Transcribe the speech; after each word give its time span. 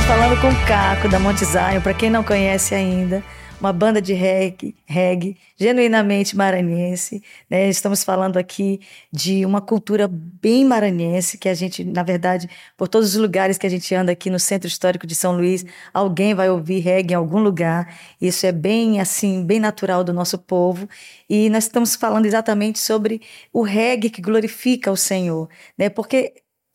estamos 0.00 0.06
falando 0.06 0.40
com 0.40 0.48
o 0.48 0.66
Caco 0.66 1.08
da 1.08 1.18
Monte 1.18 1.44
Zion, 1.44 1.80
para 1.82 1.92
quem 1.92 2.08
não 2.08 2.24
conhece 2.24 2.74
ainda, 2.74 3.22
uma 3.60 3.70
banda 3.72 4.00
de 4.00 4.14
reggae, 4.14 4.74
reggae 4.86 5.36
genuinamente 5.58 6.34
maranhense. 6.34 7.22
Né? 7.50 7.68
Estamos 7.68 8.02
falando 8.02 8.38
aqui 8.38 8.80
de 9.12 9.44
uma 9.44 9.60
cultura 9.60 10.08
bem 10.08 10.64
maranhense, 10.64 11.36
que 11.36 11.48
a 11.50 11.54
gente, 11.54 11.84
na 11.84 12.02
verdade, 12.02 12.48
por 12.78 12.88
todos 12.88 13.10
os 13.10 13.20
lugares 13.20 13.58
que 13.58 13.66
a 13.66 13.70
gente 13.70 13.94
anda 13.94 14.12
aqui 14.12 14.30
no 14.30 14.38
Centro 14.38 14.68
Histórico 14.68 15.06
de 15.06 15.14
São 15.14 15.36
Luís, 15.36 15.66
alguém 15.92 16.32
vai 16.34 16.48
ouvir 16.48 16.80
reggae 16.80 17.12
em 17.12 17.16
algum 17.16 17.38
lugar. 17.38 17.94
Isso 18.18 18.46
é 18.46 18.52
bem 18.52 19.00
assim, 19.00 19.44
bem 19.44 19.60
natural 19.60 20.02
do 20.02 20.14
nosso 20.14 20.38
povo. 20.38 20.88
E 21.28 21.50
nós 21.50 21.64
estamos 21.64 21.94
falando 21.94 22.24
exatamente 22.24 22.78
sobre 22.78 23.20
o 23.52 23.62
reggae 23.62 24.08
que 24.08 24.22
glorifica 24.22 24.90
o 24.90 24.96
Senhor, 24.96 25.48
né? 25.76 25.90
Porque 25.90 26.32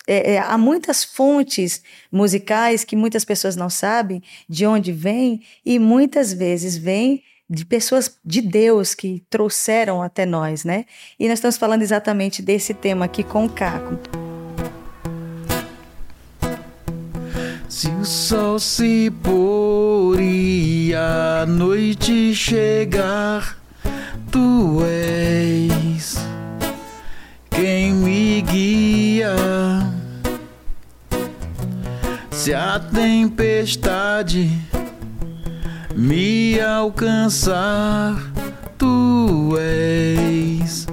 é, 0.07 0.33
é, 0.33 0.39
há 0.39 0.57
muitas 0.57 1.03
fontes 1.03 1.81
musicais 2.11 2.83
que 2.83 2.95
muitas 2.95 3.25
pessoas 3.25 3.55
não 3.55 3.69
sabem 3.69 4.21
de 4.47 4.65
onde 4.65 4.91
vêm 4.91 5.41
e 5.65 5.79
muitas 5.79 6.31
vezes 6.31 6.77
vêm 6.77 7.23
de 7.49 7.65
pessoas 7.65 8.17
de 8.23 8.41
Deus 8.41 8.95
que 8.95 9.23
trouxeram 9.29 10.01
até 10.01 10.25
nós, 10.25 10.63
né? 10.63 10.85
E 11.19 11.27
nós 11.27 11.37
estamos 11.37 11.57
falando 11.57 11.83
exatamente 11.83 12.41
desse 12.41 12.73
tema 12.73 13.05
aqui 13.05 13.23
com 13.23 13.45
o 13.45 13.49
Caco. 13.49 13.99
Se 17.69 17.87
o 17.89 18.05
sol 18.05 18.57
se 18.57 19.11
pôr 19.21 20.19
e 20.19 20.93
a 20.95 21.45
noite 21.45 22.33
chegar, 22.33 23.59
tu 24.31 24.81
és 24.83 26.15
quem 27.51 27.93
me 27.93 28.41
guia. 28.41 29.35
Se 32.45 32.53
a 32.53 32.77
tempestade 32.77 34.51
me 35.95 36.61
alcançar, 36.61 38.21
tu 38.77 39.57
és 39.57 40.85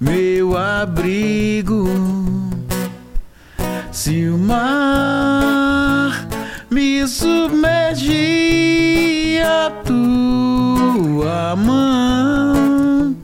meu 0.00 0.56
abrigo. 0.56 1.88
Se 3.90 4.28
o 4.28 4.38
mar 4.38 6.24
me 6.70 7.04
submergir, 7.08 8.14
a 9.44 9.70
tua 9.82 11.56
mão 11.56 13.16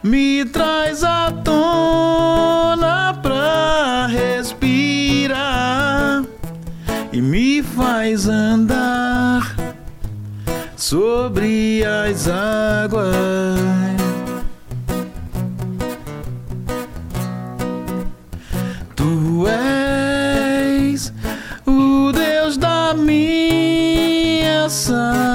me 0.00 0.44
traz 0.44 1.02
à 1.02 1.32
tona 1.42 2.47
e 7.18 7.20
me 7.20 7.62
faz 7.64 8.28
andar 8.28 9.56
sobre 10.76 11.82
as 11.84 12.28
águas. 12.28 13.08
Tu 18.94 19.48
és 19.48 21.12
o 21.66 22.12
Deus 22.12 22.56
da 22.56 22.94
minha 22.94 24.68
salvação. 24.68 25.28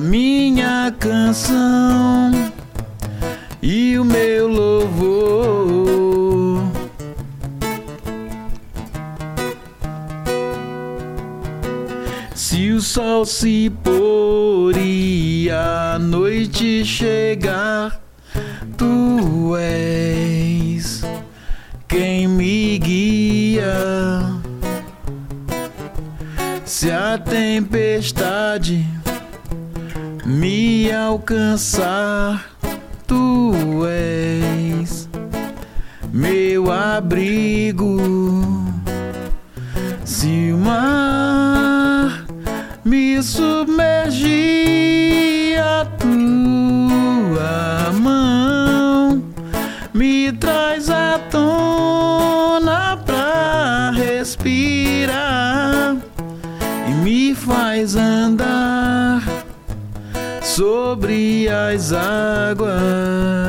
Minha 0.00 0.94
canção 0.98 2.30
e 3.62 3.98
o 3.98 4.04
meu 4.04 4.48
louvor. 4.48 5.76
Se 12.34 12.72
o 12.72 12.80
sol 12.80 13.24
se 13.24 13.70
pôr 13.82 14.76
e 14.76 15.50
a 15.50 15.98
noite 15.98 16.84
chegar, 16.84 18.00
tu 18.76 19.56
és 19.56 21.02
quem 21.88 22.28
me 22.28 22.78
guia. 22.78 23.74
Se 26.64 26.90
a 26.90 27.18
tempestade 27.18 28.95
me 30.86 30.92
alcançar, 30.92 32.46
tu 33.08 33.84
és 33.88 35.08
meu 36.12 36.70
abrigo. 36.70 37.96
Se 40.04 40.52
o 40.52 40.58
mar 40.58 42.24
me 42.84 43.20
submergir, 43.20 44.55
sobre 60.56 61.46
as 61.50 61.92
águas. 61.92 63.45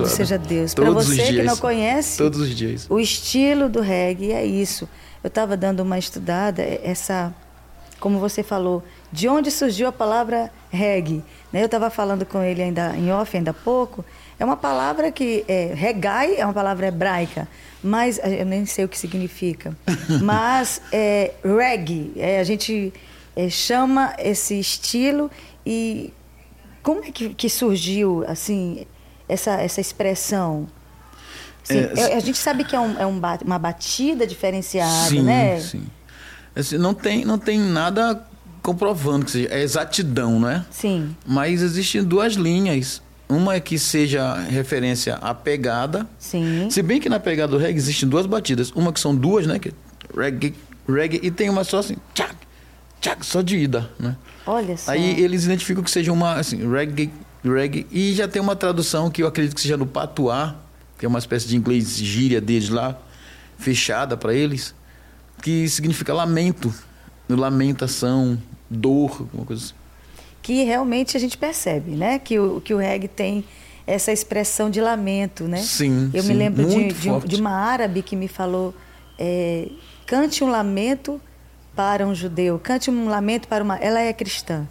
Louvado 0.00 0.16
seja 0.16 0.38
Deus. 0.38 0.74
Para 0.74 0.90
você 0.90 1.32
que 1.32 1.42
não 1.42 1.56
conhece, 1.56 2.18
Todos 2.18 2.40
os 2.40 2.54
dias. 2.54 2.86
o 2.88 2.98
estilo 2.98 3.68
do 3.68 3.80
reggae 3.80 4.32
é 4.32 4.44
isso. 4.44 4.88
Eu 5.22 5.28
estava 5.28 5.56
dando 5.56 5.80
uma 5.80 5.98
estudada, 5.98 6.62
é- 6.62 6.80
essa, 6.84 7.34
como 8.00 8.18
você 8.18 8.42
falou, 8.42 8.82
de 9.12 9.28
onde 9.28 9.50
surgiu 9.50 9.88
a 9.88 9.92
palavra 9.92 10.50
reggae. 10.70 11.22
né? 11.52 11.62
Eu 11.62 11.66
estava 11.66 11.88
falando 11.90 12.26
com 12.26 12.42
ele 12.42 12.62
ainda 12.62 12.94
em 12.96 13.10
off, 13.10 13.36
ainda 13.36 13.50
há 13.52 13.54
pouco. 13.54 14.04
É 14.38 14.44
uma 14.44 14.56
palavra 14.56 15.10
que, 15.10 15.44
é, 15.48 15.72
regai 15.74 16.36
é 16.36 16.44
uma 16.44 16.52
palavra 16.54 16.86
hebraica, 16.88 17.48
mas 17.82 18.18
eh, 18.20 18.42
eu 18.42 18.46
nem 18.46 18.64
sei 18.66 18.84
o 18.84 18.88
que 18.88 18.96
significa. 18.98 19.76
Mas 20.22 20.80
é, 20.92 21.32
reggae, 21.44 22.12
é, 22.16 22.38
a 22.38 22.44
gente 22.44 22.92
é, 23.34 23.48
chama 23.48 24.14
esse 24.18 24.58
estilo 24.60 25.30
e 25.66 26.12
como 26.82 27.02
é 27.04 27.10
que, 27.10 27.30
que 27.34 27.48
surgiu 27.48 28.24
assim 28.28 28.86
essa, 29.28 29.52
essa 29.52 29.80
expressão? 29.80 30.66
Assim, 31.62 31.78
É, 31.78 32.12
é- 32.12 32.16
a 32.16 32.20
gente 32.20 32.38
sabe 32.38 32.64
que 32.64 32.74
é, 32.74 32.80
um- 32.80 32.98
é 32.98 33.06
um 33.06 33.20
uma 33.44 33.58
batida 33.58 34.26
diferenciada, 34.26 35.08
sim, 35.10 35.22
né? 35.22 35.60
sim. 35.60 35.82
Assim, 36.56 36.78
não, 36.78 36.94
tem, 36.94 37.24
não 37.24 37.38
tem 37.38 37.58
nada 37.58 38.24
comprovando 38.62 39.24
que 39.24 39.30
seja. 39.30 39.48
É 39.50 39.60
exatidão, 39.62 40.40
não 40.40 40.48
é? 40.48 40.64
Sim. 40.70 41.14
Mas 41.26 41.62
existem 41.62 42.02
duas 42.02 42.34
linhas. 42.34 43.00
Uma 43.28 43.54
é 43.56 43.60
que 43.60 43.78
seja 43.78 44.34
referência 44.34 45.16
à 45.16 45.34
pegada. 45.34 46.06
Sim. 46.18 46.68
Se 46.70 46.80
bem 46.82 46.98
que 46.98 47.08
na 47.10 47.20
pegada 47.20 47.52
do 47.52 47.58
reggae 47.58 47.76
existem 47.78 48.08
duas 48.08 48.24
batidas. 48.26 48.70
Uma 48.74 48.90
que 48.92 48.98
são 48.98 49.14
duas, 49.14 49.46
né? 49.46 49.58
Que 49.58 49.68
é 49.68 49.72
reggae, 50.16 50.54
reggae, 50.88 51.20
e 51.22 51.30
tem 51.30 51.50
uma 51.50 51.62
só 51.62 51.78
assim, 51.80 51.96
tchac, 52.14 52.34
tchac, 53.00 53.24
só 53.26 53.42
de 53.42 53.58
ida, 53.58 53.90
né? 53.98 54.16
Olha 54.46 54.74
só. 54.78 54.92
Aí 54.92 55.20
eles 55.22 55.44
identificam 55.44 55.84
que 55.84 55.90
seja 55.90 56.10
uma, 56.10 56.34
assim, 56.36 56.66
reggae, 56.70 57.10
reggae, 57.44 57.86
e 57.90 58.14
já 58.14 58.26
tem 58.26 58.40
uma 58.42 58.56
tradução 58.56 59.10
que 59.10 59.22
eu 59.22 59.26
acredito 59.26 59.54
que 59.54 59.60
seja 59.60 59.76
no 59.76 59.86
patuá, 59.86 60.56
que 60.98 61.06
é 61.06 61.08
uma 61.08 61.18
espécie 61.18 61.46
de 61.46 61.56
inglês 61.56 61.96
gíria 61.96 62.40
deles 62.40 62.68
lá, 62.68 62.98
fechada 63.56 64.16
para 64.16 64.34
eles, 64.34 64.74
que 65.42 65.68
significa 65.68 66.12
lamento, 66.12 66.74
lamentação, 67.28 68.38
dor, 68.68 69.20
alguma 69.20 69.44
coisa 69.44 69.64
assim. 69.64 69.74
Que 70.42 70.64
realmente 70.64 71.16
a 71.16 71.20
gente 71.20 71.36
percebe, 71.36 71.92
né? 71.92 72.18
Que 72.18 72.38
o, 72.38 72.60
que 72.60 72.74
o 72.74 72.78
reggae 72.78 73.06
tem 73.06 73.44
essa 73.86 74.12
expressão 74.12 74.70
de 74.70 74.80
lamento, 74.80 75.44
né? 75.44 75.58
Sim, 75.58 76.10
Eu 76.12 76.22
sim, 76.22 76.28
me 76.28 76.34
lembro 76.34 76.66
de, 76.66 76.92
de, 76.92 77.26
de 77.26 77.36
uma 77.36 77.50
árabe 77.50 78.02
que 78.02 78.16
me 78.16 78.28
falou: 78.28 78.74
é, 79.18 79.68
cante 80.06 80.42
um 80.42 80.50
lamento 80.50 81.20
para 81.76 82.06
um 82.06 82.14
judeu, 82.14 82.58
cante 82.58 82.90
um 82.90 83.08
lamento 83.08 83.46
para 83.46 83.62
uma. 83.62 83.76
Ela 83.76 84.00
é 84.00 84.12
cristã. 84.12 84.66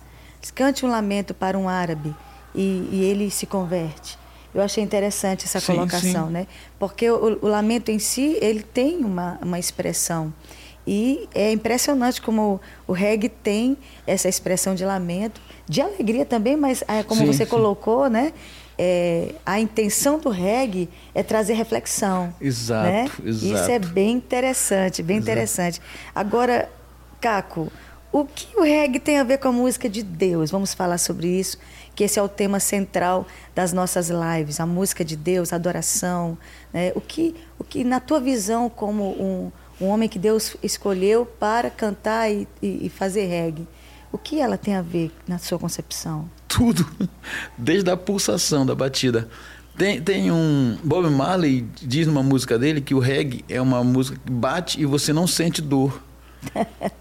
Cante 0.56 0.86
um 0.86 0.90
lamento 0.90 1.34
para 1.34 1.58
um 1.58 1.68
árabe 1.68 2.16
e, 2.58 2.90
e 2.92 3.04
ele 3.04 3.30
se 3.30 3.46
converte. 3.46 4.18
Eu 4.54 4.62
achei 4.62 4.84
interessante 4.84 5.46
essa 5.46 5.60
Sim, 5.60 5.76
colocação, 5.76 6.28
sim. 6.28 6.34
né? 6.34 6.48
Porque 6.80 7.10
o, 7.10 7.38
o 7.42 7.48
lamento 7.48 7.92
em 7.92 8.00
si 8.00 8.38
ele 8.42 8.64
tem 8.64 9.06
uma, 9.06 9.38
uma 9.42 9.60
expressão 9.60 10.34
e 10.88 11.28
é 11.36 11.52
impressionante 11.52 12.22
como 12.22 12.62
o, 12.88 12.92
o 12.92 12.94
reggae 12.94 13.28
tem 13.28 13.78
essa 14.08 14.30
expressão 14.30 14.74
de 14.74 14.86
lamento, 14.86 15.42
de 15.68 15.82
alegria 15.82 16.26
também, 16.26 16.56
mas 16.56 16.82
é, 16.88 17.04
como 17.04 17.22
Sim, 17.22 17.28
você 17.28 17.46
colocou, 17.46 18.10
né? 18.10 18.32
É, 18.80 19.34
a 19.46 19.60
intenção 19.60 20.18
do 20.18 20.30
reggae 20.30 20.88
é 21.14 21.22
trazer 21.22 21.54
reflexão. 21.54 22.34
Exato, 22.40 22.90
né? 22.90 23.12
exato. 23.26 23.54
Isso 23.54 23.72
é 23.72 23.80
bem 23.80 24.12
interessante, 24.14 25.04
bem 25.04 25.18
interessante. 25.18 25.82
Agora, 26.16 26.70
Caco, 27.20 27.72
o 28.12 28.24
que 28.24 28.48
o 28.56 28.64
reggae 28.64 29.00
tem 29.00 29.20
a 29.20 29.24
ver 29.24 29.40
com 29.40 29.50
a 29.50 29.52
música 29.52 29.90
de 29.90 30.04
Deus? 30.04 30.52
Vamos 30.52 30.74
falar 30.74 31.00
sobre 31.00 31.28
isso, 31.28 31.58
que 31.98 32.04
esse 32.04 32.18
é 32.20 32.22
o 32.22 32.30
tema 32.30 32.60
central 32.60 33.26
das 33.56 33.74
nossas 33.74 34.10
lives, 34.10 34.60
a 34.60 34.66
música 34.68 35.04
de 35.04 35.16
Deus, 35.18 35.52
a 35.52 35.56
adoração. 35.56 36.38
né? 36.72 36.92
O, 36.96 37.02
que, 37.02 37.34
o 37.60 37.64
que, 37.64 37.84
na 37.84 38.00
tua 38.00 38.20
visão, 38.20 38.70
como 38.70 39.04
um, 39.22 39.52
um 39.82 39.88
homem 39.90 40.08
que 40.08 40.20
Deus 40.20 40.56
escolheu 40.62 41.26
para 41.26 41.70
cantar 41.72 42.30
e, 42.32 42.48
e- 42.62 42.86
e 42.86 42.90
fazer 42.90 43.26
reggae, 43.26 43.68
o 44.12 44.18
que 44.18 44.40
ela 44.40 44.58
tem 44.58 44.76
a 44.76 44.82
ver 44.82 45.12
na 45.28 45.38
sua 45.40 45.58
concepção? 45.60 46.30
tudo, 46.48 46.88
desde 47.58 47.90
a 47.92 47.98
pulsação 47.98 48.66
da 48.66 48.74
batida. 48.76 49.28
Tem, 49.78 50.02
tem 50.02 50.32
um. 50.32 50.78
Bob 50.84 51.08
Marley 51.10 51.68
diz 51.82 52.08
numa 52.08 52.24
música 52.24 52.58
dele 52.58 52.80
que 52.82 52.96
o 52.96 53.00
reggae 53.00 53.44
é 53.50 53.62
uma 53.62 53.84
música 53.84 54.20
que 54.26 54.32
bate 54.32 54.82
e 54.82 54.86
você 54.86 55.12
não 55.14 55.28
sente 55.28 55.62
dor. 55.62 56.02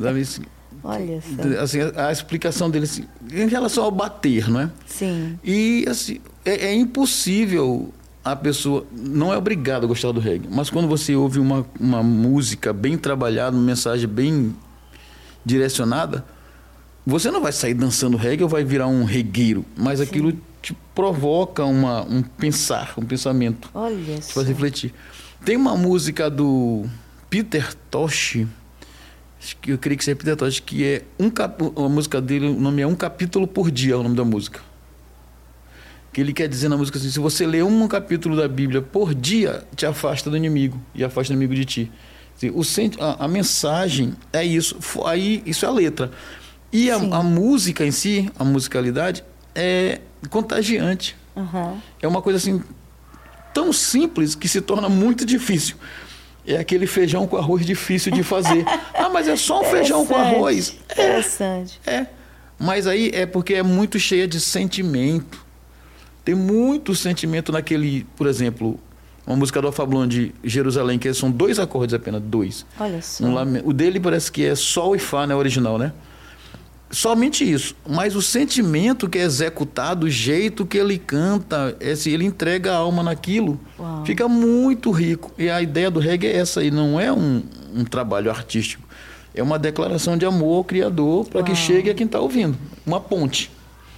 Olha 0.87 1.21
só. 1.21 1.62
assim, 1.62 1.81
a, 1.81 2.06
a 2.09 2.12
explicação 2.12 2.71
dele 2.71 2.85
assim, 2.85 3.05
em 3.33 3.49
relação 3.49 3.85
ao 3.85 3.91
bater, 3.91 4.49
não 4.49 4.61
é? 4.61 4.71
Sim, 4.87 5.38
E 5.43 5.85
assim, 5.88 6.21
é, 6.44 6.67
é 6.67 6.75
impossível 6.75 7.93
a 8.25 8.37
pessoa. 8.37 8.87
Não 8.93 9.33
é 9.33 9.37
obrigado 9.37 9.85
a 9.85 9.87
gostar 9.87 10.12
do 10.12 10.21
reggae, 10.21 10.49
mas 10.50 10.71
quando 10.71 10.88
você 10.88 11.15
ouve 11.15 11.38
uma, 11.41 11.67
uma 11.79 12.03
música 12.03 12.73
bem 12.73 12.97
trabalhada, 12.97 13.56
uma 13.56 13.65
mensagem 13.65 14.09
bem 14.09 14.55
direcionada, 15.44 16.25
você 17.05 17.31
não 17.31 17.41
vai 17.41 17.53
sair 17.53 17.75
dançando 17.75 18.17
reggae 18.17 18.43
ou 18.43 18.49
vai 18.49 18.65
virar 18.65 18.87
um 18.87 19.05
regueiro, 19.05 19.65
mas 19.77 20.00
aquilo 20.00 20.33
te 20.61 20.77
provoca 20.94 21.65
uma, 21.65 22.03
um 22.03 22.23
pensar, 22.23 22.94
um 22.97 23.05
pensamento, 23.05 23.71
olha 23.73 24.17
te 24.19 24.25
só. 24.25 24.33
faz 24.35 24.49
refletir. 24.49 24.93
Tem 25.44 25.56
uma 25.56 25.77
música 25.77 26.29
do 26.29 26.85
Peter 27.31 27.75
Tosh, 27.91 28.44
acho 29.41 29.56
que 29.56 29.73
eu 29.73 29.79
creio 29.79 29.99
que 29.99 30.05
seja 30.05 30.17
Peter 30.17 30.37
Tosh, 30.37 30.61
que 30.61 30.85
é 30.85 31.03
um 31.19 31.31
cap... 31.31 31.62
a 31.65 31.88
música 31.88 32.21
dele, 32.21 32.49
o 32.49 32.61
nome 32.61 32.83
é 32.83 32.87
Um 32.87 32.94
Capítulo 32.94 33.47
por 33.47 33.71
Dia, 33.71 33.94
é 33.94 33.97
o 33.97 34.03
nome 34.03 34.17
da 34.17 34.25
música. 34.25 34.61
Que 36.17 36.23
ele 36.23 36.33
quer 36.33 36.49
dizer 36.49 36.71
na 36.71 36.79
música 36.79 36.99
assim: 36.99 37.11
se 37.11 37.19
você 37.19 37.47
lê 37.47 37.62
um 37.62 37.87
capítulo 37.87 38.35
da 38.35 38.49
Bíblia 38.49 38.81
por 38.81 39.15
dia, 39.15 39.65
te 39.77 39.85
afasta 39.85 40.31
do 40.31 40.37
inimigo 40.37 40.81
e 40.94 41.05
afasta 41.05 41.31
o 41.31 41.37
inimigo 41.37 41.55
de 41.55 41.67
ti. 41.67 41.93
Assim, 42.35 42.49
o 42.49 42.62
a, 43.05 43.27
a 43.27 43.29
mensagem 43.29 44.15
é 44.33 44.43
isso. 44.43 44.79
Aí, 45.05 45.43
isso 45.44 45.67
é 45.67 45.69
a 45.69 45.71
letra. 45.71 46.11
E 46.73 46.91
a, 46.91 46.97
a 46.97 47.23
música 47.23 47.85
em 47.85 47.91
si, 47.91 48.31
a 48.38 48.44
musicalidade, 48.44 49.23
é 49.55 50.00
contagiante. 50.31 51.15
Aham. 51.37 51.83
É 52.00 52.09
uma 52.09 52.23
coisa 52.23 52.38
assim 52.38 52.62
tão 53.53 53.71
simples 53.71 54.35
que 54.35 54.49
se 54.49 54.62
torna 54.62 54.88
muito 54.88 55.25
difícil. 55.25 55.77
É 56.46 56.58
aquele 56.58 56.87
feijão 56.87 57.26
com 57.26 57.37
arroz 57.37 57.66
difícil 57.66 58.12
de 58.12 58.22
fazer. 58.22 58.64
ah, 58.94 59.08
mas 59.08 59.26
é 59.26 59.37
só 59.37 59.60
um 59.60 59.64
feijão 59.64 60.06
com 60.06 60.14
arroz. 60.14 60.76
Interessante. 60.90 61.81
É. 61.87 62.06
Mas 62.58 62.87
aí 62.87 63.10
é 63.12 63.26
porque 63.26 63.54
é 63.54 63.62
muito 63.62 63.98
cheia 63.98 64.26
de 64.26 64.40
sentimento. 64.40 65.44
Tem 66.25 66.34
muito 66.34 66.94
sentimento 66.94 67.52
naquele, 67.52 68.06
por 68.16 68.26
exemplo, 68.26 68.78
uma 69.26 69.37
música 69.37 69.60
do 69.60 69.66
Alfablon 69.66 70.06
de 70.06 70.32
Jerusalém, 70.43 70.98
que 70.98 71.12
são 71.12 71.31
dois 71.31 71.58
acordes 71.58 71.94
apenas, 71.94 72.22
dois. 72.22 72.64
Olha 72.78 73.02
só. 73.02 73.25
Um 73.25 73.69
o 73.69 73.72
dele 73.72 73.99
parece 73.99 74.31
que 74.31 74.44
é 74.44 74.54
Sol 74.54 74.94
e 74.94 74.99
Fá, 74.99 75.26
né, 75.26 75.34
original, 75.34 75.78
né? 75.78 75.92
Somente 76.96 77.44
isso. 77.44 77.76
Mas 77.87 78.16
o 78.16 78.22
sentimento 78.22 79.06
que 79.06 79.19
é 79.19 79.20
executado, 79.20 80.06
o 80.06 80.10
jeito 80.10 80.64
que 80.64 80.78
ele 80.78 80.96
canta, 80.96 81.76
esse, 81.78 82.10
ele 82.10 82.25
entrega 82.25 82.72
a 82.72 82.76
alma 82.76 83.02
naquilo, 83.02 83.60
Uau. 83.78 84.02
fica 84.06 84.26
muito 84.26 84.90
rico. 84.90 85.31
E 85.37 85.50
a 85.50 85.60
ideia 85.60 85.90
do 85.90 86.00
reggae 86.00 86.26
é 86.26 86.37
essa, 86.38 86.64
e 86.64 86.70
não 86.70 86.98
é 86.98 87.12
um, 87.12 87.43
um 87.75 87.84
trabalho 87.84 88.31
artístico. 88.31 88.82
É 89.34 89.43
uma 89.43 89.58
declaração 89.58 90.16
de 90.16 90.25
amor 90.25 90.56
ao 90.56 90.64
Criador 90.64 91.26
para 91.26 91.43
que 91.43 91.54
chegue 91.54 91.90
a 91.90 91.94
quem 91.94 92.06
está 92.06 92.19
ouvindo. 92.19 92.56
Uma 92.87 92.99
ponte. 92.99 93.50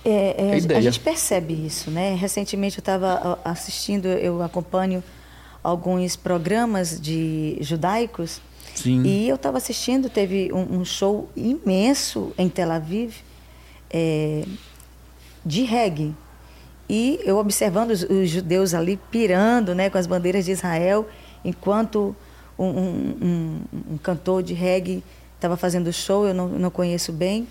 É, 0.04 0.34
é, 0.36 0.50
A 0.50 0.54
a 0.54 0.58
ideia. 0.58 0.82
gente 0.82 0.98
percebe 0.98 1.54
isso, 1.54 1.92
né? 1.92 2.16
Recentemente 2.16 2.78
eu 2.78 2.80
estava 2.80 3.38
assistindo, 3.44 4.06
eu 4.06 4.42
acompanho 4.42 5.04
alguns 5.62 6.16
programas 6.16 7.00
de 7.00 7.58
judaicos 7.60 8.40
Sim. 8.74 9.02
e 9.04 9.28
eu 9.28 9.36
estava 9.36 9.58
assistindo, 9.58 10.08
teve 10.08 10.52
um, 10.52 10.80
um 10.80 10.84
show 10.84 11.28
imenso 11.36 12.32
em 12.38 12.48
Tel 12.48 12.70
Aviv 12.70 13.16
é, 13.90 14.44
de 15.44 15.62
reggae. 15.62 16.14
E 16.88 17.20
eu 17.24 17.36
observando 17.38 17.90
os, 17.90 18.02
os 18.02 18.30
judeus 18.30 18.72
ali 18.74 18.98
pirando 19.10 19.74
né, 19.74 19.90
com 19.90 19.98
as 19.98 20.06
bandeiras 20.06 20.44
de 20.46 20.52
Israel, 20.52 21.06
enquanto 21.44 22.14
um, 22.58 22.64
um- 22.66 23.60
um- 23.92 23.98
cantor 23.98 24.42
de 24.42 24.54
reggae 24.54 25.02
estava 25.36 25.56
fazendo 25.56 25.92
show, 25.92 26.26
eu 26.26 26.34
não, 26.34 26.48
não 26.48 26.70
conheço 26.70 27.12
bem, 27.12 27.46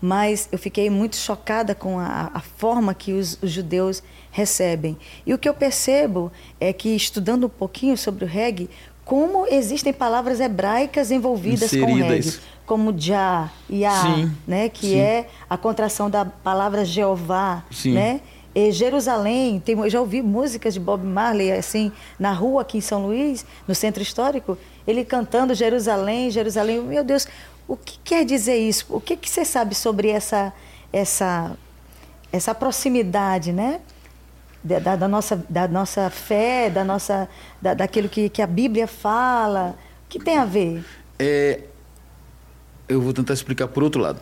mas 0.00 0.48
eu 0.50 0.58
fiquei 0.58 0.88
muito 0.90 1.16
chocada 1.16 1.74
com 1.74 1.98
a, 1.98 2.30
a 2.32 2.40
forma 2.40 2.94
que 2.94 3.12
os, 3.12 3.38
os 3.42 3.50
judeus 3.50 4.02
recebem. 4.30 4.96
E 5.26 5.34
o 5.34 5.38
que 5.38 5.48
eu 5.48 5.54
percebo 5.54 6.32
é 6.60 6.72
que, 6.72 6.88
estudando 6.94 7.44
um 7.46 7.50
pouquinho 7.50 7.96
sobre 7.96 8.24
o 8.24 8.28
reggae, 8.28 8.70
como 9.08 9.46
existem 9.46 9.90
palavras 9.90 10.38
hebraicas 10.38 11.10
envolvidas 11.10 11.70
com 11.70 11.76
o 11.78 11.86
reggae, 11.86 12.18
Inseridas. 12.18 12.40
como 12.66 12.94
Já, 12.94 13.50
Yah, 13.70 14.02
Sim, 14.02 14.36
né, 14.46 14.68
que 14.68 14.88
sim. 14.88 14.98
é 14.98 15.28
a 15.48 15.56
contração 15.56 16.10
da 16.10 16.26
palavra 16.26 16.84
Jeová, 16.84 17.64
Sim. 17.70 17.94
né? 17.94 18.20
E 18.54 18.70
Jerusalém, 18.70 19.60
tem, 19.60 19.78
eu 19.78 19.88
já 19.88 19.98
ouvi 19.98 20.20
músicas 20.20 20.74
de 20.74 20.80
Bob 20.80 21.06
Marley 21.06 21.50
assim 21.52 21.90
na 22.18 22.32
rua 22.32 22.60
aqui 22.60 22.76
em 22.76 22.80
São 22.82 23.06
Luís, 23.06 23.46
no 23.66 23.74
centro 23.74 24.02
histórico, 24.02 24.58
ele 24.86 25.02
cantando 25.06 25.54
Jerusalém, 25.54 26.30
Jerusalém. 26.30 26.82
Meu 26.82 27.02
Deus, 27.02 27.26
o 27.66 27.78
que 27.78 27.98
quer 28.04 28.26
dizer 28.26 28.56
isso? 28.58 28.84
O 28.90 29.00
que, 29.00 29.16
que 29.16 29.30
você 29.30 29.42
sabe 29.42 29.74
sobre 29.74 30.10
essa 30.10 30.52
essa 30.92 31.56
essa 32.30 32.54
proximidade, 32.54 33.52
né? 33.54 33.80
Da, 34.62 34.96
da- 34.96 35.08
nossa 35.08 35.44
da 35.48 35.68
nossa 35.68 36.10
fé, 36.10 36.68
da 36.68 36.84
nossa 36.84 37.28
da, 37.62 37.74
daquilo 37.74 38.08
que, 38.08 38.28
que 38.28 38.42
a 38.42 38.46
Bíblia 38.46 38.86
fala, 38.88 39.76
o 40.04 40.08
que 40.08 40.18
tem 40.18 40.36
a 40.36 40.44
ver? 40.44 40.84
É, 41.18 41.60
eu 42.88 43.00
vou 43.00 43.12
tentar 43.12 43.34
explicar 43.34 43.68
por 43.68 43.82
outro 43.82 44.00
lado. 44.00 44.20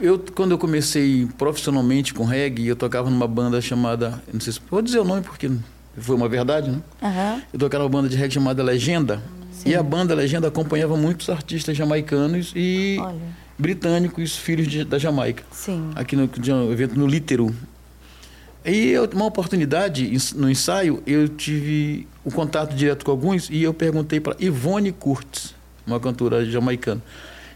Eu, 0.00 0.18
quando 0.34 0.50
eu 0.52 0.58
comecei 0.58 1.26
profissionalmente 1.38 2.12
com 2.14 2.24
reggae, 2.24 2.66
eu 2.66 2.74
tocava 2.76 3.08
numa 3.10 3.28
banda 3.28 3.60
chamada, 3.60 4.20
não 4.32 4.40
sei 4.40 4.52
se 4.54 4.60
vou 4.70 4.80
dizer 4.82 4.98
o 4.98 5.04
nome 5.04 5.22
porque 5.22 5.50
foi 5.98 6.16
uma 6.16 6.28
verdade, 6.28 6.70
né? 6.70 6.80
Aham. 7.02 7.42
Eu 7.52 7.58
tocava 7.58 7.84
numa 7.84 7.90
banda 7.90 8.08
de 8.08 8.16
reggae 8.16 8.32
chamada 8.34 8.62
Legenda. 8.62 9.22
Sim. 9.52 9.70
E 9.70 9.74
a 9.76 9.82
banda 9.82 10.14
Legenda 10.14 10.48
acompanhava 10.48 10.96
muitos 10.96 11.28
artistas 11.28 11.76
jamaicanos 11.76 12.52
e 12.56 12.96
Olha. 13.00 13.18
britânicos, 13.58 14.34
filhos 14.36 14.66
de- 14.66 14.84
da 14.84 14.98
Jamaica. 14.98 15.42
Sim. 15.52 15.90
Aqui 15.94 16.16
no, 16.16 16.22
um 16.24 16.72
evento 16.72 16.98
no 16.98 17.06
Líteru. 17.06 17.54
E 18.64 18.88
eu, 18.90 19.08
uma 19.14 19.24
oportunidade 19.24 20.10
no 20.34 20.50
ensaio, 20.50 21.02
eu 21.06 21.28
tive 21.28 22.06
o 22.24 22.30
contato 22.30 22.74
direto 22.74 23.04
com 23.04 23.10
alguns 23.10 23.48
e 23.50 23.62
eu 23.62 23.72
perguntei 23.72 24.20
para 24.20 24.36
Ivone 24.38 24.92
Curtis, 24.92 25.54
uma 25.86 25.98
cantora 25.98 26.44
jamaicana. 26.44 27.00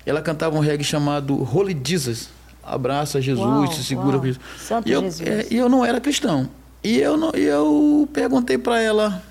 Ela 0.07 0.23
cantava 0.23 0.57
um 0.57 0.61
reggae 0.61 0.85
chamado 0.85 1.35
Holy 1.55 1.79
Jesus. 1.85 2.31
Abraça 2.63 3.21
Jesus, 3.21 3.47
Uau, 3.47 3.71
se 3.71 3.85
segura 3.85 4.17
uau. 4.17 4.35
Santo 4.59 4.89
e 4.89 4.93
eu, 4.93 5.03
Jesus. 5.03 5.21
é, 5.29 5.47
e 5.51 5.57
eu 5.57 5.69
não 5.69 5.85
era 5.85 6.01
cristão. 6.01 6.49
E 6.83 6.99
eu, 6.99 7.17
não, 7.17 7.31
eu 7.33 8.09
perguntei 8.13 8.57
para 8.57 8.81
ela: 8.81 9.23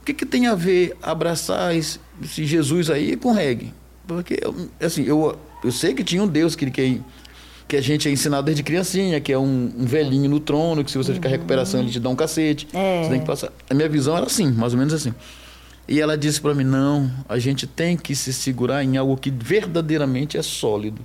o 0.00 0.04
que, 0.04 0.12
que 0.12 0.26
tem 0.26 0.46
a 0.46 0.54
ver 0.54 0.94
abraçar 1.02 1.74
esse, 1.74 1.98
esse 2.22 2.44
Jesus 2.44 2.90
aí 2.90 3.16
com 3.16 3.32
reggae? 3.32 3.72
Porque, 4.06 4.38
eu- 4.42 4.68
assim, 4.80 5.04
eu, 5.04 5.38
eu 5.64 5.72
sei 5.72 5.94
que 5.94 6.04
tinha 6.04 6.22
um 6.22 6.26
Deus 6.28 6.54
que, 6.54 6.70
que, 6.70 7.00
que 7.70 7.76
a 7.76 7.80
gente 7.80 8.08
é 8.08 8.10
ensinado 8.10 8.46
desde 8.46 8.64
criancinha, 8.64 9.20
que 9.20 9.32
é 9.32 9.38
um, 9.38 9.72
um 9.78 9.86
velhinho 9.86 10.28
no 10.28 10.40
trono, 10.40 10.82
que 10.82 10.90
se 10.90 10.98
você 10.98 11.14
ficar 11.14 11.28
em 11.28 11.32
recuperação 11.32 11.78
ele 11.78 11.88
te 11.88 12.00
dá 12.00 12.08
um 12.08 12.16
cacete. 12.16 12.66
É. 12.72 13.04
Você 13.04 13.10
tem 13.10 13.20
que 13.20 13.26
passar. 13.26 13.52
A 13.70 13.74
minha 13.74 13.88
visão 13.88 14.16
era 14.16 14.26
assim, 14.26 14.50
mais 14.50 14.72
ou 14.72 14.78
menos 14.78 14.92
assim. 14.92 15.14
E 15.86 16.00
ela 16.00 16.18
disse 16.18 16.40
para 16.40 16.52
mim: 16.52 16.64
não, 16.64 17.08
a 17.28 17.38
gente 17.38 17.68
tem 17.68 17.96
que 17.96 18.16
se 18.16 18.32
segurar 18.32 18.82
em 18.82 18.96
algo 18.96 19.16
que 19.16 19.30
verdadeiramente 19.30 20.36
é 20.36 20.42
sólido, 20.42 21.00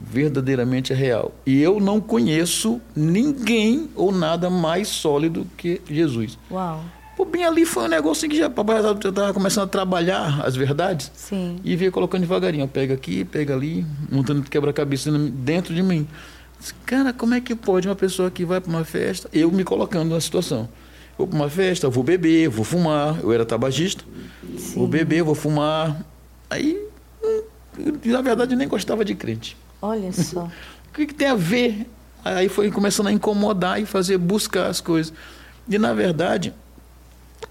verdadeiramente 0.00 0.94
é 0.94 0.96
real. 0.96 1.30
E 1.44 1.60
eu 1.60 1.78
não 1.78 2.00
conheço 2.00 2.80
ninguém 2.96 3.90
ou 3.94 4.10
nada 4.10 4.48
mais 4.48 4.88
sólido 4.88 5.46
que 5.58 5.82
Jesus. 5.90 6.38
Uau. 6.50 6.82
Pô, 7.18 7.24
bem 7.24 7.44
ali 7.44 7.66
foi 7.66 7.82
um 7.82 7.88
negócio 7.88 8.28
que 8.28 8.36
já 8.36 8.48
papai 8.48 8.80
já 8.80 8.92
estava 8.92 9.34
começando 9.34 9.64
a 9.64 9.66
trabalhar 9.66 10.40
as 10.46 10.54
verdades 10.54 11.10
Sim. 11.16 11.58
e 11.64 11.74
veio 11.74 11.90
colocando 11.90 12.20
devagarinho. 12.20 12.68
Pega 12.68 12.94
aqui, 12.94 13.24
pega 13.24 13.54
ali, 13.54 13.84
montando 14.08 14.40
quebra-cabeça 14.44 15.10
dentro 15.10 15.74
de 15.74 15.82
mim. 15.82 16.06
Cara, 16.86 17.12
como 17.12 17.34
é 17.34 17.40
que 17.40 17.56
pode 17.56 17.88
uma 17.88 17.96
pessoa 17.96 18.30
que 18.30 18.44
vai 18.44 18.60
para 18.60 18.70
uma 18.70 18.84
festa, 18.84 19.28
eu 19.32 19.50
me 19.50 19.64
colocando 19.64 20.14
na 20.14 20.20
situação? 20.20 20.68
Vou 21.18 21.26
para 21.26 21.34
uma 21.34 21.50
festa, 21.50 21.88
vou 21.88 22.04
beber, 22.04 22.48
vou 22.48 22.64
fumar. 22.64 23.18
Eu 23.20 23.32
era 23.32 23.44
tabagista. 23.44 24.04
Vou 24.76 24.86
beber, 24.86 25.24
vou 25.24 25.34
fumar. 25.34 26.00
Aí, 26.48 26.80
hum, 27.20 27.42
na 28.04 28.20
verdade, 28.20 28.54
eu 28.54 28.58
nem 28.58 28.68
gostava 28.68 29.04
de 29.04 29.16
crente. 29.16 29.56
Olha 29.82 30.12
só. 30.14 30.44
O 30.44 30.92
que, 30.94 31.04
que 31.04 31.14
tem 31.14 31.26
a 31.26 31.34
ver? 31.34 31.84
Aí 32.24 32.48
foi 32.48 32.70
começando 32.70 33.08
a 33.08 33.12
incomodar 33.12 33.82
e 33.82 33.86
fazer 33.86 34.18
buscar 34.18 34.68
as 34.68 34.80
coisas. 34.80 35.12
E 35.68 35.76
na 35.78 35.92
verdade, 35.92 36.54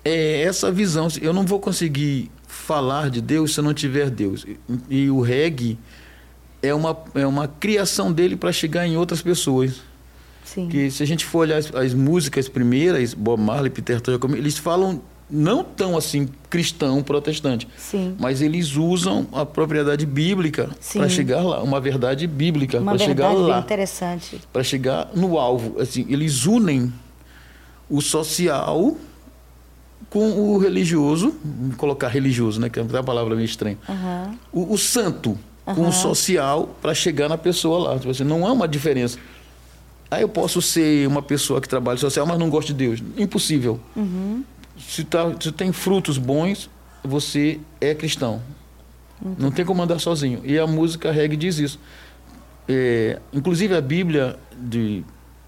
é 0.04 0.42
essa 0.42 0.72
visão. 0.72 1.08
Eu 1.22 1.34
não 1.34 1.46
vou 1.46 1.60
conseguir 1.60 2.32
falar 2.48 3.10
de 3.10 3.22
Deus 3.22 3.54
se 3.54 3.60
eu 3.60 3.64
não 3.64 3.74
tiver 3.74 4.10
Deus. 4.10 4.46
E, 4.46 4.58
e 4.90 5.10
o 5.10 5.22
reggae 5.22 5.78
é 6.62 6.74
uma, 6.74 6.98
é 7.14 7.26
uma 7.26 7.48
criação 7.48 8.12
dele 8.12 8.36
para 8.36 8.52
chegar 8.52 8.88
em 8.88 8.98
outras 8.98 9.22
pessoas. 9.22 9.82
Sim. 10.44 10.70
Que 10.70 10.90
se 10.90 11.04
a 11.04 11.06
gente 11.06 11.26
for 11.26 11.40
olhar 11.40 11.58
as, 11.58 11.74
as 11.76 11.94
músicas 11.94 12.48
primeiras, 12.48 13.14
Bob 13.14 13.42
Marley, 13.42 13.70
Peter 13.70 14.00
Tosh, 14.00 14.18
eles 14.34 14.58
falam 14.58 15.02
não 15.30 15.64
tão 15.64 15.98
assim 15.98 16.30
cristão, 16.50 17.04
protestante, 17.04 17.68
Sim. 17.78 18.16
mas 18.18 18.42
eles 18.42 18.78
usam 18.78 19.28
a 19.34 19.46
propriedade 19.46 20.06
bíblica 20.06 20.70
para 20.94 21.10
chegar 21.10 21.42
lá, 21.42 21.62
uma 21.62 21.82
verdade 21.82 22.26
bíblica 22.26 22.80
para 22.80 22.98
chegar 22.98 23.34
lá 23.34 23.60
interessante. 23.60 24.40
para 24.54 24.64
chegar 24.64 25.10
no 25.14 25.38
alvo. 25.38 25.82
Assim, 25.82 26.06
eles 26.10 26.46
unem 26.46 26.94
o 27.90 28.02
social 28.02 28.96
com 30.10 30.32
o 30.32 30.58
religioso, 30.58 31.36
colocar 31.78 32.08
religioso, 32.08 32.60
né, 32.60 32.70
que 32.70 32.80
é 32.80 32.82
uma 32.82 33.04
palavra 33.04 33.36
meio 33.36 33.46
estranha. 33.46 33.78
Aham. 33.90 34.36
O, 34.52 34.74
o 34.74 34.78
santo 34.78 35.38
com 35.76 35.88
o 35.88 35.92
social 35.92 36.76
para 36.82 36.94
chegar 36.94 37.28
na 37.28 37.38
pessoa 37.38 37.90
lá. 37.90 38.00
Tipo 38.00 38.12
assim, 38.12 38.24
não 38.24 38.48
há 38.48 38.52
uma 38.52 38.68
diferença. 38.68 39.18
Aí 40.10 40.22
eu 40.22 40.30
posso 40.30 40.62
ser 40.62 41.06
uma 41.08 41.22
pessoa 41.22 41.60
que 41.60 41.68
trabalha 41.68 41.98
social, 41.98 42.26
mas 42.26 42.40
não 42.40 42.50
gosta 42.50 42.74
de 42.74 42.78
Deus. 42.78 43.04
Impossível. 43.18 43.80
Uhum. 43.96 44.44
Se, 44.80 45.04
tá, 45.04 45.34
se 45.40 45.52
tem 45.52 45.74
frutos 45.74 46.18
bons, 46.18 46.70
você 47.04 47.60
é 47.82 47.94
cristão. 47.94 48.42
Não 49.38 49.52
tem 49.52 49.66
como 49.66 49.82
andar 49.82 50.00
sozinho. 50.00 50.42
E 50.44 50.58
a 50.58 50.68
música 50.68 51.12
reggae 51.12 51.36
diz 51.36 51.58
isso. 51.58 51.80
É, 52.70 53.20
inclusive 53.34 53.76
a 53.76 53.82
Bíblia 53.82 54.38
de 54.58 55.04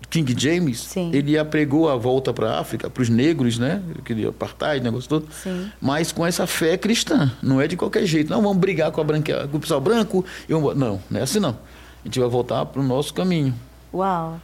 King 0.09 0.33
James, 0.37 0.79
Sim. 0.79 1.11
ele 1.13 1.37
apregou 1.37 1.87
a 1.87 1.95
volta 1.95 2.33
para 2.33 2.51
a 2.53 2.59
África, 2.59 2.89
para 2.89 3.03
os 3.03 3.09
negros, 3.09 3.59
né? 3.59 3.81
Aquele 3.99 4.25
apartheid, 4.27 4.83
negócio 4.83 5.07
todo. 5.07 5.27
Sim. 5.31 5.69
Mas 5.79 6.11
com 6.11 6.25
essa 6.25 6.47
fé 6.47 6.77
cristã. 6.77 7.31
Não 7.43 7.61
é 7.61 7.67
de 7.67 7.77
qualquer 7.77 8.05
jeito. 8.05 8.29
Não, 8.31 8.41
vamos 8.41 8.57
brigar 8.57 8.91
com, 8.91 8.99
a 8.99 9.03
branque... 9.03 9.31
com 9.49 9.57
o 9.57 9.59
pessoal 9.59 9.79
branco. 9.79 10.25
e 10.47 10.53
vamos- 10.53 10.75
Não, 10.75 10.99
não 11.09 11.19
é 11.19 11.23
assim 11.23 11.39
não. 11.39 11.51
A 11.51 12.07
gente 12.07 12.19
vai 12.19 12.27
voltar 12.29 12.65
para 12.65 12.81
o 12.81 12.83
nosso 12.83 13.13
caminho. 13.13 13.53
Uau. 13.93 14.39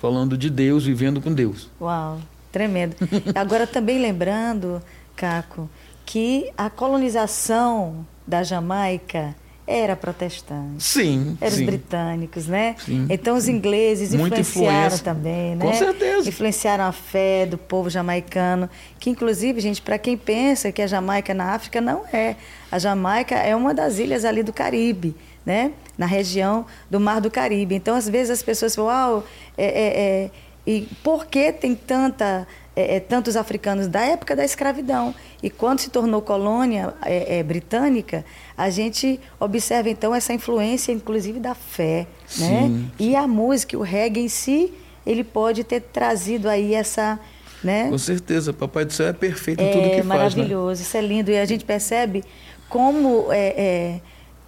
Falando 0.00 0.36
de 0.36 0.48
Deus, 0.48 0.84
vivendo 0.84 1.20
com 1.20 1.32
Deus. 1.32 1.68
Uau, 1.80 2.20
tremendo. 2.50 2.94
Agora 3.34 3.66
também 3.66 4.00
lembrando, 4.00 4.80
Caco, 5.16 5.68
que 6.06 6.50
a 6.56 6.68
colonização 6.70 8.06
da 8.26 8.42
Jamaica 8.42 9.34
era 9.66 9.94
protestante. 9.94 10.82
Sim, 10.82 11.36
Eram 11.40 11.52
os 11.52 11.58
sim. 11.58 11.66
britânicos, 11.66 12.46
né? 12.46 12.74
Sim. 12.84 13.06
Então 13.08 13.36
os 13.36 13.48
ingleses 13.48 14.12
influenciaram 14.12 14.98
também, 14.98 15.54
né? 15.54 15.64
Com 15.64 15.72
certeza. 15.72 16.28
Influenciaram 16.28 16.84
a 16.84 16.92
fé 16.92 17.46
do 17.46 17.56
povo 17.56 17.88
jamaicano, 17.88 18.68
que 18.98 19.08
inclusive, 19.08 19.60
gente, 19.60 19.80
para 19.80 19.98
quem 19.98 20.16
pensa 20.16 20.72
que 20.72 20.82
a 20.82 20.86
Jamaica 20.86 21.32
é 21.32 21.34
na 21.34 21.54
África, 21.54 21.80
não 21.80 22.04
é. 22.12 22.36
A 22.70 22.78
Jamaica 22.78 23.36
é 23.36 23.54
uma 23.54 23.72
das 23.72 23.98
ilhas 23.98 24.24
ali 24.24 24.42
do 24.42 24.52
Caribe, 24.52 25.14
né? 25.46 25.72
Na 25.96 26.06
região 26.06 26.66
do 26.90 26.98
Mar 26.98 27.20
do 27.20 27.30
Caribe. 27.30 27.74
Então, 27.74 27.94
às 27.94 28.08
vezes 28.08 28.30
as 28.30 28.42
pessoas 28.42 28.74
falam, 28.74 28.90
uau, 28.90 29.24
é, 29.56 29.64
é, 29.64 30.00
é, 30.00 30.30
e 30.66 30.88
por 31.02 31.26
que 31.26 31.52
tem 31.52 31.74
tanta 31.74 32.46
é, 32.74 32.96
é, 32.96 33.00
tantos 33.00 33.36
africanos 33.36 33.86
da 33.86 34.00
época 34.00 34.34
da 34.34 34.44
escravidão. 34.44 35.14
E 35.42 35.50
quando 35.50 35.80
se 35.80 35.90
tornou 35.90 36.22
colônia 36.22 36.94
é, 37.04 37.38
é, 37.38 37.42
britânica, 37.42 38.24
a 38.56 38.70
gente 38.70 39.20
observa 39.38 39.90
então 39.90 40.14
essa 40.14 40.32
influência, 40.32 40.92
inclusive 40.92 41.38
da 41.38 41.54
fé, 41.54 42.06
né? 42.38 42.62
Sim. 42.68 42.90
E 42.98 43.14
a 43.16 43.26
música, 43.26 43.76
o 43.76 43.82
reggae 43.82 44.20
em 44.22 44.28
si, 44.28 44.72
ele 45.04 45.22
pode 45.24 45.64
ter 45.64 45.80
trazido 45.80 46.48
aí 46.48 46.74
essa, 46.74 47.18
né? 47.62 47.88
Com 47.90 47.98
certeza, 47.98 48.52
Papai 48.52 48.84
do 48.84 48.92
Céu 48.92 49.08
é 49.08 49.12
perfeito 49.12 49.62
em 49.62 49.70
tudo 49.70 49.82
que 49.90 49.96
É 50.00 50.02
faz. 50.02 50.06
Né? 50.06 50.14
maravilhoso, 50.16 50.80
isso 50.82 50.96
é 50.96 51.00
lindo. 51.02 51.30
E 51.30 51.38
a 51.38 51.44
gente 51.44 51.64
percebe 51.64 52.24
como 52.68 53.30
é, 53.32 53.48
é, 53.48 54.00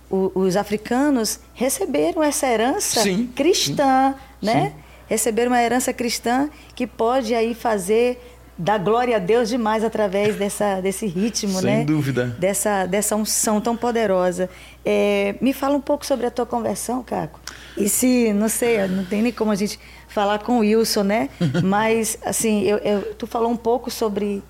o- 0.09 0.31
os 0.35 0.57
africanos 0.57 1.40
receberam 1.52 2.23
essa 2.23 2.47
herança 2.47 3.00
Sim, 3.02 3.26
cristã, 3.35 4.14
sim, 4.40 4.47
né? 4.47 4.73
sim. 4.75 4.84
Receberam 5.08 5.50
uma 5.50 5.62
herança 5.62 5.92
cristã 5.92 6.49
que 6.75 6.87
pode 6.87 7.34
aí 7.34 7.54
fazer 7.54 8.18
dar 8.56 8.78
glória 8.78 9.16
a 9.16 9.18
Deus 9.18 9.49
demais 9.49 9.82
através 9.82 10.37
dessa, 10.37 10.80
desse 10.80 11.06
ritmo, 11.06 11.61
Sem 11.61 11.78
né? 11.78 11.84
dúvida. 11.84 12.26
Dessa, 12.38 12.87
dessa 12.87 13.16
unção 13.16 13.61
tão 13.61 13.76
poderosa. 13.76 14.49
É, 14.84 15.34
me 15.40 15.52
fala 15.52 15.76
um 15.76 15.80
pouco 15.80 16.06
sobre 16.06 16.26
a 16.26 16.30
tua 16.30 16.46
conversão, 16.46 17.02
Caco. 17.02 17.40
E 17.76 17.88
se, 17.88 18.32
não 18.32 18.49
sei, 18.49 18.87
não 18.87 19.04
tem 19.04 19.23
nem 19.23 19.32
como 19.32 19.50
a 19.50 19.56
gente 19.56 19.78
falar 20.08 20.38
com 20.38 20.58
o 20.58 20.61
Wilson, 20.61 21.02
né? 21.02 21.28
Mas, 21.64 22.16
assim, 22.25 22.62
eu, 22.62 22.78
eu- 22.78 23.14
tu 23.14 23.26
falou 23.26 23.50
um 23.50 23.56
pouco 23.56 23.90
sobre 23.90 24.40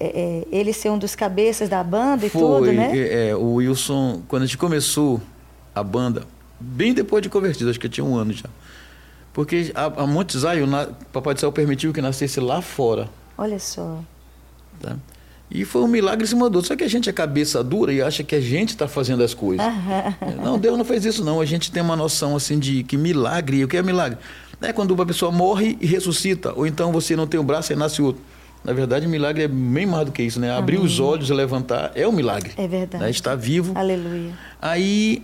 é, 0.00 0.06
é, 0.06 0.44
ele 0.50 0.72
ser 0.72 0.88
um 0.90 0.96
dos 0.98 1.14
cabeças 1.14 1.68
da 1.68 1.84
banda 1.84 2.24
e 2.24 2.30
Foi, 2.30 2.40
tudo, 2.40 2.72
né? 2.72 2.90
é, 2.96 3.28
é, 3.28 3.36
o 3.36 3.54
Wilson, 3.56 4.22
quando 4.26 4.42
a 4.44 4.46
gente 4.46 4.56
começou 4.58 5.20
a 5.74 5.82
banda, 5.82 6.22
bem 6.58 6.94
depois 6.94 7.22
de 7.22 7.28
convertido, 7.28 7.68
acho 7.68 7.78
que 7.78 7.86
eu 7.86 7.90
tinha 7.90 8.04
um 8.04 8.16
ano 8.16 8.32
já. 8.32 8.48
Porque 9.34 9.72
a, 9.74 9.86
a 9.86 10.06
Monte 10.06 10.38
Zion, 10.38 10.66
na, 10.66 10.86
Papai 11.12 11.34
do 11.34 11.40
Céu 11.40 11.50
permitiu 11.52 11.92
que 11.92 12.00
nascesse 12.00 12.38
lá 12.40 12.62
fora. 12.62 13.10
Olha 13.36 13.58
só. 13.58 13.98
Tá? 14.80 14.96
E 15.50 15.64
foi 15.64 15.82
um 15.82 15.88
milagre 15.88 16.24
em 16.24 16.26
cima 16.26 16.48
do 16.48 16.56
outro. 16.56 16.68
Só 16.68 16.76
que 16.76 16.84
a 16.84 16.88
gente 16.88 17.10
é 17.10 17.12
cabeça 17.12 17.62
dura 17.62 17.92
e 17.92 18.00
acha 18.00 18.22
que 18.22 18.34
a 18.34 18.40
gente 18.40 18.70
está 18.70 18.86
fazendo 18.86 19.22
as 19.22 19.34
coisas. 19.34 19.66
É, 19.66 20.34
Não, 20.42 20.56
Deus 20.56 20.78
não 20.78 20.84
fez 20.84 21.04
isso 21.04 21.24
não. 21.24 21.40
A 21.40 21.44
gente 21.44 21.70
tem 21.72 21.82
uma 21.82 21.96
noção 21.96 22.36
assim 22.36 22.58
de 22.58 22.84
que 22.84 22.96
milagre, 22.96 23.64
o 23.64 23.68
que 23.68 23.76
é 23.76 23.82
milagre? 23.82 24.18
É 24.62 24.72
quando 24.72 24.92
uma 24.92 25.04
pessoa 25.04 25.32
morre 25.32 25.76
e 25.80 25.86
ressuscita, 25.86 26.52
ou 26.54 26.66
então 26.66 26.90
você 26.92 27.14
não 27.14 27.26
tem 27.26 27.38
um 27.38 27.44
braço 27.44 27.72
e 27.72 27.76
nasce 27.76 28.00
outro. 28.00 28.22
Na 28.64 28.72
verdade, 28.72 29.06
milagre 29.06 29.42
é 29.42 29.48
bem 29.48 29.84
mais 29.84 30.06
do 30.06 30.12
que 30.12 30.22
isso, 30.22 30.40
né? 30.40 30.50
Abrir 30.50 30.78
os 30.78 30.98
olhos 30.98 31.28
e 31.28 31.34
levantar 31.34 31.92
é 31.94 32.08
um 32.08 32.12
milagre. 32.12 32.52
É 32.56 32.66
verdade. 32.66 33.04
Né? 33.04 33.10
Estar 33.10 33.34
vivo. 33.34 33.76
Aleluia. 33.76 34.30
Aí 34.62 35.22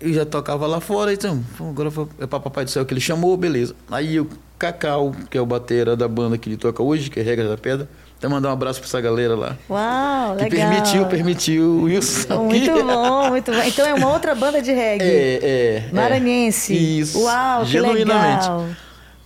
eu 0.00 0.12
já 0.12 0.24
tocava 0.24 0.66
lá 0.66 0.80
fora, 0.80 1.12
então, 1.12 1.42
agora 1.60 1.90
é 2.18 2.26
para 2.26 2.40
Papai 2.40 2.64
do 2.64 2.70
Céu 2.70 2.84
que 2.86 2.94
ele 2.94 3.00
chamou, 3.00 3.36
beleza. 3.36 3.74
Aí 3.90 4.18
o 4.18 4.28
Cacau, 4.58 5.14
que 5.30 5.36
é 5.36 5.40
o 5.40 5.46
batera 5.46 5.96
da 5.96 6.08
banda 6.08 6.38
que 6.38 6.48
ele 6.48 6.56
toca 6.56 6.82
hoje, 6.82 7.10
que 7.10 7.20
é 7.20 7.22
Regra 7.22 7.48
da 7.48 7.56
Pedra, 7.58 7.88
até 8.16 8.28
mandar 8.28 8.50
um 8.50 8.52
abraço 8.52 8.80
para 8.80 8.86
essa 8.88 9.00
galera 9.00 9.34
lá. 9.34 9.56
Uau, 9.68 10.36
Que 10.36 10.44
legal. 10.44 10.70
permitiu, 10.70 11.06
permitiu 11.06 11.64
o 11.64 11.82
Wilson. 11.84 12.44
Muito 12.44 12.70
aqui. 12.70 12.82
bom, 12.84 13.28
muito 13.30 13.52
bom. 13.52 13.62
Então 13.62 13.86
é 13.86 13.94
uma 13.94 14.12
outra 14.12 14.34
banda 14.34 14.60
de 14.60 14.72
reggae. 14.72 15.04
É, 15.04 15.38
é. 15.42 15.84
é. 15.88 15.90
Maranhense. 15.92 16.74
Isso. 16.74 17.20
Uau, 17.22 17.62
que 17.62 17.70
Genuinamente. 17.70 18.42
legal. 18.42 18.66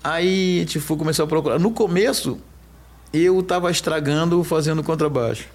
Aí 0.03 0.57
a 0.57 0.61
gente 0.61 0.81
foi 0.81 0.97
começar 0.97 1.25
a 1.25 1.27
procurar. 1.27 1.59
No 1.59 1.71
começo, 1.73 2.39
eu 3.13 3.43
tava 3.43 3.71
estragando 3.71 4.43
fazendo 4.45 4.83
contrabaixo. 4.83 5.49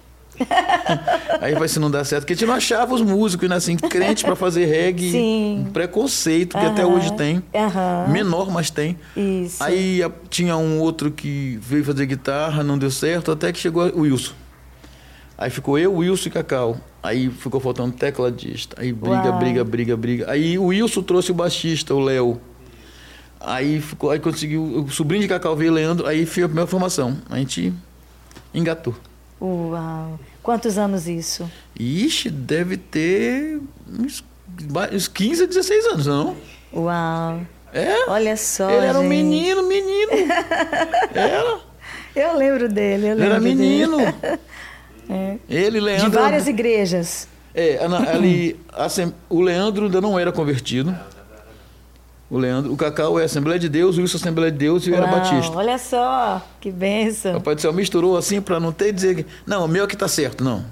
Aí 1.40 1.54
vai 1.54 1.68
se 1.68 1.78
não 1.78 1.90
dar 1.90 2.04
certo, 2.04 2.22
porque 2.22 2.32
a 2.32 2.36
gente 2.36 2.46
não 2.46 2.54
achava 2.54 2.94
os 2.94 3.02
músicos, 3.02 3.48
né? 3.48 3.56
Assim, 3.56 3.76
crente 3.76 4.24
para 4.24 4.36
fazer 4.36 4.66
reggae. 4.66 5.10
Sim. 5.12 5.64
Um 5.68 5.72
preconceito 5.72 6.56
que 6.58 6.64
até 6.64 6.82
Aham, 6.82 6.94
hoje 6.94 7.12
tem. 7.14 7.42
aham. 7.54 8.08
Menor, 8.08 8.50
mas 8.50 8.70
tem. 8.70 8.98
Isso. 9.16 9.62
Aí 9.62 10.02
tinha 10.28 10.56
um 10.56 10.80
outro 10.80 11.10
que 11.10 11.58
veio 11.62 11.84
fazer 11.84 12.06
guitarra, 12.06 12.62
não 12.62 12.76
deu 12.78 12.90
certo, 12.90 13.30
até 13.32 13.52
que 13.52 13.58
chegou 13.58 13.86
o 13.90 14.00
Wilson. 14.00 14.32
Aí 15.36 15.48
ficou 15.50 15.78
eu, 15.78 15.94
Wilson 15.94 16.28
e 16.28 16.32
Cacau. 16.32 16.76
Aí 17.02 17.30
ficou 17.30 17.60
faltando 17.60 17.92
tecladista. 17.92 18.76
Aí 18.78 18.92
briga, 18.92 19.30
Uau. 19.30 19.38
briga, 19.38 19.64
briga, 19.64 19.96
briga. 19.96 20.30
Aí 20.30 20.58
o 20.58 20.64
Wilson 20.66 21.02
trouxe 21.02 21.30
o 21.30 21.34
baixista, 21.34 21.94
o 21.94 22.00
Léo. 22.00 22.38
Aí 23.40 23.80
ficou, 23.80 24.10
aí 24.10 24.18
conseguiu, 24.18 24.62
o 24.62 24.90
sobrinho 24.90 25.22
de 25.22 25.28
Cacau 25.28 25.56
veio, 25.56 25.72
Leandro, 25.72 26.06
aí 26.06 26.26
foi 26.26 26.42
a 26.42 26.46
primeira 26.46 26.66
formação. 26.66 27.16
A 27.30 27.38
gente 27.38 27.72
engatou. 28.52 28.94
Uau! 29.40 30.20
Quantos 30.42 30.78
anos 30.78 31.06
isso? 31.08 31.50
Ixi, 31.78 32.30
deve 32.30 32.76
ter 32.76 33.60
uns, 33.88 34.24
uns 34.92 35.08
15 35.08 35.42
a 35.44 35.46
16 35.46 35.86
anos, 35.86 36.06
não? 36.06 36.36
Uau! 36.72 37.40
É? 37.72 38.08
Olha 38.10 38.36
só. 38.36 38.68
Ele 38.70 38.84
era 38.86 38.94
gente. 38.94 39.04
um 39.04 39.08
menino, 39.08 39.62
menino. 39.68 40.10
Era. 41.14 41.60
Eu 42.16 42.36
lembro 42.36 42.68
dele, 42.68 43.06
eu 43.06 43.10
Ele 43.12 43.20
lembro 43.20 43.24
era 43.34 43.40
menino. 43.40 43.96
É. 45.12 45.38
Ele, 45.48 45.80
Leandro. 45.80 46.08
De 46.10 46.16
várias 46.16 46.46
igrejas. 46.46 47.26
É, 47.52 47.84
Ana- 47.84 48.10
ali, 48.12 48.56
assem- 48.72 49.12
o 49.28 49.40
Leandro 49.40 49.86
ainda 49.86 50.00
não 50.00 50.16
era 50.16 50.30
convertido. 50.30 50.96
O 52.30 52.38
Leandro, 52.38 52.72
o 52.72 52.76
Cacau 52.76 53.18
é 53.18 53.24
Assembleia 53.24 53.58
de 53.58 53.68
Deus, 53.68 53.98
o 53.98 54.00
Wilson 54.00 54.18
é 54.18 54.20
Assembleia 54.20 54.52
de 54.52 54.58
Deus 54.58 54.86
e 54.86 54.90
eu 54.90 54.96
era 54.96 55.04
Uau, 55.04 55.16
Batista. 55.16 55.56
Olha 55.56 55.76
só, 55.78 56.40
que 56.60 56.70
benção. 56.70 57.36
O 57.36 57.40
Pai 57.40 57.56
do 57.56 57.60
Céu 57.60 57.72
misturou 57.72 58.16
assim 58.16 58.40
para 58.40 58.60
não 58.60 58.70
ter 58.70 58.92
dizer 58.92 59.16
que. 59.16 59.26
Não, 59.44 59.64
o 59.64 59.68
meu 59.68 59.84
aqui 59.84 59.96
tá 59.96 60.06
certo. 60.06 60.44
Não. 60.44 60.64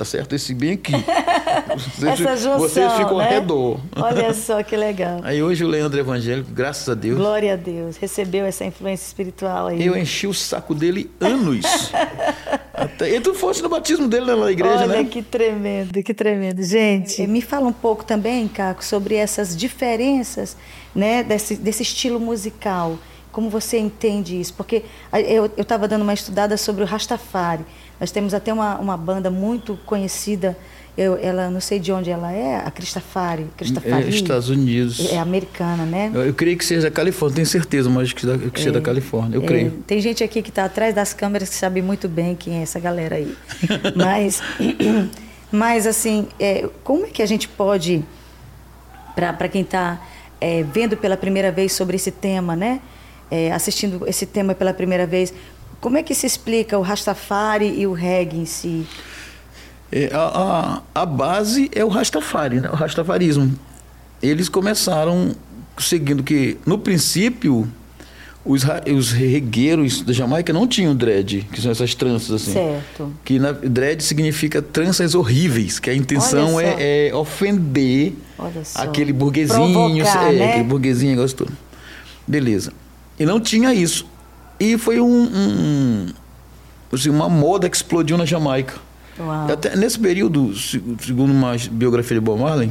Tá 0.00 0.04
certo 0.06 0.34
esse 0.34 0.54
bem 0.54 0.72
aqui. 0.72 0.92
Vocês, 1.76 2.20
Essa 2.20 2.36
junção, 2.36 2.58
vocês 2.58 2.92
ficam 2.94 3.18
né? 3.18 3.24
ao 3.26 3.30
redor. 3.30 3.80
Olha 3.96 4.32
só 4.32 4.62
que 4.62 4.74
legal. 4.74 5.20
Aí 5.22 5.42
hoje 5.42 5.62
o 5.62 5.68
Leandro 5.68 6.00
evangélico, 6.00 6.50
graças 6.50 6.88
a 6.88 6.94
Deus. 6.94 7.18
Glória 7.18 7.52
a 7.52 7.56
Deus. 7.56 7.98
Recebeu 7.98 8.46
essa 8.46 8.64
influência 8.64 9.06
espiritual 9.06 9.66
aí. 9.66 9.84
Eu 9.84 9.94
enchi 9.94 10.26
o 10.26 10.32
saco 10.32 10.74
dele 10.74 11.10
anos. 11.20 11.92
Até, 12.72 13.14
e 13.14 13.20
tu 13.20 13.34
fosse 13.34 13.62
no 13.62 13.68
batismo 13.68 14.08
dele 14.08 14.24
lá 14.24 14.36
na 14.36 14.50
igreja, 14.50 14.84
Olha 14.84 15.02
né? 15.02 15.04
que 15.04 15.22
tremendo, 15.22 16.02
que 16.02 16.14
tremendo. 16.14 16.62
Gente, 16.62 17.26
me 17.26 17.42
fala 17.42 17.66
um 17.68 17.72
pouco 17.72 18.02
também, 18.02 18.48
Caco, 18.48 18.82
sobre 18.82 19.16
essas 19.16 19.54
diferenças 19.54 20.56
né, 20.94 21.22
desse, 21.22 21.56
desse 21.56 21.82
estilo 21.82 22.18
musical. 22.18 22.98
Como 23.30 23.48
você 23.48 23.78
entende 23.78 24.40
isso? 24.40 24.54
Porque 24.54 24.82
eu 25.12 25.46
estava 25.58 25.86
dando 25.86 26.02
uma 26.02 26.14
estudada 26.14 26.56
sobre 26.56 26.82
o 26.82 26.86
Rastafari. 26.86 27.64
Nós 28.00 28.10
temos 28.10 28.32
até 28.32 28.50
uma, 28.52 28.78
uma 28.78 28.96
banda 28.96 29.30
muito 29.30 29.78
conhecida, 29.84 30.56
eu, 30.96 31.16
ela 31.22 31.50
não 31.50 31.60
sei 31.60 31.78
de 31.78 31.92
onde 31.92 32.10
ela 32.10 32.32
é, 32.32 32.56
a 32.56 32.70
Cristafari. 32.70 33.46
Cristafari 33.56 34.04
É, 34.06 34.08
Estados 34.08 34.48
Unidos. 34.48 35.12
É 35.12 35.18
americana, 35.18 35.84
né? 35.84 36.10
Eu, 36.14 36.24
eu 36.26 36.34
creio 36.34 36.56
que 36.56 36.64
seja 36.64 36.88
da 36.88 36.90
Califórnia, 36.90 37.36
tenho 37.36 37.46
certeza, 37.46 37.90
mas 37.90 38.12
que, 38.12 38.24
da- 38.26 38.38
que 38.38 38.58
seja 38.58 38.72
da 38.72 38.80
Califórnia, 38.80 39.36
eu 39.36 39.42
É, 39.42 39.46
creio. 39.46 39.70
tem 39.86 40.00
gente 40.00 40.24
aqui 40.24 40.40
que 40.42 40.48
está 40.48 40.64
atrás 40.64 40.94
das 40.94 41.12
câmeras 41.12 41.48
que 41.50 41.54
sabe 41.54 41.82
muito 41.82 42.08
bem 42.08 42.34
quem 42.34 42.58
é 42.58 42.62
essa 42.62 42.80
galera 42.80 43.16
aí. 43.16 43.36
mas, 43.94 44.42
mas 45.52 45.86
assim, 45.86 46.26
é, 46.38 46.68
como 46.82 47.04
é 47.06 47.08
que 47.10 47.22
a 47.22 47.26
gente 47.26 47.46
pode, 47.48 48.02
para 49.14 49.48
quem 49.48 49.62
está 49.62 50.00
vendo 50.72 50.96
pela 50.96 51.16
primeira 51.18 51.52
vez 51.52 51.72
sobre 51.72 51.96
esse 51.96 52.10
tema, 52.10 52.56
né? 52.56 52.80
É, 53.30 53.52
assistindo 53.52 54.08
esse 54.08 54.24
tema 54.26 54.54
pela 54.54 54.72
primeira 54.74 55.06
vez, 55.06 55.32
como 55.80 55.96
é 55.96 56.02
que 56.02 56.14
se 56.14 56.26
explica 56.26 56.78
o 56.78 56.82
Rastafari 56.82 57.80
e 57.80 57.86
o 57.86 57.92
reggae 57.92 58.38
em 58.38 58.44
si? 58.44 58.86
É, 59.90 60.10
a, 60.12 60.82
a, 60.94 61.02
a 61.02 61.06
base 61.06 61.70
é 61.74 61.84
o 61.84 61.88
Rastafari, 61.88 62.60
né? 62.60 62.68
o 62.70 62.76
Rastafarismo. 62.76 63.58
Eles 64.22 64.48
começaram 64.48 65.34
seguindo 65.78 66.22
que, 66.22 66.58
no 66.66 66.78
princípio, 66.78 67.66
os, 68.44 68.62
os 68.94 69.12
regueiros 69.12 70.02
da 70.02 70.12
Jamaica 70.12 70.52
não 70.52 70.66
tinham 70.66 70.94
dread, 70.94 71.46
que 71.52 71.60
são 71.60 71.70
essas 71.70 71.94
tranças 71.94 72.42
assim. 72.42 72.52
Certo. 72.52 73.12
Que 73.24 73.38
na, 73.38 73.52
dread 73.52 74.02
significa 74.02 74.62
tranças 74.62 75.14
horríveis, 75.14 75.78
que 75.78 75.90
a 75.90 75.94
intenção 75.94 76.60
é, 76.60 77.08
é 77.08 77.14
ofender 77.14 78.14
aquele 78.74 79.12
burguesinho, 79.12 80.04
Provocar, 80.04 80.32
é, 80.32 80.38
né? 80.38 80.50
aquele 80.50 80.64
burguesinho, 80.64 81.16
negócio 81.16 81.36
todo. 81.36 81.52
Beleza. 82.26 82.72
E 83.18 83.26
não 83.26 83.40
tinha 83.40 83.74
isso. 83.74 84.06
E 84.60 84.76
foi 84.78 85.00
um, 85.00 85.22
um- 85.24 86.06
assim, 86.92 87.08
uma 87.08 87.28
moda 87.28 87.68
que 87.68 87.76
explodiu 87.76 88.16
na 88.18 88.24
Jamaica. 88.26 88.74
Até 89.52 89.74
nesse 89.76 89.98
período, 89.98 90.54
se- 90.56 90.82
segundo 91.00 91.30
uma 91.32 91.56
biografia 91.72 92.14
de 92.14 92.20
Bob 92.20 92.40
Marley, 92.40 92.70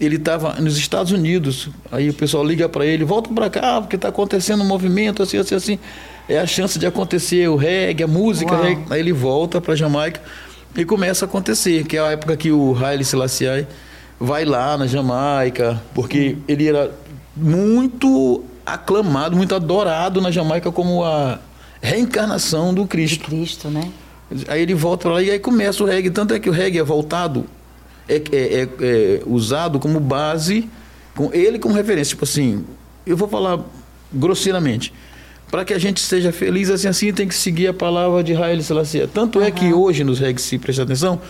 ele 0.00 0.16
estava 0.16 0.54
nos 0.60 0.76
Estados 0.76 1.12
Unidos. 1.12 1.68
Aí 1.90 2.08
o 2.10 2.14
pessoal 2.14 2.44
liga 2.44 2.68
para 2.68 2.84
ele, 2.86 3.04
volta 3.04 3.30
para 3.32 3.50
cá, 3.50 3.80
porque 3.80 3.96
está 3.96 4.08
acontecendo 4.08 4.62
um 4.62 4.66
movimento 4.66 5.22
assim, 5.22 5.36
assim, 5.38 5.54
assim. 5.54 5.78
É 6.28 6.38
a 6.38 6.46
chance 6.46 6.78
de 6.78 6.86
acontecer 6.86 7.48
o 7.48 7.56
reggae, 7.56 8.04
a 8.04 8.08
música. 8.08 8.56
Reggae. 8.56 8.82
Aí 8.90 9.00
ele 9.00 9.12
volta 9.12 9.60
para 9.60 9.74
Jamaica 9.76 10.20
e 10.76 10.84
começa 10.84 11.24
a 11.24 11.28
acontecer, 11.28 11.84
que 11.84 11.96
é 11.96 12.00
a 12.00 12.12
época 12.12 12.36
que 12.36 12.50
o 12.50 12.76
Haile 12.76 13.04
Selassie 13.04 13.66
vai 14.18 14.44
lá 14.44 14.76
na 14.78 14.86
Jamaica, 14.86 15.80
porque 15.94 16.36
ele 16.48 16.66
era 16.68 16.90
muito 17.36 18.42
aclamado, 18.64 19.36
muito 19.36 19.54
adorado 19.54 20.20
na 20.20 20.30
Jamaica 20.30 20.70
como 20.72 21.04
a 21.04 21.38
reencarnação 21.80 22.72
do 22.72 22.82
De 22.82 22.88
Cristo. 22.88 23.24
Cristo, 23.24 23.68
né? 23.68 23.90
Aí 24.48 24.62
ele 24.62 24.74
volta 24.74 25.02
para 25.02 25.12
lá 25.14 25.22
e 25.22 25.30
aí 25.30 25.38
começa 25.38 25.82
o 25.82 25.86
reggae. 25.86 26.10
Tanto 26.10 26.32
é 26.34 26.40
que 26.40 26.48
o 26.48 26.52
reggae 26.52 26.78
é 26.78 26.82
voltado, 26.82 27.44
é, 28.08 28.16
é- 28.16 28.62
é- 28.62 28.68
é 28.80 29.22
usado 29.26 29.78
como 29.78 30.00
base, 30.00 30.68
com 31.14 31.30
ele 31.32 31.58
como 31.58 31.74
referência. 31.74 32.10
Tipo 32.10 32.24
assim, 32.24 32.64
eu 33.06 33.16
vou 33.16 33.28
falar 33.28 33.60
grosseiramente. 34.12 34.92
Para 35.50 35.66
que 35.66 35.74
a 35.74 35.78
gente 35.78 36.00
seja 36.00 36.32
feliz, 36.32 36.70
assim, 36.70 36.88
assim, 36.88 37.12
tem 37.12 37.28
que 37.28 37.34
seguir 37.34 37.66
a 37.68 37.74
palavra 37.74 38.24
de 38.24 38.34
Haile 38.34 38.62
Selassie. 38.62 39.06
Tanto 39.06 39.38
é 39.42 39.50
que 39.50 39.70
hoje 39.74 40.02
nos 40.02 40.18
reggae, 40.18 40.40
se 40.40 40.58
prestar 40.58 40.84
atenção, 40.84 41.20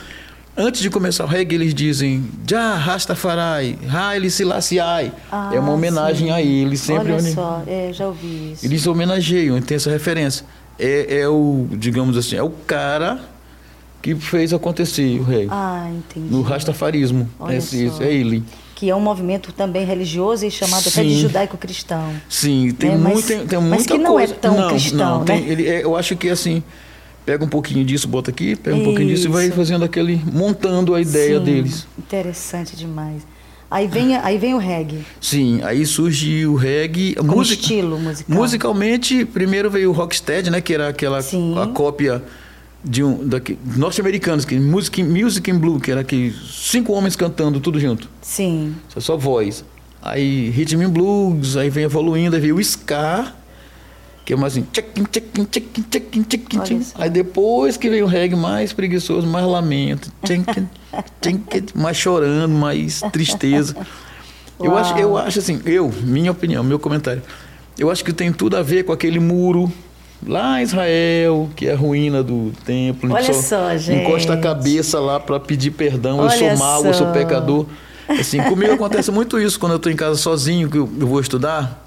antes 0.56 0.80
de 0.80 0.90
começar 0.90 1.24
o 1.24 1.26
reggae, 1.26 1.54
eles 1.54 1.74
dizem 1.74 2.24
Já 2.48 2.74
Rastafari, 2.76 3.78
Haile 3.90 4.30
Selassie. 4.30 4.78
Ah, 4.80 5.50
é 5.52 5.58
uma 5.58 5.72
homenagem 5.72 6.28
sim. 6.28 6.32
a 6.32 6.40
ele. 6.42 6.76
Sempre 6.76 7.12
Olha 7.12 7.32
só, 7.32 7.62
é, 7.66 7.90
já 7.92 8.06
ouvi 8.06 8.52
isso. 8.52 8.64
eles 8.66 8.86
homenageiam, 8.86 9.60
tem 9.60 9.76
essa 9.76 9.90
referência. 9.90 10.44
É, 10.78 11.20
é 11.20 11.28
o, 11.28 11.66
digamos 11.72 12.16
assim, 12.16 12.36
é 12.36 12.42
o 12.42 12.50
cara 12.50 13.20
que 14.00 14.14
fez 14.16 14.52
acontecer 14.52 15.20
o 15.20 15.22
reggae. 15.22 15.48
Ah, 15.50 15.88
entendi. 15.90 16.26
no 16.32 16.42
rastafarismo. 16.42 17.28
Olha 17.38 17.60
só. 17.60 17.76
esse 17.76 18.02
é 18.02 18.12
ele. 18.12 18.42
Que 18.74 18.90
é 18.90 18.96
um 18.96 19.00
movimento 19.00 19.52
também 19.52 19.84
religioso 19.86 20.44
e 20.44 20.50
chamado 20.50 20.88
até 20.88 21.04
de 21.04 21.10
Sim. 21.14 21.20
judaico-cristão. 21.20 22.10
Sim, 22.28 22.72
tem, 22.76 22.90
É, 22.90 22.96
mas- 22.96 23.12
muito, 23.12 23.28
tem, 23.28 23.46
tem 23.46 23.58
mas 23.60 23.68
muita 23.68 23.94
que 23.94 23.98
não 24.02 24.18
é 24.18 24.26
coisa. 24.26 24.34
tão 24.40 24.68
cristão, 24.68 25.18
não, 25.18 25.24
tem- 25.24 25.40
né? 25.42 25.48
ele, 25.52 25.68
é, 25.68 25.84
eu 25.84 25.94
acho 25.96 26.16
que 26.16 26.28
assim, 26.28 26.64
pega 27.24 27.44
um 27.44 27.48
pouquinho 27.48 27.84
disso, 27.84 28.06
bota 28.08 28.30
aqui, 28.30 28.56
pega 28.56 28.76
um 28.76 28.84
pouquinho 28.84 29.08
disso 29.08 29.26
e 29.26 29.30
vai 29.30 29.50
fazendo 29.50 29.84
aquele, 29.84 30.20
montando 30.32 30.94
a 30.94 31.00
ideia 31.00 31.38
Sim, 31.38 31.44
deles. 31.44 31.86
Interessante 31.98 32.76
demais. 32.76 33.26
Aí 33.70 33.86
vem, 33.88 34.14
aí 34.16 34.36
vem 34.36 34.52
o 34.54 34.58
reggae, 34.58 34.98
Sim, 35.18 35.60
aí 35.62 35.86
surge 35.86 36.44
o 36.46 36.54
reggae. 36.56 37.14
como 37.14 37.36
música- 37.36 37.62
estilo 37.62 37.98
musical. 37.98 38.36
Musicalmente, 38.36 39.24
primeiro 39.24 39.70
veio 39.70 39.88
o 39.88 39.92
Rocksteady, 39.94 40.50
né? 40.50 40.60
Que 40.60 40.74
era 40.74 40.88
aquela 40.88 41.22
Sim. 41.22 41.54
a 41.58 41.66
cópia 41.68 42.22
de 42.84 43.02
um 43.02 43.26
daqui, 43.26 43.56
norte-americanos, 43.76 44.44
que 44.44 44.58
music, 44.58 45.02
music 45.02 45.50
in 45.50 45.56
blue, 45.58 45.80
que 45.80 45.90
era 45.90 46.04
que 46.04 46.34
cinco 46.50 46.92
homens 46.92 47.16
cantando 47.16 47.60
tudo 47.60 47.80
junto, 47.80 48.10
Sim, 48.20 48.74
só, 48.88 49.00
só 49.00 49.16
voz. 49.16 49.64
Aí 50.02 50.50
rhythm 50.50 50.82
and 50.82 50.90
blues, 50.90 51.56
aí 51.56 51.70
vem 51.70 51.84
evoluindo, 51.84 52.34
aí 52.36 52.42
veio 52.42 52.56
o 52.56 52.60
ska, 52.60 53.32
que 54.24 54.32
é 54.32 54.36
mais 54.36 54.52
assim, 54.52 54.66
só. 56.82 57.02
Aí 57.02 57.10
depois 57.10 57.76
que 57.76 57.90
veio 57.90 58.04
o 58.04 58.08
reggae 58.08 58.36
mais 58.36 58.72
preguiçoso, 58.72 59.26
mais 59.26 59.44
lamento, 59.44 60.12
mais 61.74 61.96
chorando, 61.96 62.52
mais 62.52 63.00
tristeza. 63.12 63.76
Eu 64.60 64.76
acho, 64.76 64.96
eu 64.96 65.16
acho 65.16 65.38
assim, 65.40 65.60
eu, 65.64 65.92
minha 66.02 66.30
opinião, 66.30 66.62
meu 66.62 66.78
comentário. 66.78 67.22
Eu 67.78 67.90
acho 67.90 68.04
que 68.04 68.12
tem 68.12 68.32
tudo 68.32 68.56
a 68.56 68.62
ver 68.62 68.84
com 68.84 68.92
aquele 68.92 69.18
muro 69.18 69.72
lá 70.26 70.60
em 70.60 70.62
Israel, 70.62 71.50
que 71.56 71.66
é 71.66 71.72
a 71.72 71.76
ruína 71.76 72.22
do 72.22 72.52
templo. 72.64 73.12
Olha 73.12 73.24
que 73.24 73.34
só, 73.34 73.76
gente. 73.76 74.04
Encosta 74.04 74.34
a 74.34 74.36
cabeça 74.36 75.00
lá 75.00 75.18
para 75.18 75.40
pedir 75.40 75.72
perdão. 75.72 76.18
eu 76.18 76.24
Olha 76.24 76.38
sou 76.38 76.56
mau, 76.56 76.84
eu 76.84 76.94
sou 76.94 77.06
só. 77.06 77.12
pecador. 77.12 77.66
Assim, 78.08 78.42
comigo 78.42 78.72
acontece 78.72 79.10
muito 79.10 79.40
isso 79.40 79.58
quando 79.58 79.72
eu 79.72 79.76
estou 79.76 79.90
em 79.90 79.96
casa 79.96 80.18
sozinho, 80.18 80.68
que 80.68 80.76
eu, 80.76 80.88
eu 81.00 81.06
vou 81.06 81.20
estudar. 81.20 81.81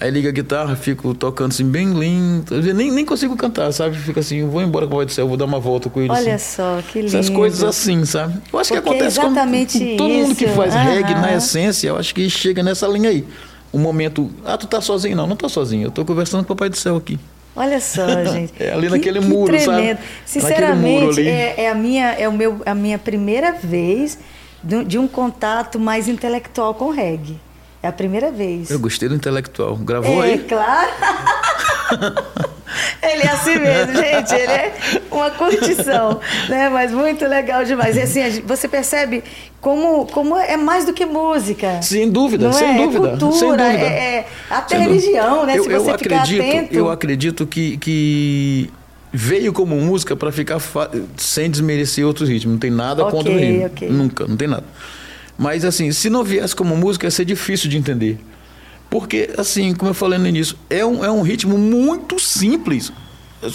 Aí 0.00 0.10
liga 0.12 0.28
a 0.28 0.32
guitarra, 0.32 0.76
fico 0.76 1.12
tocando 1.12 1.50
assim 1.50 1.64
bem 1.68 1.92
lindo. 1.92 2.54
Eu 2.54 2.72
nem, 2.74 2.88
nem 2.90 3.04
consigo 3.04 3.36
cantar, 3.36 3.72
sabe? 3.72 3.96
Fica 3.96 4.20
assim, 4.20 4.36
eu 4.38 4.48
vou 4.48 4.62
embora 4.62 4.86
com 4.86 4.94
o 4.94 4.96
Pai 4.98 5.06
do 5.06 5.12
Céu, 5.12 5.26
vou 5.26 5.36
dar 5.36 5.44
uma 5.44 5.58
volta 5.58 5.90
com 5.90 6.00
ele. 6.00 6.12
olha 6.12 6.36
assim. 6.36 6.54
só, 6.56 6.80
que 6.86 7.00
lindo. 7.02 7.16
Essas 7.16 7.28
coisas 7.28 7.64
assim, 7.64 8.04
sabe? 8.04 8.40
Eu 8.52 8.58
acho 8.60 8.72
que 8.72 8.80
Porque 8.80 8.90
é 8.90 8.92
acontece 8.96 9.20
com, 9.20 9.26
exatamente 9.26 9.78
com 9.80 9.96
todo 9.96 10.08
mundo 10.10 10.34
que 10.36 10.44
isso. 10.44 10.54
faz 10.54 10.72
reggae 10.74 11.14
na 11.14 11.34
essência, 11.34 11.88
eu 11.88 11.96
acho 11.96 12.14
que 12.14 12.30
chega 12.30 12.62
nessa 12.62 12.86
linha 12.86 13.10
aí. 13.10 13.24
Um 13.74 13.80
momento, 13.80 14.30
ah, 14.44 14.56
tu 14.56 14.66
tá 14.68 14.80
sozinho? 14.80 15.16
Não, 15.16 15.26
não 15.26 15.34
tô 15.36 15.48
sozinho. 15.48 15.88
Eu 15.88 15.90
tô 15.90 16.04
conversando 16.04 16.44
com 16.44 16.52
o 16.52 16.56
Papai 16.56 16.68
do 16.70 16.76
Céu 16.76 16.96
aqui. 16.96 17.18
Olha 17.56 17.80
só, 17.80 18.06
gente. 18.32 18.52
É 18.60 18.72
ali 18.72 18.82
Que- 18.86 18.90
naquele 18.90 19.18
que 19.18 19.26
muro, 19.26 19.52
sabe? 19.58 19.64
tremendo. 19.78 19.98
Naquele 19.98 20.06
Sinceramente, 20.24 21.00
muro 21.06 21.10
ali. 21.18 21.28
é, 21.28 21.54
é 21.64 21.70
a 21.70 21.74
minha, 21.74 22.06
é 22.12 22.28
o 22.28 22.32
meu, 22.32 22.62
a 22.64 22.72
minha 22.74 22.98
primeira 22.98 23.50
vez 23.52 24.16
de, 24.62 24.84
de 24.84 24.96
um 24.96 25.08
contato 25.08 25.78
mais 25.78 26.06
intelectual 26.08 26.72
com 26.74 26.90
reggae. 26.90 27.36
É 27.82 27.88
a 27.88 27.92
primeira 27.92 28.30
vez. 28.32 28.70
Eu 28.70 28.80
gostei 28.80 29.08
do 29.08 29.14
intelectual. 29.14 29.76
Gravou 29.76 30.22
é, 30.24 30.32
aí? 30.32 30.38
claro. 30.40 30.90
ele 33.02 33.22
é 33.22 33.30
assim 33.30 33.56
mesmo, 33.56 33.94
gente. 33.94 34.34
Ele 34.34 34.52
é 34.52 34.74
uma 35.10 35.30
curtição, 35.30 36.20
né? 36.48 36.68
Mas 36.68 36.90
muito 36.90 37.24
legal 37.24 37.64
demais. 37.64 37.96
E 37.96 38.00
assim, 38.00 38.42
você 38.44 38.66
percebe 38.66 39.22
como, 39.60 40.06
como 40.06 40.36
é 40.36 40.56
mais 40.56 40.84
do 40.84 40.92
que 40.92 41.06
música. 41.06 41.80
Sem 41.82 42.10
dúvida, 42.10 42.46
Não 42.46 42.52
sem 42.52 42.68
é? 42.68 42.76
dúvida. 42.76 43.06
É 43.06 43.10
cultura, 43.10 43.32
sem 43.32 43.48
dúvida. 43.48 43.64
é, 43.64 44.14
é 44.16 44.26
até 44.50 44.76
Sem 44.76 44.86
dúvida. 44.86 45.00
religião, 45.00 45.46
né? 45.46 45.58
Eu, 45.58 45.64
Se 45.64 45.70
eu 45.70 45.80
você 45.80 45.98
ficar 45.98 46.16
acredito, 46.22 46.42
atento. 46.42 46.74
Eu 46.74 46.90
acredito 46.90 47.46
que, 47.46 47.76
que 47.78 48.70
veio 49.12 49.52
como 49.52 49.76
música 49.76 50.16
para 50.16 50.32
ficar 50.32 50.60
sem 51.16 51.48
desmerecer 51.48 52.04
outros 52.04 52.28
ritmos. 52.28 52.54
Não 52.54 52.60
tem 52.60 52.70
nada 52.70 53.04
okay, 53.04 53.16
contra 53.16 53.32
o 53.32 53.36
ritmo. 53.36 53.66
Okay. 53.66 53.88
Nunca, 53.88 54.26
não 54.26 54.36
tem 54.36 54.48
nada. 54.48 54.64
Mas 55.38 55.64
assim, 55.64 55.92
se 55.92 56.10
não 56.10 56.24
viesse 56.24 56.54
como 56.54 56.76
música, 56.76 57.06
ia 57.06 57.10
ser 57.10 57.24
difícil 57.24 57.70
de 57.70 57.78
entender. 57.78 58.18
Porque, 58.90 59.30
assim, 59.38 59.74
como 59.74 59.90
eu 59.90 59.94
falei 59.94 60.18
no 60.18 60.26
início, 60.26 60.56
é 60.68 60.84
um, 60.84 61.04
é 61.04 61.10
um 61.10 61.22
ritmo 61.22 61.56
muito 61.56 62.18
simples. 62.18 62.90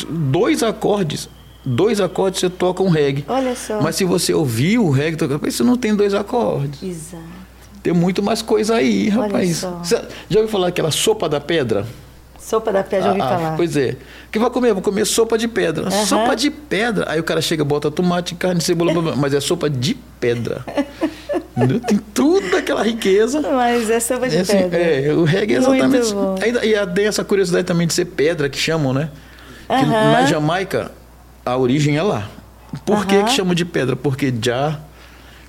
Dois 0.09 0.63
acordes. 0.63 1.27
Dois 1.65 1.99
acordes 1.99 2.39
você 2.39 2.49
toca 2.49 2.83
um 2.83 2.89
reggae. 2.89 3.25
Olha 3.27 3.55
só. 3.55 3.81
Mas 3.81 3.95
se 3.95 4.05
você 4.05 4.33
ouvir 4.33 4.77
o 4.77 4.89
reggae 4.89 5.17
tocar, 5.17 5.37
você 5.37 5.63
não 5.63 5.75
tem 5.75 5.95
dois 5.95 6.13
acordes. 6.13 6.81
Exato. 6.81 7.23
Tem 7.81 7.91
muito 7.91 8.23
mais 8.23 8.41
coisa 8.41 8.75
aí, 8.75 9.09
rapaz. 9.09 9.65
Você 9.79 10.01
já 10.29 10.39
ouviu 10.39 10.47
falar 10.47 10.67
aquela 10.67 10.91
sopa 10.91 11.27
da 11.27 11.41
pedra? 11.41 11.85
Sopa 12.39 12.71
da 12.71 12.83
pedra, 12.83 13.03
já 13.05 13.09
ouvi 13.09 13.21
ah, 13.21 13.29
falar. 13.29 13.55
Pois 13.55 13.75
é. 13.75 13.97
O 14.27 14.31
que 14.31 14.39
vai 14.39 14.49
comer? 14.49 14.73
Vou 14.73 14.81
comer 14.81 15.05
sopa 15.05 15.37
de 15.37 15.47
pedra. 15.47 15.85
Uhum. 15.85 16.05
Sopa 16.05 16.35
de 16.35 16.49
pedra. 16.49 17.05
Aí 17.09 17.19
o 17.19 17.23
cara 17.23 17.41
chega, 17.41 17.63
bota 17.63 17.89
tomate, 17.89 18.35
carne, 18.35 18.61
cebola, 18.61 18.93
mas 19.15 19.33
é 19.33 19.39
sopa 19.39 19.69
de 19.69 19.95
pedra. 20.19 20.65
Tem 21.87 21.99
tudo 22.13 22.55
aquela 22.55 22.83
riqueza. 22.83 23.41
Mas 23.41 23.89
é 23.89 23.99
sopa 23.99 24.27
de 24.27 24.37
é 24.37 24.39
assim, 24.41 24.57
pedra. 24.57 24.79
É, 24.79 25.13
o 25.13 25.23
reggae 25.23 25.55
é 25.55 25.57
exatamente. 25.57 26.13
Ainda, 26.41 26.65
e 26.65 26.87
tem 26.87 27.05
essa 27.05 27.23
curiosidade 27.23 27.65
também 27.65 27.87
de 27.87 27.93
ser 27.93 28.05
pedra, 28.05 28.49
que 28.49 28.57
chamam, 28.57 28.93
né? 28.93 29.09
Que 29.67 29.85
na 29.85 30.25
Jamaica, 30.25 30.91
a 31.45 31.57
origem 31.57 31.97
é 31.97 32.03
lá. 32.03 32.29
Por 32.85 33.05
que, 33.05 33.23
que 33.23 33.31
chamam 33.31 33.53
de 33.53 33.65
pedra? 33.65 33.95
Porque 33.95 34.33
já, 34.41 34.79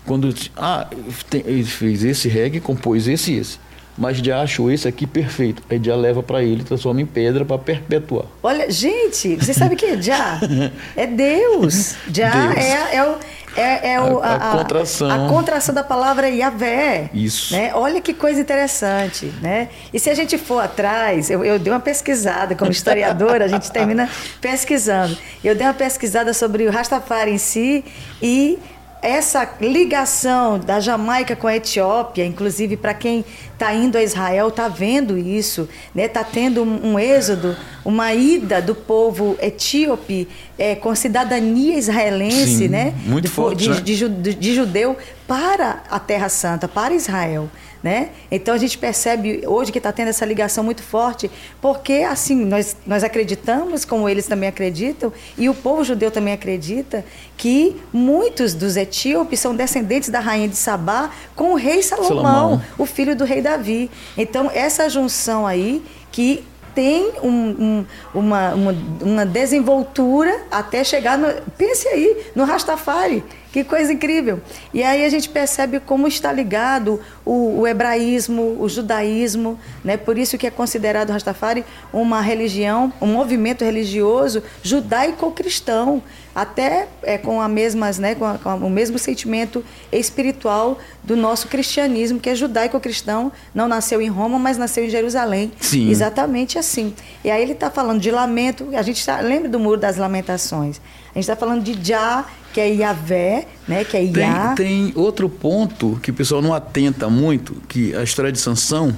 quando. 0.07 0.35
Ah, 0.57 0.87
tem, 1.31 1.65
fez 1.65 2.05
esse 2.05 2.29
reggae, 2.29 2.61
compôs 2.61 3.09
esse 3.09 3.33
e 3.33 3.39
esse 3.39 3.65
mas 3.97 4.19
já 4.19 4.43
achou 4.43 4.71
esse 4.71 4.89
aqui 4.89 5.07
perfeito. 5.07 5.63
Aí 5.71 5.81
já 5.83 5.95
leva 5.95 6.23
para 6.23 6.43
ele, 6.43 6.65
transforma 6.65 7.01
em 7.01 7.07
pedra 7.07 7.45
para 7.45 7.59
perpetuar. 7.59 8.27
Olha, 8.43 8.71
gente, 8.71 9.37
você 9.37 9.55
sabe 9.55 9.75
o 9.75 9.79
que 9.79 9.87
é 9.87 10.03
já? 10.03 10.41
É 10.97 11.07
Deus. 11.07 11.95
Já 12.13 12.31
Deus. 12.31 12.57
É, 12.57 12.97
é, 12.97 13.05
o. 13.05 13.17
É, 13.57 13.95
é 13.95 14.01
o, 14.01 14.21
a, 14.21 14.35
a, 14.35 14.59
contração. 14.59 15.11
A, 15.11 15.27
a, 15.27 15.29
contração 15.29 15.75
da 15.75 15.85
palavra 15.85 16.29
Yahvé. 16.29 17.11
Isso. 17.13 17.55
Né? 17.55 17.71
Olha 17.75 18.01
que 18.01 18.13
coisa 18.13 18.41
interessante. 18.41 19.27
Né? 19.41 19.69
E 19.93 19.99
se 19.99 20.11
a 20.11 20.15
gente 20.15 20.37
for 20.39 20.61
atrás, 20.63 21.31
eu, 21.31 21.45
eu 21.45 21.59
dei 21.59 21.73
uma 21.73 21.81
pesquisada, 21.81 22.55
como 22.55 22.71
historiadora, 22.71 23.45
a 23.45 23.49
gente 23.49 23.71
termina 23.71 24.09
pesquisando. 24.41 25.17
Eu 25.43 25.55
dei 25.55 25.67
uma 25.67 25.75
pesquisada 25.75 26.33
sobre 26.33 26.67
o 26.67 26.71
Rastafari 26.71 27.31
em 27.31 27.39
si 27.39 27.85
e 28.21 28.59
essa 29.05 29.47
ligação 29.61 30.59
da 30.59 30.81
Jamaica 30.81 31.37
com 31.37 31.47
a 31.47 31.55
Etiópia, 31.55 32.25
inclusive 32.25 32.75
para 32.75 32.95
quem 32.95 33.23
está 33.55 33.73
indo 33.73 33.97
a 33.97 34.03
Israel, 34.03 34.49
está 34.49 34.69
vendo 34.69 35.17
isso, 35.17 35.69
né? 35.95 36.05
Está 36.05 36.23
tendo 36.23 36.63
um, 36.63 36.93
um, 36.93 36.99
êxodo, 36.99 37.57
uma 37.85 38.13
ida 38.13 38.61
do 38.61 38.75
povo 38.75 39.37
etíope 39.41 40.29
é, 40.59 40.75
com 40.75 40.95
cidadania 40.95 41.79
israelense, 41.79 42.59
Sim, 42.59 42.69
né? 42.69 42.95
Muito 43.07 43.31
forte, 43.31 43.63
de, 43.65 43.71
né? 43.71 43.81
de, 43.81 44.09
de, 44.09 44.35
de 44.35 44.55
judeu 44.55 44.97
para 45.27 45.83
a 45.91 45.99
Terra 45.99 46.29
Santa, 46.29 46.69
para 46.69 46.95
Israel. 46.95 47.49
Né? 47.85 48.09
Então 48.31 48.55
a 48.55 48.57
gente 48.57 48.79
percebe 48.79 49.43
hoje 49.47 49.71
que 49.71 49.77
está 49.77 49.93
tendo 49.93 50.09
essa 50.09 50.25
ligação 50.25 50.65
muito 50.65 50.83
forte, 50.83 51.31
porque 51.61 51.93
assim 52.09 52.43
nós, 52.43 52.75
nós 52.87 53.05
acreditamos, 53.05 53.85
como 53.85 54.09
eles 54.09 54.27
também 54.27 54.49
acreditam, 54.49 55.13
e 55.37 55.51
o 55.51 55.55
povo 55.55 55.85
judeu 55.85 56.11
também 56.11 56.33
acredita, 56.33 57.05
que 57.37 57.77
muitos 57.93 58.55
dos 58.55 58.79
etíopes 58.79 59.39
são 59.39 59.55
descendentes 59.55 60.09
da 60.09 60.19
rainha 60.19 60.49
de 60.49 60.57
Sabá 60.57 61.11
com 61.37 61.53
o 61.53 61.57
rei 61.57 61.83
Salomão, 61.83 62.09
Salomão. 62.09 62.63
o 62.79 62.87
filho 62.87 63.15
do 63.15 63.23
rei 63.23 63.43
Davi. 63.45 63.91
Então 64.17 64.51
essa 64.53 64.89
junção 64.89 65.47
aí 65.47 65.81
que 66.11 66.45
tem 66.75 67.13
um, 67.23 67.31
um, 67.31 67.87
uma, 68.13 68.55
uma, 68.55 68.77
uma, 69.01 69.27
desenvoltura 69.27 70.43
até 70.51 70.83
chegar 70.83 71.17
no. 71.17 71.29
Pense 71.57 71.87
aí, 71.87 72.27
no 72.35 72.45
Rastafari. 72.45 73.23
Que 73.53 73.63
coisa 73.63 73.93
incrível. 73.93 74.41
E 74.73 74.83
aí 74.83 75.05
a 75.05 75.09
gente 75.09 75.29
percebe 75.29 75.79
como 75.79 76.09
está 76.09 76.33
ligado 76.33 77.01
o, 77.25 77.61
o 77.61 77.67
hebraísmo, 77.67 78.57
o 78.59 78.69
judaísmo, 78.69 79.57
né? 79.85 79.97
Por 79.97 80.19
isso 80.19 80.37
que 80.37 80.49
é 80.49 80.51
considerado 80.51 81.11
Rastafari 81.11 81.65
uma 81.93 82.21
religião, 82.21 82.93
um 83.01 83.07
movimento 83.07 83.65
religioso 83.65 84.43
judaico-cristão, 84.61 86.03
até 86.35 86.89
é, 87.03 87.17
com, 87.17 87.41
a 87.41 87.49
mesmas, 87.49 87.99
né, 87.99 88.15
com, 88.15 88.25
a, 88.25 88.39
com 88.39 88.57
o 88.57 88.71
mesmo 88.71 88.99
sentimento 88.99 89.65
espiritual 89.93 90.79
do 91.03 91.17
nosso 91.17 91.47
cristianismo, 91.49 92.19
que 92.19 92.29
é 92.29 92.35
judaico-cristão, 92.35 93.31
não 93.55 93.69
nasceu 93.69 94.03
em 94.03 94.09
Roma, 94.09 94.39
mas 94.39 94.59
nasceu 94.59 94.85
em 94.85 94.91
Jerusalém. 94.91 95.53
Sim. 95.61 95.91
Exatamente 95.91 96.59
assim. 96.59 96.93
E 97.23 97.31
aí 97.31 97.43
ele 97.43 97.53
está 97.53 97.71
falando 97.71 98.01
de 98.01 98.11
lamento, 98.11 98.69
a 98.75 98.83
gente 98.83 99.05
tá, 99.05 99.21
lembra 99.21 99.49
do 99.49 99.61
Muro 99.61 99.79
das 99.79 99.97
Lamentações. 99.97 100.81
A 101.15 101.19
gente 101.19 101.31
está 101.31 101.37
falando 101.37 101.63
de 101.63 101.79
Já, 101.87 102.25
que 102.53 102.61
é 102.61 102.69
Yahvé, 102.69 103.47
né? 103.69 103.85
Que 103.85 103.97
é 103.97 104.03
Yah. 104.03 104.55
Tem, 104.57 104.91
tem 104.91 104.93
outro 104.97 105.29
ponto 105.29 105.99
que 106.03 106.11
o 106.11 106.15
pessoal 106.15 106.43
não 106.43 106.53
atenta 106.53 107.09
muito, 107.09 107.63
que 107.69 107.95
a 107.95 108.03
história 108.03 108.33
de 108.33 108.39
Sansão, 108.41 108.97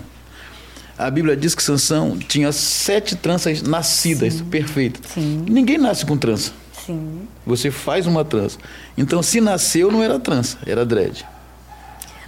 a 0.96 1.10
Bíblia 1.10 1.36
diz 1.36 1.54
que 1.54 1.62
Sansão 1.62 2.16
tinha 2.18 2.50
sete 2.52 3.16
tranças 3.16 3.60
nascidas, 3.60 4.34
Sim. 4.34 4.44
perfeitas. 4.44 5.02
Sim. 5.12 5.44
Ninguém 5.46 5.76
nasce 5.76 6.06
com 6.06 6.16
trança. 6.16 6.52
Sim. 6.86 7.26
Você 7.44 7.70
faz 7.70 8.06
uma 8.06 8.24
trança. 8.24 8.58
Então, 8.96 9.22
se 9.22 9.40
nasceu, 9.40 9.90
não 9.90 10.02
era 10.02 10.18
trança, 10.18 10.56
era 10.64 10.86
dread. 10.86 11.26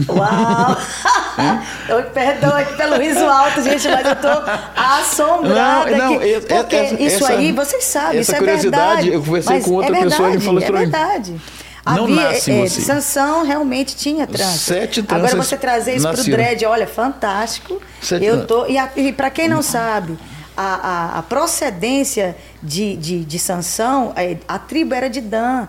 Uau! 0.09 0.77
eu 1.89 2.03
perdão 2.05 2.57
aqui 2.57 2.77
pelo 2.77 2.97
riso 2.97 3.25
alto, 3.25 3.63
gente, 3.63 3.89
mas 3.89 4.07
eu 4.07 4.17
tô 4.17 4.29
assombrada. 4.77 5.97
Não, 5.97 6.11
não, 6.15 6.19
porque 6.19 6.77
essa, 6.77 6.95
isso 6.95 7.25
essa, 7.25 7.33
aí, 7.33 7.53
vocês 7.53 7.85
sabem, 7.85 8.21
isso 8.21 8.35
é 8.35 8.41
verdade. 8.41 9.13
Eu 9.13 9.23
conversei 9.23 9.61
com 9.61 9.71
outra 9.73 9.97
é 9.97 10.01
verdade, 10.01 10.11
pessoa 10.11 10.35
e 10.35 10.41
falou 10.41 10.61
isso 10.61 10.73
É 10.73 10.79
verdade. 10.79 11.41
Não 11.87 12.05
Havia, 12.05 12.17
nasce 12.17 12.51
é, 12.51 12.69
você. 12.69 12.81
Sansão 12.83 13.47
realmente 13.47 13.97
tinha 13.97 14.27
trança. 14.27 14.59
Sete 14.59 15.03
tranças 15.03 15.31
Agora 15.31 15.43
você 15.43 15.57
trazer 15.57 15.95
isso 15.95 16.07
para 16.07 16.21
o 16.21 16.25
dread, 16.25 16.67
olha, 16.67 16.87
fantástico. 16.87 17.81
Sete 18.03 18.25
eu 18.25 18.47
tô 18.47 18.67
E, 18.67 18.77
e 18.97 19.13
para 19.13 19.31
quem 19.31 19.49
não 19.49 19.63
sabe, 19.63 20.19
a, 20.59 20.75
a, 20.75 21.19
a 21.21 21.23
procedência 21.23 22.37
de, 22.61 22.97
de, 22.97 23.25
de 23.25 23.39
Sansão, 23.39 24.13
a, 24.17 24.55
a 24.57 24.59
tribo 24.59 24.93
era 24.93 25.09
de 25.09 25.21
Dan 25.21 25.69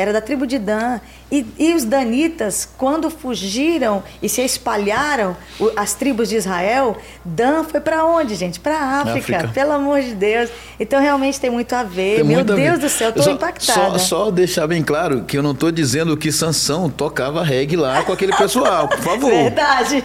era 0.00 0.12
da 0.12 0.20
tribo 0.20 0.46
de 0.46 0.58
Dan. 0.58 0.98
E, 1.30 1.46
e, 1.58 1.74
os 1.74 1.84
danitas, 1.84 2.68
quando 2.76 3.08
fugiram 3.08 4.02
e 4.20 4.28
se 4.28 4.42
espalharam, 4.42 5.36
o, 5.60 5.70
as 5.76 5.94
tribos 5.94 6.28
de 6.28 6.36
Israel, 6.36 6.96
Dan 7.24 7.62
foi 7.62 7.80
para 7.80 8.04
onde, 8.04 8.34
gente? 8.34 8.58
Para 8.58 8.76
a 8.76 9.00
África, 9.00 9.36
África, 9.36 9.48
pelo 9.48 9.72
amor 9.72 10.00
de 10.00 10.14
Deus. 10.14 10.50
Então 10.78 11.00
realmente 11.00 11.38
tem 11.38 11.50
muito 11.50 11.72
a 11.74 11.84
ver. 11.84 12.16
Tem 12.16 12.24
Meu 12.24 12.42
Deus 12.42 12.80
do 12.80 12.88
céu, 12.88 13.10
estou 13.10 13.32
impactada. 13.32 13.98
Só, 13.98 14.24
só, 14.24 14.30
deixar 14.30 14.66
bem 14.66 14.82
claro 14.82 15.22
que 15.22 15.38
eu 15.38 15.42
não 15.42 15.52
estou 15.52 15.70
dizendo 15.70 16.16
que 16.16 16.32
Sansão 16.32 16.90
tocava 16.90 17.44
reggae 17.44 17.76
lá 17.76 18.02
com 18.02 18.12
aquele 18.12 18.34
pessoal, 18.34 18.88
por 18.88 18.98
favor. 18.98 19.30
Verdade. 19.30 20.02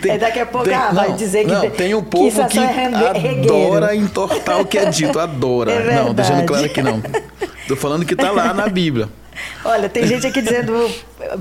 Tem, 0.00 0.12
é, 0.12 0.18
daqui 0.18 0.38
a 0.38 0.46
pouco 0.46 0.68
tem, 0.68 0.74
ah, 0.76 0.90
vai 0.92 1.12
dizer 1.14 1.46
que 1.46 1.52
não, 1.52 1.70
tem 1.70 1.94
um 1.94 2.02
povo 2.02 2.44
que, 2.46 2.52
que 2.52 2.58
é 2.58 2.86
adora 2.86 3.96
entortar 3.96 4.60
o 4.60 4.66
que 4.66 4.78
é 4.78 4.84
dito, 4.86 5.18
adora. 5.18 5.72
É 5.88 5.94
não, 5.94 6.12
deixando 6.12 6.44
claro 6.44 6.68
que 6.68 6.82
não. 6.82 7.00
Estou 7.68 7.76
falando 7.76 8.06
que 8.06 8.14
está 8.14 8.30
lá 8.30 8.54
na 8.54 8.66
Bíblia. 8.66 9.10
Olha, 9.62 9.90
tem 9.90 10.06
gente 10.06 10.26
aqui 10.26 10.40
dizendo, 10.40 10.90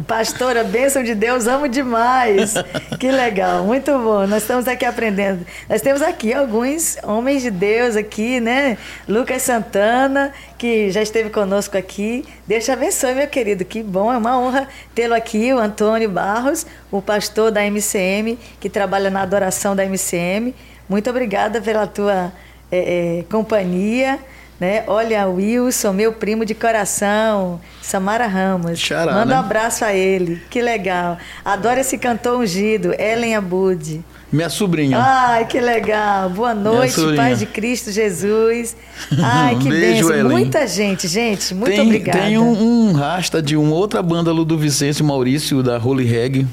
pastora, 0.06 0.62
bênção 0.62 1.02
de 1.02 1.16
Deus, 1.16 1.48
amo 1.48 1.70
demais. 1.70 2.54
Que 3.00 3.10
legal, 3.10 3.64
muito 3.64 3.94
bom. 3.94 4.28
Nós 4.28 4.42
estamos 4.42 4.68
aqui 4.68 4.84
aprendendo. 4.84 5.48
Nós 5.70 5.82
temos 5.82 6.02
aqui 6.02 6.34
alguns 6.34 6.98
homens 7.02 7.44
de 7.44 7.50
Deus 7.50 7.96
aqui, 7.96 8.42
né? 8.42 8.78
Lucas 9.08 9.44
Santana, 9.44 10.34
que 10.58 10.92
já 10.92 11.02
esteve 11.02 11.30
conosco 11.30 11.78
aqui. 11.78 12.26
Deus 12.46 12.66
te 12.66 12.74
abençoe, 12.74 13.16
meu 13.16 13.28
querido. 13.28 13.64
Que 13.64 13.82
bom, 13.82 14.12
é 14.12 14.18
uma 14.18 14.38
honra 14.38 14.68
tê-lo 14.94 15.14
aqui, 15.14 15.54
o 15.54 15.58
Antônio 15.58 16.10
Barros, 16.10 16.68
o 16.92 17.02
pastor 17.02 17.52
da 17.52 17.62
MCM, 17.64 18.38
que 18.60 18.70
trabalha 18.70 19.10
na 19.10 19.22
adoração 19.22 19.74
da 19.74 19.86
MCM. 19.86 20.54
Muito 20.90 21.10
obrigada 21.10 21.62
pela 21.62 21.88
tua 21.88 22.34
é, 22.70 23.20
é, 23.20 23.24
companhia. 23.32 24.20
Né? 24.60 24.84
Olha, 24.88 25.28
Wilson, 25.28 25.94
meu 25.94 26.12
primo 26.12 26.44
de 26.44 26.56
coração, 26.56 27.62
Samara 27.82 28.26
Ramos. 28.26 28.80
Xará, 28.80 29.14
Manda 29.14 29.26
né? 29.26 29.36
um 29.36 29.40
abraço 29.40 29.86
a 29.86 29.94
ele. 29.94 30.42
Que 30.50 30.62
legal. 30.62 31.18
Adoro 31.46 31.80
esse 31.80 31.96
cantor 31.98 32.40
ungido, 32.40 32.92
Ellen 33.00 33.36
Abud. 33.36 34.04
Minha 34.32 34.50
sobrinha. 34.50 34.98
Ai, 35.00 35.46
que 35.46 35.60
legal. 35.60 36.30
Boa 36.32 36.56
noite, 36.56 36.96
Paz 37.16 37.40
de 37.40 37.46
Cristo 37.46 37.92
Jesus. 37.92 38.76
Ai, 39.24 39.56
que 39.62 39.70
Beijo, 39.70 40.08
bênção. 40.08 40.16
Ellen. 40.16 40.32
Muita 40.32 40.68
gente, 40.68 41.08
gente. 41.08 41.54
Muito 41.54 41.72
tem, 41.72 41.82
obrigada. 41.82 42.20
Tem 42.20 42.38
um, 42.38 42.90
um, 42.90 42.94
rasta 42.94 43.42
de 43.42 43.56
uma 43.56 43.76
outra 43.76 44.02
banda 44.02 44.32
Ludovicense 44.32 45.04
Maurício, 45.04 45.62
da 45.62 45.78
Holy 45.78 46.04
Reg. 46.04 46.48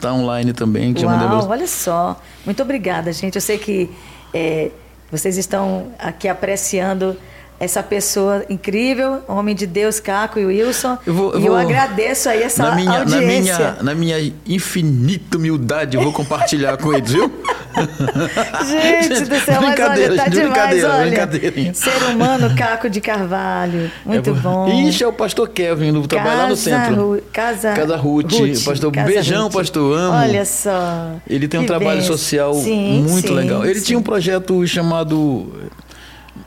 Tá 0.00 0.14
online 0.14 0.54
também. 0.54 0.94
Que 0.94 1.04
Uau, 1.04 1.48
olha 1.48 1.66
só. 1.66 2.20
Muito 2.44 2.62
obrigada, 2.62 3.12
gente. 3.12 3.34
Eu 3.34 3.42
sei 3.42 3.58
que 3.58 3.90
é, 4.32 4.70
vocês 5.12 5.36
estão 5.36 5.92
aqui 5.98 6.26
apreciando 6.26 7.16
essa 7.60 7.82
pessoa 7.82 8.42
incrível, 8.48 9.20
homem 9.28 9.54
de 9.54 9.66
Deus, 9.66 10.00
Caco 10.00 10.38
e 10.38 10.46
Wilson. 10.46 10.96
Eu 11.06 11.12
vou, 11.12 11.32
eu 11.34 11.40
e 11.40 11.46
eu 11.46 11.54
agradeço 11.54 12.30
aí 12.30 12.42
essa 12.42 12.62
na 12.62 12.74
minha, 12.74 12.98
audiência. 13.00 13.58
Na 13.58 13.94
minha, 13.94 14.16
na 14.16 14.18
minha 14.18 14.32
infinita 14.46 15.36
humildade, 15.36 15.94
eu 15.94 16.02
vou 16.02 16.10
compartilhar 16.10 16.78
com 16.78 16.90
eles, 16.94 17.12
viu? 17.12 17.30
Gente 18.66 19.24
do 19.24 19.40
céu, 19.40 19.60
mas 19.60 19.78
olha, 19.78 20.16
tá 20.16 20.28
demais, 20.28 20.84
olha. 20.84 21.74
Ser 21.74 22.02
humano, 22.10 22.56
Caco 22.56 22.88
de 22.88 22.98
Carvalho. 22.98 23.90
Muito 24.06 24.30
é, 24.30 24.32
bom. 24.32 24.88
Ixi, 24.88 25.04
é 25.04 25.06
o 25.06 25.12
pastor 25.12 25.46
Kevin, 25.50 25.92
do 25.92 26.08
trabalho 26.08 26.38
lá 26.38 26.48
no 26.48 26.56
centro. 26.56 26.94
Ru, 26.94 27.22
casa, 27.30 27.74
casa 27.74 27.96
Ruth. 27.96 28.32
Ruth 28.32 28.64
pastor, 28.64 28.90
casa 28.90 29.06
beijão, 29.06 29.44
Ruth. 29.44 29.52
pastor, 29.52 29.98
amo. 29.98 30.16
Olha 30.16 30.46
só. 30.46 31.10
Ele 31.28 31.46
tem 31.46 31.60
um 31.60 31.66
trabalho 31.66 32.00
social 32.02 32.54
sim, 32.54 33.04
muito 33.06 33.28
sim, 33.28 33.34
legal. 33.34 33.66
Ele 33.66 33.78
sim. 33.78 33.84
tinha 33.84 33.98
um 33.98 34.02
projeto 34.02 34.66
chamado 34.66 35.52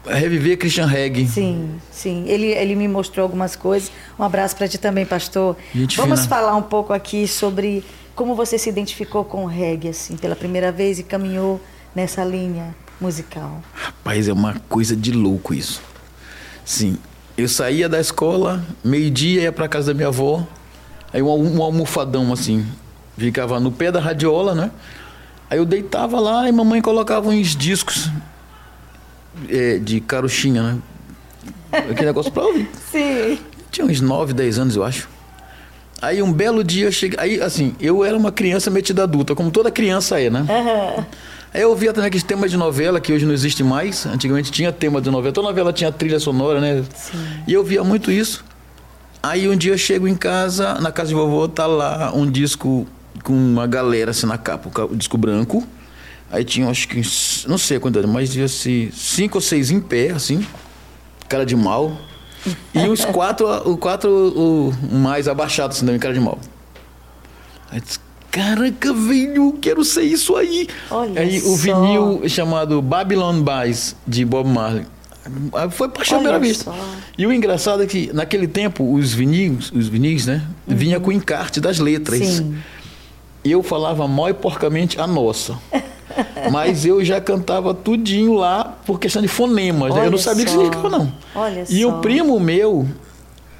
Reviver 0.05 0.57
Christian 0.57 0.85
Reg. 0.85 1.27
Sim, 1.27 1.79
sim. 1.91 2.25
Ele, 2.27 2.47
ele 2.47 2.75
me 2.75 2.87
mostrou 2.87 3.23
algumas 3.23 3.55
coisas. 3.55 3.91
Um 4.19 4.23
abraço 4.23 4.55
para 4.55 4.67
ti 4.67 4.77
também, 4.77 5.05
pastor. 5.05 5.55
Gente 5.73 5.97
Vamos 5.97 6.21
fina. 6.21 6.29
falar 6.29 6.55
um 6.55 6.61
pouco 6.61 6.91
aqui 6.91 7.27
sobre 7.27 7.83
como 8.15 8.35
você 8.35 8.57
se 8.57 8.69
identificou 8.69 9.23
com 9.23 9.45
o 9.45 9.47
reggae, 9.47 9.89
assim, 9.89 10.17
pela 10.17 10.35
primeira 10.35 10.71
vez 10.71 10.99
e 10.99 11.03
caminhou 11.03 11.59
nessa 11.95 12.23
linha 12.23 12.75
musical. 12.99 13.61
Rapaz, 13.73 14.27
é 14.27 14.33
uma 14.33 14.55
coisa 14.69 14.95
de 14.95 15.11
louco 15.11 15.53
isso. 15.53 15.81
Sim, 16.65 16.97
eu 17.37 17.47
saía 17.47 17.89
da 17.89 17.99
escola, 17.99 18.63
meio-dia 18.83 19.41
ia 19.43 19.51
para 19.51 19.67
casa 19.67 19.93
da 19.93 19.93
minha 19.93 20.07
avó, 20.09 20.45
aí 21.11 21.21
um, 21.21 21.57
um 21.57 21.63
almofadão 21.63 22.31
assim, 22.31 22.65
ficava 23.17 23.59
no 23.59 23.71
pé 23.71 23.91
da 23.91 23.99
radiola, 23.99 24.53
né? 24.53 24.71
Aí 25.49 25.57
eu 25.57 25.65
deitava 25.65 26.19
lá 26.19 26.47
e 26.47 26.51
mamãe 26.51 26.81
colocava 26.81 27.29
uns 27.29 27.55
discos 27.55 28.09
é, 29.49 29.77
de 29.77 29.99
carochinha, 30.01 30.63
né? 30.63 30.77
Aquele 31.71 32.05
negócio 32.05 32.31
pra 32.31 32.43
ouvir. 32.43 32.69
Sim. 32.91 33.39
Tinha 33.71 33.85
uns 33.85 33.99
9, 33.99 34.33
10 34.33 34.59
anos, 34.59 34.75
eu 34.75 34.83
acho. 34.83 35.09
Aí 36.01 36.21
um 36.21 36.31
belo 36.31 36.63
dia 36.63 36.85
eu 36.85 36.91
cheguei. 36.91 37.17
Aí, 37.19 37.41
assim, 37.41 37.75
eu 37.79 38.03
era 38.03 38.15
uma 38.15 38.31
criança 38.31 38.69
metida 38.69 39.03
adulta, 39.03 39.33
como 39.33 39.49
toda 39.49 39.71
criança 39.71 40.19
é, 40.19 40.29
né? 40.29 40.41
Uhum. 40.41 41.05
Aí 41.53 41.61
eu 41.61 41.69
ouvia 41.69 41.93
também 41.93 42.07
aqueles 42.07 42.23
temas 42.23 42.51
de 42.51 42.57
novela 42.57 42.99
que 42.99 43.13
hoje 43.13 43.25
não 43.25 43.33
existe 43.33 43.63
mais. 43.63 44.05
Antigamente 44.05 44.51
tinha 44.51 44.71
tema 44.71 44.99
de 44.99 45.09
novela. 45.09 45.33
Toda 45.33 45.47
novela 45.47 45.71
tinha 45.71 45.91
trilha 45.91 46.19
sonora, 46.19 46.59
né? 46.59 46.83
Sim. 46.95 47.17
E 47.47 47.53
eu 47.53 47.63
via 47.63 47.83
muito 47.83 48.11
isso. 48.11 48.43
Aí 49.21 49.47
um 49.47 49.55
dia 49.55 49.71
eu 49.71 49.77
chego 49.77 50.07
em 50.07 50.15
casa, 50.15 50.73
na 50.81 50.91
casa 50.91 51.09
de 51.09 51.15
vovô, 51.15 51.47
tá 51.47 51.65
lá 51.65 52.11
um 52.13 52.29
disco 52.29 52.85
com 53.23 53.31
uma 53.31 53.65
galera 53.65 54.11
assim 54.11 54.25
na 54.25 54.37
capa, 54.37 54.69
o 54.83 54.95
disco 54.95 55.17
branco. 55.17 55.65
Aí 56.31 56.43
tinha, 56.43 56.67
acho 56.67 56.87
que, 56.87 57.01
não 57.47 57.57
sei 57.57 57.79
quanto 57.79 58.05
mas 58.07 58.31
devia 58.31 58.47
ser 58.47 58.91
cinco 58.91 59.37
ou 59.37 59.41
seis 59.41 59.69
em 59.69 59.79
pé, 59.79 60.11
assim, 60.11 60.45
cara 61.29 61.45
de 61.45 61.55
mal. 61.55 61.95
E 62.73 62.87
os 62.87 63.05
quatro, 63.05 63.47
o 63.69 63.77
quatro 63.77 64.09
o, 64.09 64.73
mais 64.95 65.27
abaixados, 65.27 65.77
assim, 65.77 65.85
também, 65.85 65.99
cara 65.99 66.13
de 66.13 66.19
mal. 66.19 66.39
Aí 67.71 67.79
disse, 67.79 67.99
caraca, 68.31 68.91
velho, 68.93 69.53
quero 69.61 69.83
ser 69.83 70.03
isso 70.03 70.35
aí. 70.35 70.67
Olha 70.89 71.21
aí 71.21 71.39
só. 71.39 71.49
o 71.49 71.55
vinil 71.55 72.21
chamado 72.27 72.81
Babylon 72.81 73.41
Bass, 73.41 73.95
de 74.07 74.25
Bob 74.25 74.49
Marley. 74.49 74.85
Foi 75.71 75.87
paixão 75.87 76.17
à 76.17 76.21
primeira 76.21 76.39
vista. 76.39 76.71
E 77.17 77.25
o 77.25 77.31
engraçado 77.31 77.81
é 77.83 77.85
que 77.85 78.11
naquele 78.11 78.47
tempo 78.47 78.93
os 78.93 79.13
vinis, 79.13 79.71
os 79.71 79.87
vinis, 79.87 80.25
né, 80.25 80.41
uhum. 80.67 80.75
vinha 80.75 80.99
com 80.99 81.11
encarte 81.11 81.61
das 81.61 81.79
letras. 81.79 82.19
Sim. 82.19 82.57
E 83.43 83.51
eu 83.51 83.61
falava 83.61 84.07
mal 84.07 84.29
e 84.29 84.33
porcamente 84.33 84.99
a 84.99 85.07
nossa. 85.07 85.57
Mas 86.51 86.85
eu 86.85 87.03
já 87.03 87.19
cantava 87.19 87.73
tudinho 87.73 88.33
lá 88.33 88.77
por 88.85 88.99
questão 88.99 89.21
de 89.21 89.27
fonemas. 89.27 89.93
Né? 89.93 90.07
Eu 90.07 90.11
não 90.11 90.17
sabia 90.17 90.43
o 90.43 90.45
que 90.45 90.51
significava, 90.51 90.89
não. 90.89 91.11
Olha 91.35 91.65
e 91.69 91.81
só. 91.81 91.89
o 91.89 92.01
primo 92.01 92.39
meu, 92.39 92.87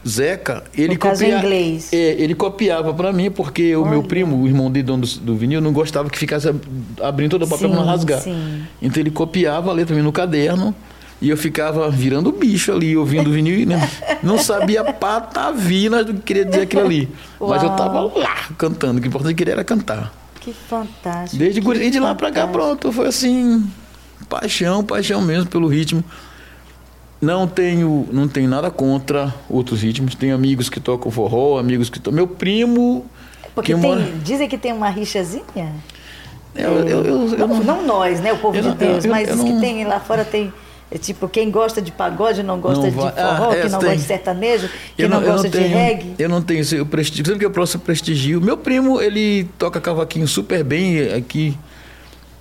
Zeca, 0.08 0.64
ele, 0.78 0.98
copia... 0.98 1.38
inglês. 1.38 1.92
É, 1.94 2.22
ele 2.22 2.36
copiava 2.36 2.94
para 2.94 3.14
mim, 3.14 3.32
porque 3.32 3.76
Olha. 3.76 3.86
o 3.86 3.90
meu 3.90 4.04
primo, 4.04 4.42
o 4.42 4.48
irmão 4.48 4.70
de 4.72 4.84
dono 4.84 5.06
do, 5.06 5.20
do, 5.20 5.36
vinil, 5.36 5.62
não 5.62 5.72
gostava 5.72 6.10
que 6.10 6.18
ficasse 6.18 6.54
abrindo 7.02 7.32
todo 7.32 7.44
o 7.44 7.48
papel 7.48 7.70
para 7.70 7.80
não 7.80 7.86
rasgar. 7.86 8.22
Sim. 8.22 8.64
Então 8.82 9.02
ele 9.02 9.12
copiava 9.12 9.72
a 9.72 9.74
letra 9.74 9.96
no 9.96 10.12
caderno. 10.12 10.76
E 11.22 11.30
eu 11.30 11.38
ficava 11.38 11.90
virando 11.90 12.34
bicho 12.34 12.70
ali, 12.74 12.98
ouvindo 12.98 13.30
o 13.30 13.34
vinil 13.34 13.58
e 13.58 13.66
né? 13.66 13.90
não 14.22 14.38
sabia 14.38 14.84
patavina 14.84 16.04
do 16.04 16.16
que 16.16 16.22
queria 16.22 16.44
dizer 16.44 16.64
aquilo 16.64 16.84
ali. 16.84 17.10
Uau. 17.40 17.50
Mas 17.50 17.64
eu 17.64 17.70
tava 17.70 18.02
lá 18.02 18.50
cantando, 18.58 19.00
o 19.00 19.02
que 19.02 19.08
importante 19.08 19.34
queria 19.34 19.54
era 19.54 19.64
cantar. 19.64 20.12
Que 20.44 20.52
fantástico. 20.52 21.38
Desde 21.38 21.62
e 21.62 21.90
de 21.90 22.00
lá 22.00 22.14
para 22.14 22.30
cá, 22.30 22.46
pronto, 22.46 22.92
foi 22.92 23.08
assim, 23.08 23.66
paixão, 24.28 24.84
paixão 24.84 25.22
mesmo 25.22 25.50
pelo 25.50 25.68
ritmo. 25.68 26.04
Não 27.22 27.48
tenho, 27.48 28.06
não 28.12 28.28
tenho 28.28 28.50
nada 28.50 28.70
contra 28.70 29.34
outros 29.50 29.82
ritmos. 29.82 30.16
Tenho 30.16 30.36
amigos 30.36 30.70
que 30.70 30.82
tocam 30.82 31.10
forró, 31.10 31.58
amigos 31.58 31.90
que 31.90 31.98
tocam. 31.98 32.18
Meu 32.18 32.28
primo. 32.28 33.06
Porque 33.56 33.74
que 33.74 33.80
tem, 33.80 33.90
mora... 33.90 34.02
dizem 34.22 34.50
que 34.50 34.58
tem 34.58 34.74
uma 34.74 34.90
rixazinha. 34.90 35.74
Eu, 36.54 36.72
eu, 36.88 37.06
eu, 37.06 37.28
não, 37.38 37.48
não, 37.48 37.64
não, 37.64 37.86
nós, 37.86 38.20
né? 38.20 38.34
O 38.34 38.38
povo 38.40 38.62
de 38.62 38.70
Deus, 38.74 39.06
mas 39.06 39.30
diz 39.30 39.42
que 39.42 39.60
tem 39.62 39.86
lá 39.86 40.02
fora 40.02 40.26
tem 40.26 40.54
é 40.94 40.98
tipo, 41.00 41.28
quem 41.28 41.50
gosta 41.50 41.82
de 41.82 41.92
pagode 41.92 42.44
não 42.44 42.60
gosta 42.60 42.84
não 42.84 42.90
de 42.90 42.96
forró, 42.96 43.12
ah, 43.18 43.50
é, 43.56 43.68
não 43.68 43.80
tem. 43.80 43.90
gosta 43.90 43.96
de 43.96 44.02
sertanejo, 44.04 44.70
quem 44.96 45.08
não, 45.08 45.20
não, 45.20 45.28
gosta 45.28 45.50
de 45.50 45.58
tenho, 45.58 45.76
reggae. 45.76 46.16
Eu 46.20 46.30
não 46.30 46.40
tenho 46.40 46.60
esse 46.60 46.86
prestígio. 46.86 47.26
Sempre 47.26 47.40
que 47.40 47.46
eu 47.48 47.52
posso 47.52 47.80
prestigio. 47.80 48.40
Meu 48.40 48.56
primo, 48.56 49.02
ele 49.02 49.46
toca 49.58 49.82
cavaquinho 49.82 50.28
super 50.28 50.64
bem 50.64 51.12
aqui. 51.12 51.58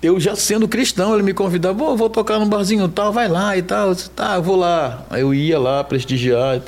Eu 0.03 0.19
já 0.19 0.35
sendo 0.35 0.67
cristão, 0.67 1.15
ele 1.15 1.23
me 1.23 1.33
convidava, 1.33 1.73
vou, 1.73 1.97
vou 1.97 2.11
tocar 2.11 2.37
num 2.37 2.47
barzinho 2.47 2.87
tal, 2.87 3.11
vai 3.11 3.27
lá 3.27 3.57
e 3.57 3.63
tal. 3.63 3.87
Eu 3.87 3.95
disse, 3.95 4.11
tá, 4.11 4.35
eu 4.35 4.43
vou 4.43 4.55
lá. 4.55 5.03
Aí 5.09 5.21
eu 5.21 5.33
ia 5.33 5.57
lá 5.57 5.83
prestigiar. 5.83 6.61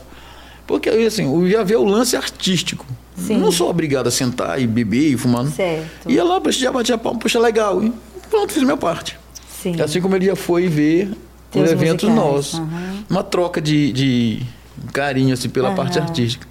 Porque 0.65 0.89
assim, 0.89 1.31
eu 1.31 1.47
ia 1.47 1.63
ver 1.63 1.75
o 1.75 1.83
lance 1.83 2.17
artístico. 2.17 2.83
Sim. 3.15 3.37
Não 3.37 3.51
sou 3.51 3.69
obrigado 3.69 4.07
a 4.07 4.11
sentar 4.11 4.59
e 4.59 4.65
beber 4.65 5.13
e 5.13 5.17
fumar. 5.17 5.45
Certo. 5.51 6.09
Ia 6.09 6.23
lá 6.23 6.41
prestigiar, 6.41 6.73
batia 6.73 6.97
palma, 6.97 7.19
puxa 7.19 7.39
legal. 7.39 7.83
E 7.83 7.93
pronto, 8.27 8.51
fiz 8.51 8.63
a 8.63 8.65
minha 8.65 8.77
parte. 8.77 9.19
Sim. 9.61 9.79
Assim 9.79 10.01
como 10.01 10.15
ele 10.15 10.25
já 10.25 10.35
foi 10.35 10.67
ver 10.67 11.11
por 11.59 11.67
eventos 11.67 12.09
nossos. 12.09 12.59
Uhum. 12.59 13.03
Uma 13.09 13.23
troca 13.23 13.61
de, 13.61 13.91
de 13.91 14.41
carinho 14.93 15.33
assim, 15.33 15.49
pela 15.49 15.69
uhum. 15.69 15.75
parte 15.75 15.97
artística. 15.97 16.47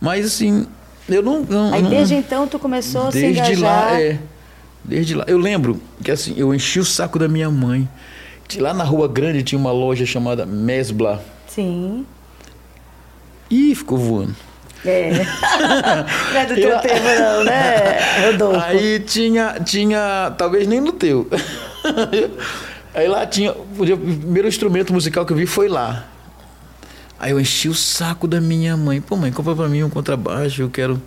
Mas 0.00 0.26
assim, 0.26 0.66
eu 1.08 1.22
não. 1.22 1.42
não 1.42 1.72
Aí 1.72 1.82
não, 1.82 1.90
desde 1.90 2.14
então 2.14 2.46
tu 2.46 2.58
começou 2.58 3.08
a 3.08 3.12
se 3.12 3.24
engajar. 3.24 3.46
Desde 3.46 3.62
lá, 3.62 4.00
é. 4.00 4.18
Desde 4.84 5.14
lá. 5.14 5.24
Eu 5.28 5.38
lembro 5.38 5.80
que 6.02 6.10
assim, 6.10 6.34
eu 6.36 6.54
enchi 6.54 6.80
o 6.80 6.84
saco 6.84 7.18
da 7.18 7.28
minha 7.28 7.50
mãe. 7.50 7.88
Lá 8.58 8.74
na 8.74 8.84
Rua 8.84 9.08
Grande 9.08 9.42
tinha 9.42 9.58
uma 9.58 9.72
loja 9.72 10.04
chamada 10.04 10.44
Mesbla. 10.44 11.24
Sim. 11.46 12.04
E 13.50 13.74
ficou 13.74 13.96
voando. 13.96 14.36
É. 14.84 15.10
não 16.32 16.40
é 16.40 16.46
do 16.46 16.54
teu 16.54 16.78
tempo, 16.80 17.04
não, 17.20 17.44
né, 17.44 17.98
Rodolfo? 18.26 18.60
Aí 18.60 18.98
tinha, 19.00 19.60
tinha, 19.64 20.34
talvez 20.36 20.66
nem 20.66 20.80
no 20.80 20.92
teu. 20.92 21.28
Aí 22.94 23.08
lá 23.08 23.26
tinha. 23.26 23.52
O 23.52 23.84
primeiro 23.84 24.48
instrumento 24.48 24.92
musical 24.92 25.24
que 25.24 25.32
eu 25.32 25.36
vi 25.36 25.46
foi 25.46 25.68
lá. 25.68 26.06
Aí 27.18 27.30
eu 27.30 27.40
enchi 27.40 27.68
o 27.68 27.74
saco 27.74 28.26
da 28.26 28.40
minha 28.40 28.76
mãe. 28.76 29.00
Pô, 29.00 29.16
mãe, 29.16 29.30
compra 29.30 29.54
pra 29.54 29.68
mim 29.68 29.82
um 29.82 29.90
contrabaixo, 29.90 30.62
eu 30.62 30.70
quero 30.70 31.00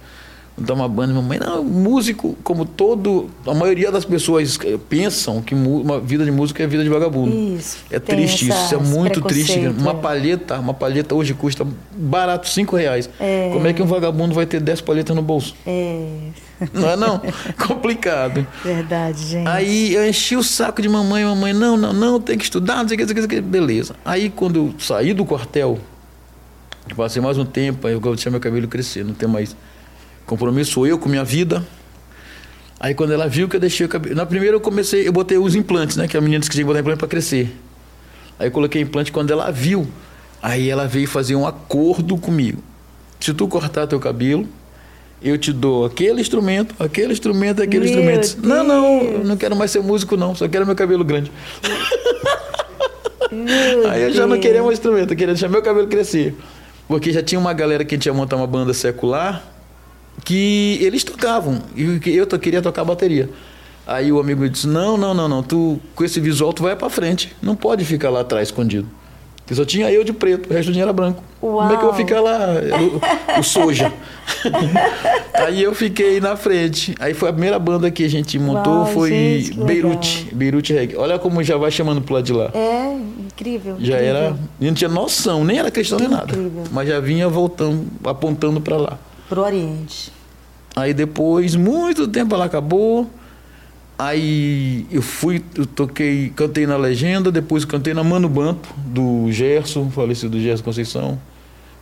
montar 0.57 0.73
uma 0.73 0.87
banda. 0.87 1.13
Minha 1.13 1.25
mãe, 1.25 1.39
não, 1.39 1.63
músico, 1.63 2.37
como 2.43 2.65
todo. 2.65 3.29
A 3.45 3.53
maioria 3.53 3.91
das 3.91 4.05
pessoas 4.05 4.57
pensam 4.89 5.41
que 5.41 5.53
uma 5.53 5.99
vida 5.99 6.23
de 6.23 6.31
músico 6.31 6.61
é 6.61 6.67
vida 6.67 6.83
de 6.83 6.89
vagabundo. 6.89 7.35
Isso. 7.57 7.77
É 7.91 7.99
triste 7.99 8.49
isso, 8.49 8.75
é 8.75 8.77
muito 8.77 9.21
triste. 9.21 9.59
Uma 9.67 9.91
é. 9.91 9.95
palheta, 9.95 10.59
uma 10.59 10.73
palheta 10.73 11.13
hoje 11.13 11.33
custa 11.33 11.65
barato, 11.91 12.47
cinco 12.47 12.75
reais. 12.75 13.09
É. 13.19 13.49
Como 13.53 13.67
é 13.67 13.73
que 13.73 13.81
um 13.81 13.85
vagabundo 13.85 14.33
vai 14.33 14.45
ter 14.45 14.59
dez 14.59 14.81
palhetas 14.81 15.15
no 15.15 15.21
bolso? 15.21 15.55
É. 15.65 16.07
Não 16.73 16.89
é 16.89 16.95
não? 16.95 17.21
Complicado. 17.67 18.47
Verdade, 18.63 19.25
gente. 19.25 19.47
Aí 19.47 19.93
eu 19.93 20.07
enchi 20.07 20.37
o 20.37 20.43
saco 20.43 20.81
de 20.81 20.87
mamãe, 20.87 21.25
mamãe, 21.25 21.51
não, 21.51 21.75
não, 21.75 21.91
não, 21.91 22.19
tem 22.19 22.37
que 22.37 22.45
estudar, 22.45 22.77
não 22.77 22.87
sei 22.87 22.95
o 22.95 22.97
que, 22.97 23.05
não 23.05 23.13
sei 23.13 23.25
o 23.25 23.27
que, 23.27 23.41
beleza. 23.41 23.95
Aí 24.05 24.29
quando 24.29 24.55
eu 24.55 24.75
saí 24.79 25.13
do 25.13 25.25
quartel, 25.25 25.77
passei 26.95 27.21
mais 27.21 27.37
um 27.37 27.45
tempo, 27.45 27.87
aí 27.87 27.93
eu 27.93 27.99
deixei 27.99 28.31
meu 28.31 28.39
cabelo 28.39 28.67
crescer, 28.67 29.03
não 29.03 29.13
tem 29.13 29.27
mais 29.27 29.55
compromisso 30.25 30.85
eu 30.85 30.97
com 30.97 31.07
minha 31.07 31.23
vida. 31.23 31.65
Aí 32.79 32.93
quando 32.93 33.13
ela 33.13 33.27
viu 33.27 33.47
que 33.47 33.55
eu 33.55 33.59
deixei 33.59 33.85
o 33.85 33.89
cabelo. 33.89 34.15
Na 34.15 34.25
primeira 34.25 34.55
eu 34.55 34.61
comecei, 34.61 35.07
eu 35.07 35.11
botei 35.11 35.37
os 35.37 35.55
implantes, 35.55 35.95
né? 35.97 36.07
Que 36.07 36.17
a 36.17 36.21
menina 36.21 36.39
disse 36.39 36.49
que 36.49 36.55
tinha 36.55 36.63
que 36.63 36.67
botar 36.67 36.79
implante 36.81 36.99
para 36.99 37.07
crescer. 37.07 37.55
Aí 38.37 38.47
eu 38.47 38.51
coloquei 38.51 38.81
implante 38.81 39.11
quando 39.11 39.31
ela 39.31 39.49
viu. 39.51 39.87
Aí 40.41 40.69
ela 40.69 40.87
veio 40.87 41.07
fazer 41.07 41.35
um 41.35 41.47
acordo 41.47 42.17
comigo. 42.17 42.61
Se 43.19 43.33
tu 43.33 43.47
cortar 43.47 43.87
teu 43.87 43.99
cabelo, 43.99 44.47
eu 45.21 45.37
te 45.37 45.51
dou 45.53 45.85
aquele 45.85 46.21
instrumento, 46.21 46.75
aquele 46.77 47.13
instrumento, 47.13 47.63
aquele 47.63 47.85
meu 47.85 47.89
instrumento. 47.89 48.35
Deus. 48.35 48.35
Não, 48.43 48.63
não, 48.63 49.01
eu 49.01 49.23
não 49.23 49.37
quero 49.37 49.55
mais 49.55 49.71
ser 49.71 49.81
músico, 49.81 50.17
não, 50.17 50.35
só 50.35 50.47
quero 50.47 50.65
meu 50.65 50.75
cabelo 50.75 51.03
grande. 51.03 51.31
Aí 53.89 54.03
eu 54.03 54.13
já 54.13 54.27
não 54.27 54.39
queria 54.39 54.61
mais 54.61 54.77
instrumento, 54.77 55.11
eu 55.11 55.17
queria 55.17 55.33
deixar 55.33 55.49
meu 55.49 55.61
cabelo 55.61 55.87
crescer. 55.87 56.35
Porque 56.87 57.11
já 57.11 57.23
tinha 57.23 57.39
uma 57.39 57.53
galera 57.53 57.83
que 57.83 57.97
tinha 57.97 58.13
montar 58.13 58.35
uma 58.35 58.45
banda 58.45 58.73
secular 58.73 59.54
que 60.23 60.79
eles 60.81 61.03
tocavam. 61.03 61.61
E 61.75 61.99
eu 62.15 62.27
queria 62.39 62.61
tocar 62.61 62.83
bateria. 62.83 63.29
Aí 63.87 64.11
o 64.11 64.19
amigo 64.19 64.47
disse: 64.49 64.67
Não, 64.67 64.97
não, 64.97 65.13
não, 65.13 65.27
não. 65.27 65.43
Tu, 65.43 65.79
com 65.93 66.03
esse 66.03 66.19
visual, 66.19 66.53
tu 66.53 66.63
vai 66.63 66.75
para 66.75 66.89
frente. 66.89 67.35
Não 67.41 67.55
pode 67.55 67.85
ficar 67.85 68.09
lá 68.09 68.21
atrás 68.21 68.47
escondido. 68.47 68.87
Que 69.45 69.53
só 69.53 69.63
tinha 69.63 69.91
eu 69.91 70.03
de 70.03 70.11
preto, 70.11 70.49
o 70.49 70.53
resto 70.53 70.69
do 70.69 70.73
dia 70.73 70.81
era 70.81 70.91
branco. 70.91 71.23
Uau. 71.41 71.57
Como 71.57 71.71
é 71.71 71.77
que 71.77 71.83
eu 71.83 71.87
vou 71.87 71.93
ficar 71.93 72.19
lá? 72.19 72.47
O, 73.35 73.39
o 73.39 73.43
soja. 73.43 73.93
aí 75.35 75.61
eu 75.61 75.75
fiquei 75.75 76.19
na 76.19 76.35
frente. 76.35 76.95
Aí 76.99 77.13
foi 77.13 77.29
a 77.29 77.31
primeira 77.31 77.59
banda 77.59 77.91
que 77.91 78.03
a 78.03 78.09
gente 78.09 78.39
montou, 78.39 78.73
Uau, 78.73 78.85
foi 78.87 79.09
gente, 79.11 79.51
que 79.51 79.63
Beirute. 79.63 80.17
legal. 80.23 80.35
Beirute 80.35 80.73
Reggae. 80.73 80.95
Olha 80.97 81.19
como 81.19 81.43
já 81.43 81.57
vai 81.57 81.69
chamando 81.69 82.01
pro 82.01 82.15
lado 82.15 82.25
de 82.25 82.33
lá. 82.33 82.49
É, 82.55 82.97
incrível. 83.19 83.75
Já 83.79 83.93
incrível. 83.93 84.15
era. 84.15 84.35
Eu 84.59 84.67
não 84.67 84.73
tinha 84.73 84.89
noção, 84.89 85.45
nem 85.45 85.59
era 85.59 85.69
cristão 85.69 85.99
nem 85.99 86.09
nada. 86.09 86.33
Mas 86.71 86.87
já 86.89 86.99
vinha 86.99 87.29
voltando, 87.29 87.85
apontando 88.03 88.59
para 88.59 88.77
lá. 88.77 88.97
Pro 89.29 89.41
Oriente. 89.41 90.11
Aí 90.75 90.93
depois, 90.93 91.55
muito 91.55 92.07
tempo 92.07 92.35
ela 92.35 92.45
acabou. 92.45 93.09
Aí 93.97 94.85
eu 94.91 95.01
fui, 95.01 95.41
eu 95.55 95.65
toquei, 95.65 96.29
cantei 96.35 96.67
na 96.67 96.75
legenda, 96.75 97.31
depois 97.31 97.63
cantei 97.63 97.93
na 97.93 98.03
Mano 98.03 98.27
Banto, 98.27 98.67
do 98.77 99.31
Gerson, 99.31 99.89
falecido 99.89 100.39
Gerson 100.39 100.63
Conceição, 100.63 101.19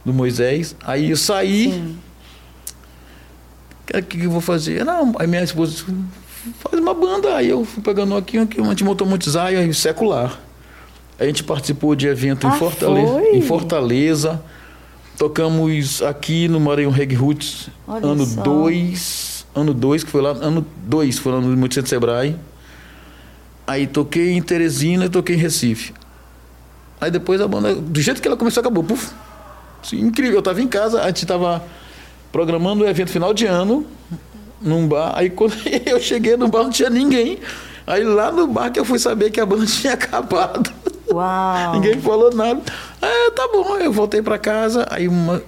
do 0.06 0.14
Moisés. 0.14 0.76
Aí 0.86 1.10
eu 1.10 1.18
saí. 1.18 1.72
Sim. 1.72 1.98
O 3.90 4.02
que, 4.04 4.18
que 4.20 4.26
eu 4.26 4.32
vou 4.32 4.42
fazer? 4.42 4.86
Não, 4.86 5.14
aí 5.18 5.26
minha 5.26 5.44
esposa 5.44 5.72
disse, 5.72 5.86
faz 6.60 6.80
uma 6.80 6.94
banda. 6.94 7.36
Aí 7.36 7.50
eu 7.50 7.66
fui 7.66 7.82
pegando 7.82 8.16
aqui, 8.16 8.38
aqui 8.38 8.62
muito 8.84 9.30
Zion, 9.30 9.60
aí 9.60 9.74
secular. 9.74 10.40
A 11.20 11.26
gente 11.26 11.44
participou 11.44 11.96
de 11.96 12.08
evento 12.08 12.46
Ah, 12.48 12.56
em, 12.56 12.60
Fortaleza, 12.60 13.12
foi? 13.12 13.36
em 13.36 13.42
Fortaleza. 13.42 14.42
Tocamos 15.18 16.02
aqui 16.02 16.48
no 16.48 16.60
Maranhão 16.60 16.92
Reg 16.92 17.14
Roots, 17.14 17.70
Olha 17.88 18.06
ano 18.06 18.26
só. 18.26 18.42
2. 18.42 19.46
Ano 19.56 19.74
2, 19.74 20.04
que 20.04 20.10
foi 20.10 20.22
lá. 20.22 20.32
Ano 20.32 20.66
2, 20.86 21.20
foi 21.20 21.32
lá 21.32 21.40
no 21.40 21.56
Multicentro 21.56 21.90
Sebrae. 21.90 22.36
Aí 23.66 23.88
toquei 23.88 24.32
em 24.32 24.42
Teresina 24.42 25.06
e 25.06 25.10
toquei 25.10 25.36
em 25.36 25.40
Recife. 25.40 25.94
Aí 27.00 27.12
depois 27.12 27.40
a 27.40 27.48
banda, 27.48 27.76
do 27.76 28.02
jeito 28.02 28.22
que 28.22 28.28
ela 28.28 28.38
começou, 28.38 28.62
acabou. 28.62 28.84
Puf. 28.84 29.12
Incrível. 29.94 30.36
Eu 30.36 30.42
tava 30.42 30.62
em 30.62 30.68
casa, 30.68 31.02
a 31.02 31.08
gente 31.08 31.26
tava 31.26 31.64
programando 32.32 32.84
o 32.84 32.88
evento 32.88 33.12
final 33.12 33.34
de 33.34 33.46
ano 33.46 33.86
num 34.62 34.88
bar. 34.88 35.14
Aí 35.16 35.30
quando 35.30 35.54
eu 35.86 36.00
cheguei 36.00 36.36
no 36.36 36.48
bar 36.48 36.64
não 36.64 36.72
tinha 36.72 36.90
ninguém. 36.90 37.40
Aí 37.86 38.04
lá 38.04 38.32
no 38.32 38.48
bar 38.48 38.72
que 38.72 38.80
eu 38.80 38.86
fui 38.86 38.98
saber 38.98 39.30
que 39.30 39.40
a 39.40 39.46
banda 39.46 39.66
tinha 39.68 39.94
acabado. 39.94 40.72
Uau. 41.12 41.74
Ninguém 41.74 42.00
falou 42.02 42.34
nada. 42.34 42.62
Ah, 43.02 43.32
tá 43.36 43.48
bom. 43.52 43.76
Eu 43.78 43.92
voltei 43.92 44.22
para 44.22 44.38
casa. 44.38 44.88
Aí 44.90 45.08
uma, 45.08 45.42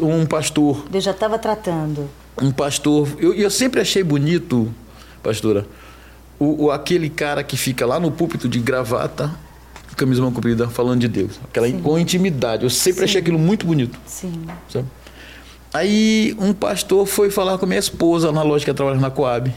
um 0.00 0.26
pastor, 0.26 0.84
Deus 0.90 1.04
já 1.04 1.10
estava 1.10 1.38
tratando. 1.38 2.08
um 2.40 2.50
pastor. 2.50 3.08
Eu, 3.18 3.34
eu 3.34 3.50
sempre 3.50 3.80
achei 3.80 4.02
bonito, 4.02 4.72
pastora, 5.22 5.66
o, 6.38 6.64
o- 6.66 6.70
aquele 6.70 7.10
cara 7.10 7.42
que 7.44 7.56
fica 7.56 7.84
lá 7.86 8.00
no 8.00 8.10
púlpito 8.10 8.48
de 8.48 8.58
gravata, 8.58 9.30
camisa 9.96 10.22
mão 10.22 10.32
comprida, 10.32 10.68
falando 10.68 11.00
de 11.00 11.08
Deus. 11.08 11.38
Aquela 11.44 11.66
Sim. 11.68 11.80
com 11.80 11.98
intimidade. 11.98 12.64
Eu 12.64 12.70
sempre 12.70 13.04
achei 13.04 13.20
aquilo 13.20 13.38
muito 13.38 13.66
bonito. 13.66 13.98
Sim. 14.06 14.46
sabe? 14.68 14.86
Aí 15.72 16.34
um 16.40 16.52
pastor 16.52 17.06
foi 17.06 17.30
falar 17.30 17.58
com 17.58 17.66
minha 17.66 17.78
esposa 17.78 18.32
na 18.32 18.42
loja 18.42 18.64
que 18.64 18.72
trabalha 18.72 18.98
na 18.98 19.10
Coab. 19.10 19.52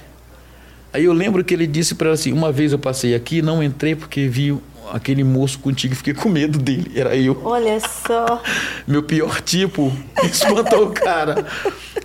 Aí 0.91 1.06
eu 1.06 1.13
lembro 1.13 1.43
que 1.43 1.54
ele 1.56 1.65
disse 1.65 1.96
para 1.96 2.08
ela 2.10 2.13
assim: 2.13 2.32
uma 2.32 2.52
vez 2.52 2.72
eu 2.72 2.78
passei 2.78 3.15
aqui, 3.15 3.41
não 3.41 3.63
entrei 3.63 3.96
porque 3.96 4.28
vi 4.28 4.56
aquele 4.91 5.24
moço 5.24 5.60
contigo 5.60 5.93
e 5.93 5.98
fiquei 5.98 6.13
com 6.13 6.30
medo 6.30 6.58
dele. 6.60 6.91
Era 6.96 7.15
eu. 7.15 7.39
Olha 7.43 7.80
só. 7.80 8.41
Meu 8.88 9.04
pior 9.04 9.41
tipo, 9.41 9.91
espantou 10.24 10.88
o 10.88 10.91
cara. 10.91 11.46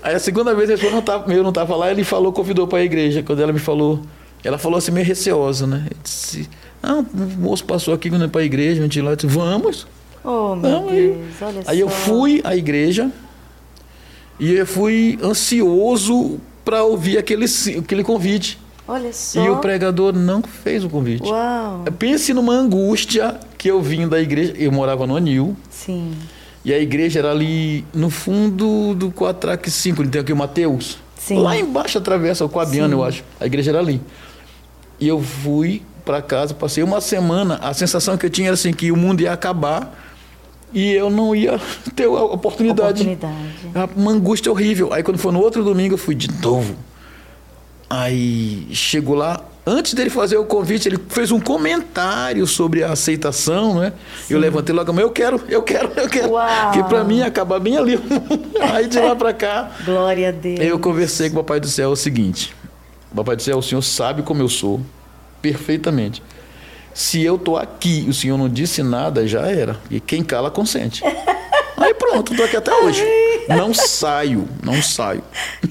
Aí 0.02 0.14
a 0.14 0.18
segunda 0.18 0.54
vez 0.54 0.68
eu 0.70 0.90
não 0.90 1.02
tava, 1.02 1.32
eu 1.32 1.42
não 1.42 1.52
tava 1.52 1.74
lá, 1.76 1.90
ele 1.90 2.04
falou, 2.04 2.32
convidou 2.32 2.66
para 2.66 2.78
a 2.78 2.84
igreja. 2.84 3.22
Quando 3.22 3.40
ela 3.42 3.52
me 3.52 3.58
falou, 3.58 4.00
ela 4.44 4.58
falou 4.58 4.78
assim 4.78 4.90
meio 4.90 5.06
receosa, 5.06 5.66
né? 5.66 5.86
Eu 5.90 5.96
disse, 6.02 6.48
não, 6.82 7.00
o 7.00 7.40
moço 7.40 7.64
passou 7.64 7.92
aqui 7.94 8.10
para 8.28 8.40
a 8.40 8.44
igreja, 8.44 8.80
a 8.80 8.82
gente 8.84 9.00
lá, 9.00 9.10
eu 9.12 9.16
disse, 9.16 9.28
vamos. 9.28 9.86
Oh, 10.24 10.54
meu 10.54 10.88
aí- 10.88 11.08
Deus. 11.12 11.42
Olha 11.42 11.62
só. 11.62 11.70
Aí 11.70 11.80
eu 11.80 11.88
fui 11.88 12.40
à 12.44 12.56
igreja 12.56 13.10
e 14.38 14.52
eu 14.54 14.66
fui 14.66 15.18
ansioso 15.22 16.38
para 16.64 16.82
ouvir 16.84 17.18
aquele, 17.18 17.46
aquele 17.78 18.04
convite. 18.04 18.58
Olha 18.88 19.12
só. 19.12 19.44
E 19.44 19.50
o 19.50 19.58
pregador 19.58 20.14
não 20.14 20.42
fez 20.42 20.82
o 20.82 20.88
convite. 20.88 21.28
Uau. 21.28 21.84
Pense 21.98 22.32
numa 22.32 22.54
angústia 22.54 23.38
que 23.58 23.68
eu 23.70 23.82
vim 23.82 24.08
da 24.08 24.18
igreja. 24.18 24.54
Eu 24.56 24.72
morava 24.72 25.06
no 25.06 25.14
Anil. 25.14 25.54
Sim. 25.68 26.14
E 26.64 26.72
a 26.72 26.78
igreja 26.78 27.18
era 27.18 27.30
ali 27.30 27.84
no 27.92 28.08
fundo 28.08 28.94
do 28.94 29.10
Quatraque 29.12 29.70
5, 29.70 30.02
ele 30.02 30.08
tem 30.10 30.20
aqui 30.22 30.32
o 30.32 30.36
Mateus. 30.36 30.98
Sim. 31.16 31.38
Lá 31.38 31.56
embaixo 31.56 31.98
atravessa 31.98 32.44
o 32.44 32.48
Coabiano, 32.48 32.88
Sim. 32.88 33.00
eu 33.00 33.04
acho. 33.04 33.24
A 33.38 33.46
igreja 33.46 33.70
era 33.70 33.78
ali. 33.78 34.00
E 34.98 35.06
eu 35.06 35.20
fui 35.20 35.82
para 36.04 36.22
casa, 36.22 36.54
passei 36.54 36.82
uma 36.82 37.00
semana, 37.00 37.56
a 37.62 37.74
sensação 37.74 38.16
que 38.16 38.24
eu 38.26 38.30
tinha 38.30 38.48
era 38.48 38.54
assim, 38.54 38.72
que 38.72 38.90
o 38.90 38.96
mundo 38.96 39.20
ia 39.20 39.32
acabar 39.32 39.94
e 40.72 40.92
eu 40.92 41.10
não 41.10 41.34
ia 41.34 41.60
ter 41.94 42.04
a 42.04 42.10
oportunidade. 42.10 43.02
Oportunidade. 43.02 43.92
Uma 43.94 44.12
angústia 44.12 44.50
horrível. 44.50 44.92
Aí 44.92 45.02
quando 45.02 45.18
foi 45.18 45.32
no 45.32 45.40
outro 45.40 45.62
domingo, 45.62 45.94
eu 45.94 45.98
fui 45.98 46.14
de 46.14 46.28
novo. 46.40 46.74
Aí 47.90 48.66
chegou 48.70 49.14
lá, 49.14 49.42
antes 49.66 49.94
dele 49.94 50.10
fazer 50.10 50.36
o 50.36 50.44
convite, 50.44 50.88
ele 50.88 50.98
fez 51.08 51.30
um 51.30 51.40
comentário 51.40 52.46
sobre 52.46 52.84
a 52.84 52.92
aceitação, 52.92 53.80
né? 53.80 53.94
Eu 54.28 54.38
levantei 54.38 54.74
logo 54.74 54.90
a 54.90 54.92
mão, 54.92 55.02
eu 55.02 55.10
quero, 55.10 55.40
eu 55.48 55.62
quero, 55.62 55.90
eu 55.96 56.08
quero. 56.08 56.32
Uau. 56.32 56.70
Porque 56.70 56.82
pra 56.84 57.02
mim 57.02 57.22
acaba 57.22 57.58
bem 57.58 57.78
ali. 57.78 57.98
Aí 58.74 58.86
de 58.88 58.98
lá 58.98 59.16
pra 59.16 59.32
cá, 59.32 59.70
Glória 59.86 60.28
a 60.28 60.32
Deus. 60.32 60.60
eu 60.60 60.78
conversei 60.78 61.30
com 61.30 61.36
o 61.36 61.42
Papai 61.42 61.60
do 61.60 61.68
Céu 61.68 61.90
o 61.90 61.96
seguinte: 61.96 62.54
Papai 63.14 63.36
do 63.36 63.42
Céu, 63.42 63.56
o 63.58 63.62
Senhor 63.62 63.82
sabe 63.82 64.22
como 64.22 64.42
eu 64.42 64.48
sou, 64.50 64.80
perfeitamente. 65.40 66.22
Se 66.92 67.22
eu 67.22 67.38
tô 67.38 67.56
aqui 67.56 68.04
e 68.06 68.10
o 68.10 68.12
Senhor 68.12 68.36
não 68.36 68.48
disse 68.48 68.82
nada, 68.82 69.26
já 69.26 69.42
era. 69.46 69.78
E 69.90 70.00
quem 70.00 70.22
cala, 70.22 70.50
consente. 70.50 71.02
Pronto, 72.10 72.34
tô 72.34 72.42
aqui 72.42 72.56
até 72.56 72.74
hoje. 72.74 73.04
Não 73.48 73.74
saio, 73.74 74.48
não 74.62 74.82
saio. 74.82 75.22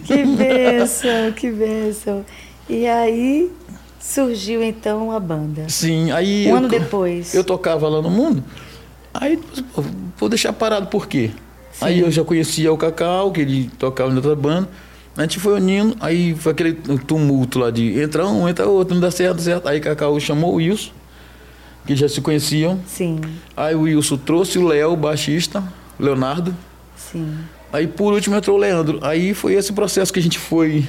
Que 0.05 0.23
bênção, 0.23 1.31
que 1.35 1.51
bênção. 1.51 2.23
E 2.69 2.85
aí 2.87 3.51
surgiu 3.99 4.61
então 4.61 5.11
a 5.11 5.19
banda. 5.19 5.67
Sim, 5.67 6.11
aí. 6.11 6.45
Um 6.45 6.49
eu 6.49 6.55
ano 6.57 6.67
depois. 6.67 7.33
Eu 7.33 7.43
tocava 7.43 7.89
lá 7.89 8.01
no 8.01 8.09
mundo. 8.09 8.43
Aí, 9.13 9.37
pô, 9.73 9.83
vou 10.15 10.29
deixar 10.29 10.53
parado 10.53 10.87
por 10.87 11.07
quê? 11.07 11.31
Aí 11.81 11.99
eu 11.99 12.11
já 12.11 12.23
conhecia 12.23 12.71
o 12.71 12.77
Cacau, 12.77 13.31
que 13.31 13.41
ele 13.41 13.69
tocava 13.77 14.11
em 14.11 14.15
outra 14.15 14.35
banda. 14.35 14.69
A 15.15 15.21
gente 15.23 15.39
foi 15.39 15.53
unindo, 15.53 15.97
aí 15.99 16.35
foi 16.35 16.51
aquele 16.51 16.73
tumulto 16.73 17.57
lá 17.57 17.71
de 17.71 17.99
entra 17.99 18.27
um, 18.27 18.47
entra 18.47 18.67
outro, 18.67 18.93
não 18.93 19.01
dá 19.01 19.09
certo, 19.09 19.37
dá 19.37 19.43
certo. 19.43 19.67
Aí 19.67 19.79
Cacau 19.79 20.19
chamou 20.19 20.53
o 20.53 20.55
Wilson, 20.57 20.91
que 21.87 21.95
já 21.95 22.07
se 22.07 22.21
conheciam. 22.21 22.79
Sim, 22.85 23.19
Aí 23.55 23.73
o 23.73 23.81
Wilson 23.81 24.17
trouxe 24.17 24.59
o 24.59 24.67
Léo, 24.67 24.91
o 24.91 24.95
baixista, 24.95 25.63
Leonardo. 25.99 26.55
sim. 26.95 27.37
Aí 27.71 27.85
por 27.85 28.13
último 28.13 28.35
entrou 28.35 28.55
o 28.55 28.59
Leandro. 28.59 28.99
Aí 29.01 29.33
foi 29.33 29.53
esse 29.53 29.73
processo 29.73 30.11
que 30.13 30.19
a 30.19 30.23
gente 30.23 30.39
foi 30.39 30.87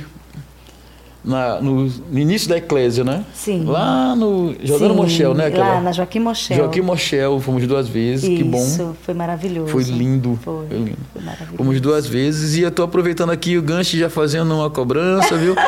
na- 1.29 1.61
no, 1.61 1.85
no 1.87 2.19
início 2.19 2.49
da 2.49 2.57
Eclésia, 2.57 3.05
né? 3.05 3.25
Sim. 3.35 3.65
Lá 3.65 4.17
no. 4.17 4.55
Jogando 4.63 4.91
Sim, 4.93 4.97
Mochel, 4.97 5.35
né? 5.35 5.47
aquela- 5.47 5.75
Lá 5.75 5.81
na 5.81 5.93
Joaquim 5.93 6.21
Mochel. 6.21 6.57
Joaquim 6.57 6.81
Mochel, 6.81 7.39
fomos 7.41 7.67
duas 7.67 7.89
vezes, 7.89 8.29
que 8.29 8.43
bom. 8.43 8.59
Isso, 8.65 8.97
foi 9.03 9.15
maravilhoso. 9.15 9.71
Foi 9.71 9.83
lindo. 9.85 10.39
Foi, 10.43 10.67
Foi 10.67 10.77
lindo. 10.79 10.97
foi 11.13 11.23
maravilhoso. 11.23 11.57
Fomos 11.57 11.81
duas 11.81 12.07
vezes 12.07 12.57
e 12.57 12.63
eu 12.63 12.71
tô 12.71 12.83
aproveitando 12.83 13.31
aqui 13.31 13.57
o 13.59 13.63
gancho 13.63 13.97
já 13.97 14.09
fazendo 14.11 14.55
uma 14.55 14.71
cobrança, 14.71 15.37
viu? 15.37 15.55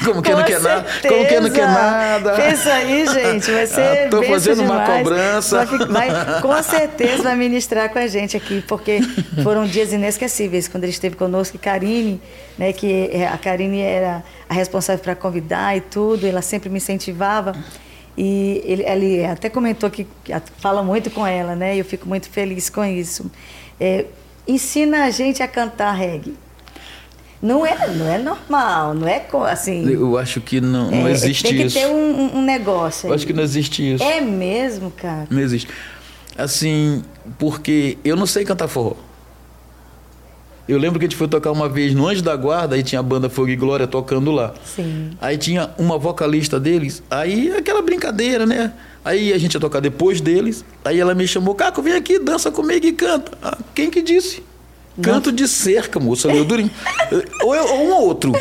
Como 0.00 0.14
não 0.14 0.22
Com 0.22 0.44
quer 0.44 0.60
nada. 0.60 0.86
Como 1.06 1.26
quem 1.26 1.40
não 1.40 1.50
quer 1.50 1.66
nada. 1.66 2.32
Pensa 2.32 2.72
aí, 2.72 3.06
gente, 3.06 3.50
vai 3.50 3.66
ser 3.68 3.80
Ah, 4.06 4.08
tô 4.10 4.20
benção 4.20 4.32
fazendo 4.34 4.62
uma 4.62 4.78
demais. 4.80 5.02
cobrança. 5.02 5.56
Vai, 5.56 5.66
fi- 5.66 5.84
vai- 5.86 6.40
com 6.40 6.62
certeza 6.62 7.22
vai 7.22 7.36
ministrar 7.36 7.90
com 7.90 7.98
a 7.98 8.06
gente 8.06 8.34
aqui, 8.36 8.64
porque 8.66 9.00
foram 9.42 9.66
dias 9.66 9.92
inesquecíveis 9.92 10.68
quando 10.68 10.84
ele 10.84 10.92
esteve 10.92 11.16
conosco. 11.16 11.56
E 11.56 11.58
Karine, 11.58 12.18
né, 12.58 12.72
que 12.72 13.10
é- 13.12 13.28
a 13.28 13.36
Karine 13.36 13.80
era 13.80 14.22
a 14.50 14.54
responsável 14.54 15.00
para 15.00 15.14
convidar 15.14 15.76
e 15.76 15.80
tudo, 15.80 16.26
ela 16.26 16.42
sempre 16.42 16.68
me 16.68 16.78
incentivava. 16.78 17.54
E 18.18 18.60
ele, 18.64 18.82
ele 18.82 19.24
até 19.24 19.48
comentou 19.48 19.88
que 19.88 20.04
fala 20.58 20.82
muito 20.82 21.08
com 21.08 21.24
ela, 21.24 21.54
né? 21.54 21.76
Eu 21.76 21.84
fico 21.84 22.08
muito 22.08 22.28
feliz 22.28 22.68
com 22.68 22.84
isso. 22.84 23.30
É, 23.78 24.06
ensina 24.48 25.04
a 25.04 25.10
gente 25.10 25.40
a 25.40 25.46
cantar 25.46 25.92
reggae. 25.92 26.34
Não 27.40 27.64
é, 27.64 27.88
não 27.94 28.06
é 28.12 28.18
normal, 28.18 28.92
não 28.92 29.06
é 29.08 29.24
assim. 29.50 29.88
Eu 29.88 30.18
acho 30.18 30.40
que 30.40 30.60
não, 30.60 30.90
não 30.90 31.06
É, 31.06 31.12
existe 31.12 31.44
Tem 31.44 31.56
que 31.56 31.62
isso. 31.62 31.78
ter 31.78 31.86
um, 31.86 31.94
um- 31.94 32.38
um 32.38 32.42
negócio 32.42 33.06
Eu 33.06 33.12
aí. 33.12 33.16
acho 33.16 33.26
que 33.26 33.32
não 33.32 33.42
existe 33.44 33.94
isso. 33.94 34.02
É 34.04 34.20
mesmo, 34.20 34.90
cara? 34.90 35.26
Não 35.30 35.40
existe. 35.40 35.68
Assim, 36.36 37.02
porque 37.38 37.96
eu 38.04 38.16
não 38.16 38.26
sei 38.26 38.44
cantar 38.44 38.66
forró. 38.68 38.94
Eu 40.70 40.78
lembro 40.78 41.00
que 41.00 41.04
a 41.04 41.08
gente 41.08 41.16
foi 41.16 41.26
tocar 41.26 41.50
uma 41.50 41.68
vez 41.68 41.92
no 41.94 42.06
Anjo 42.06 42.22
da 42.22 42.36
Guarda, 42.36 42.76
aí 42.76 42.82
tinha 42.84 43.00
a 43.00 43.02
banda 43.02 43.28
Fogo 43.28 43.48
e 43.48 43.56
Glória 43.56 43.88
tocando 43.88 44.30
lá. 44.30 44.54
Sim. 44.64 45.10
Aí 45.20 45.36
tinha 45.36 45.70
uma 45.76 45.98
vocalista 45.98 46.60
deles, 46.60 47.02
aí 47.10 47.50
aquela 47.56 47.82
brincadeira, 47.82 48.46
né? 48.46 48.72
Aí 49.04 49.32
a 49.32 49.38
gente 49.38 49.54
ia 49.54 49.60
tocar 49.60 49.80
depois 49.80 50.20
deles, 50.20 50.64
aí 50.84 51.00
ela 51.00 51.12
me 51.12 51.26
chamou, 51.26 51.56
Caco, 51.56 51.82
vem 51.82 51.94
aqui, 51.94 52.20
dança 52.20 52.52
comigo 52.52 52.86
e 52.86 52.92
canta. 52.92 53.32
Ah, 53.42 53.58
quem 53.74 53.90
que 53.90 54.00
disse? 54.00 54.44
Canto 55.02 55.32
de 55.32 55.48
cerca, 55.48 55.98
moça, 55.98 56.28
meu 56.28 56.44
durinho. 56.44 56.70
ou, 57.42 57.52
eu, 57.56 57.64
ou 57.64 57.86
um 57.86 57.92
ou 57.92 58.02
outro. 58.06 58.32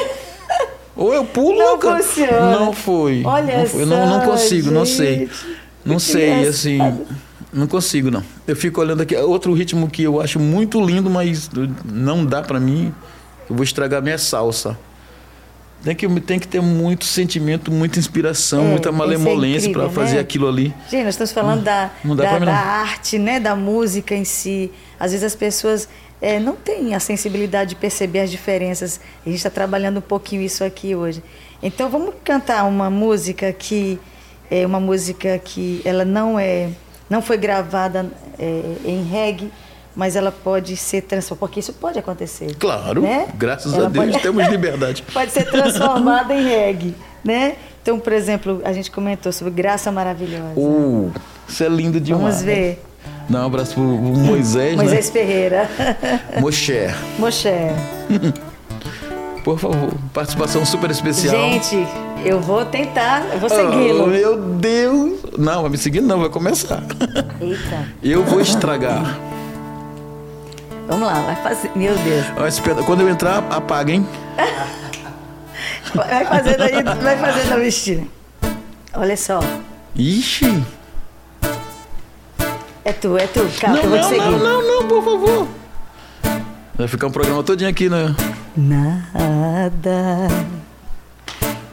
Ou 0.95 1.11
eu 1.11 1.25
pulo 1.25 1.57
Não 1.57 1.71
ou 1.71 1.77
canto. 1.79 2.03
funciona. 2.03 2.51
Não 2.51 2.73
foi. 2.73 3.23
Olha 3.25 3.57
não 3.57 3.65
foi. 3.65 3.81
Eu 3.81 3.85
não, 3.87 4.05
não 4.07 4.21
consigo, 4.21 4.69
não 4.69 4.85
sei. 4.85 5.19
gente. 5.19 5.33
Não 5.83 5.95
Que 5.95 6.01
sei, 6.03 6.47
assim. 6.47 6.77
Não 7.51 7.67
consigo, 7.67 8.11
não. 8.11 8.23
Eu 8.47 8.55
fico 8.55 8.79
olhando 8.79 9.01
aqui. 9.01 9.15
Outro 9.15 9.53
ritmo 9.53 9.89
que 9.89 10.03
eu 10.03 10.21
acho 10.21 10.39
muito 10.39 10.79
lindo, 10.83 11.09
mas 11.09 11.49
não 11.83 12.25
dá 12.25 12.41
para 12.41 12.59
mim. 12.59 12.93
Eu 13.49 13.55
vou 13.55 13.63
estragar 13.63 14.01
minha 14.01 14.17
salsa. 14.17 14.77
Tem 15.83 15.95
que, 15.95 16.07
tem 16.19 16.37
que 16.37 16.47
ter 16.47 16.61
muito 16.61 17.05
sentimento, 17.05 17.71
muita 17.71 17.97
inspiração, 17.97 18.65
É, 18.65 18.69
muita 18.71 18.89
é 18.89 18.91
malemolência 18.91 19.69
incrível, 19.69 19.89
para 19.89 20.01
fazer 20.01 20.15
né? 20.15 20.21
aquilo 20.21 20.47
ali. 20.47 20.73
Gente, 20.89 21.05
nós 21.05 21.13
estamos 21.13 21.31
falando 21.31 21.63
da, 21.63 21.89
da, 22.03 22.39
da 22.39 22.53
arte, 22.53 23.17
né? 23.17 23.39
Da 23.39 23.55
música 23.55 24.13
em 24.13 24.25
si. 24.25 24.71
Às 24.99 25.11
vezes 25.11 25.23
as 25.23 25.35
pessoas 25.35 25.87
é, 26.21 26.37
não 26.37 26.55
têm 26.55 26.93
a 26.93 26.99
sensibilidade 26.99 27.71
de 27.71 27.75
perceber 27.77 28.19
as 28.19 28.29
diferenças. 28.29 28.99
A 29.25 29.29
gente 29.29 29.37
está 29.37 29.49
trabalhando 29.49 29.97
um 29.97 30.01
pouquinho 30.01 30.41
isso 30.41 30.63
aqui 30.63 30.95
hoje. 30.95 31.23
Então 31.63 31.89
vamos 31.89 32.13
cantar 32.23 32.65
uma 32.65 32.89
música 32.89 33.51
que 33.53 33.99
é 34.51 34.65
uma 34.65 34.79
música 34.79 35.37
que 35.39 35.81
ela 35.85 36.03
não 36.03 36.37
é, 36.37 36.69
não 37.09 37.21
foi 37.21 37.37
gravada 37.37 38.05
é, 38.37 38.61
em 38.85 39.03
reggae, 39.03 39.51
mas 39.95 40.15
ela 40.15 40.31
pode 40.31 40.77
ser 40.77 41.01
transformada, 41.01 41.39
porque 41.47 41.59
isso 41.59 41.73
pode 41.73 41.97
acontecer. 41.99 42.55
Claro, 42.55 43.01
né? 43.01 43.27
graças 43.35 43.73
Ela 43.73 43.87
a 43.87 43.89
Deus 43.89 44.05
pode- 44.11 44.19
temos 44.23 44.47
liberdade. 44.47 45.01
pode 45.11 45.31
ser 45.31 45.45
transformada 45.49 46.33
em 46.33 46.43
reggae, 46.47 46.95
né? 47.23 47.55
Então, 47.81 47.99
por 47.99 48.13
exemplo, 48.13 48.61
a 48.63 48.71
gente 48.71 48.91
comentou 48.91 49.31
sobre 49.31 49.51
Graça 49.51 49.91
Maravilhosa. 49.91 50.53
Uh, 50.55 51.11
isso 51.47 51.63
é 51.63 51.69
lindo 51.69 51.99
demais. 51.99 52.23
Vamos 52.23 52.41
ver. 52.43 52.83
Dá 53.27 53.43
um 53.43 53.45
abraço 53.45 53.73
pro 53.73 53.83
Moisés, 53.83 54.75
Moisés 54.75 55.07
né? 55.07 55.11
Ferreira. 55.11 55.69
Moshe. 56.39 56.87
Moshe. 57.17 57.49
Por 59.49 59.57
favor, 59.57 59.89
participação 60.13 60.63
super 60.63 60.91
especial. 60.91 61.33
Gente, 61.35 61.75
eu 62.23 62.39
vou 62.39 62.63
tentar, 62.65 63.23
eu 63.33 63.39
vou 63.39 63.49
Oh, 63.51 63.55
segui-lo. 63.55 64.05
meu 64.05 64.37
Deus. 64.37 65.13
Não, 65.39 65.63
vai 65.63 65.71
me 65.71 65.77
seguir 65.79 66.01
não, 66.01 66.19
vai 66.19 66.29
começar. 66.29 66.83
Eita. 67.41 67.87
Eu 68.03 68.23
vou 68.23 68.39
estragar. 68.41 69.17
Vamos 70.87 71.07
lá, 71.07 71.13
vai 71.21 71.35
fazer. 71.37 71.71
Meu 71.75 71.95
Deus. 71.97 72.53
Espera- 72.53 72.83
Quando 72.83 73.01
eu 73.01 73.09
entrar, 73.09 73.39
apaga, 73.49 73.91
hein? 73.91 74.05
Vai 75.95 76.25
fazendo 76.25 76.61
aí, 76.61 76.83
vai 76.83 77.17
fazendo 77.17 77.51
a 77.53 77.57
vestida. 77.57 78.03
Olha 78.93 79.17
só. 79.17 79.39
Ixi. 79.95 80.63
É 82.85 82.93
tu, 82.93 83.17
é 83.17 83.25
tu. 83.25 83.49
Calma, 83.59 83.77
não, 83.77 83.83
eu 83.83 83.89
vou 83.89 83.97
te 83.97 84.01
não, 84.03 84.09
seguir. 84.09 84.19
não, 84.19 84.37
não, 84.37 84.67
não, 84.81 84.87
por 84.87 85.03
favor. 85.03 85.47
Vai 86.77 86.87
ficar 86.87 87.07
um 87.07 87.11
programa 87.11 87.41
todinho 87.41 87.67
aqui, 87.71 87.89
né? 87.89 88.15
Nada 88.57 90.27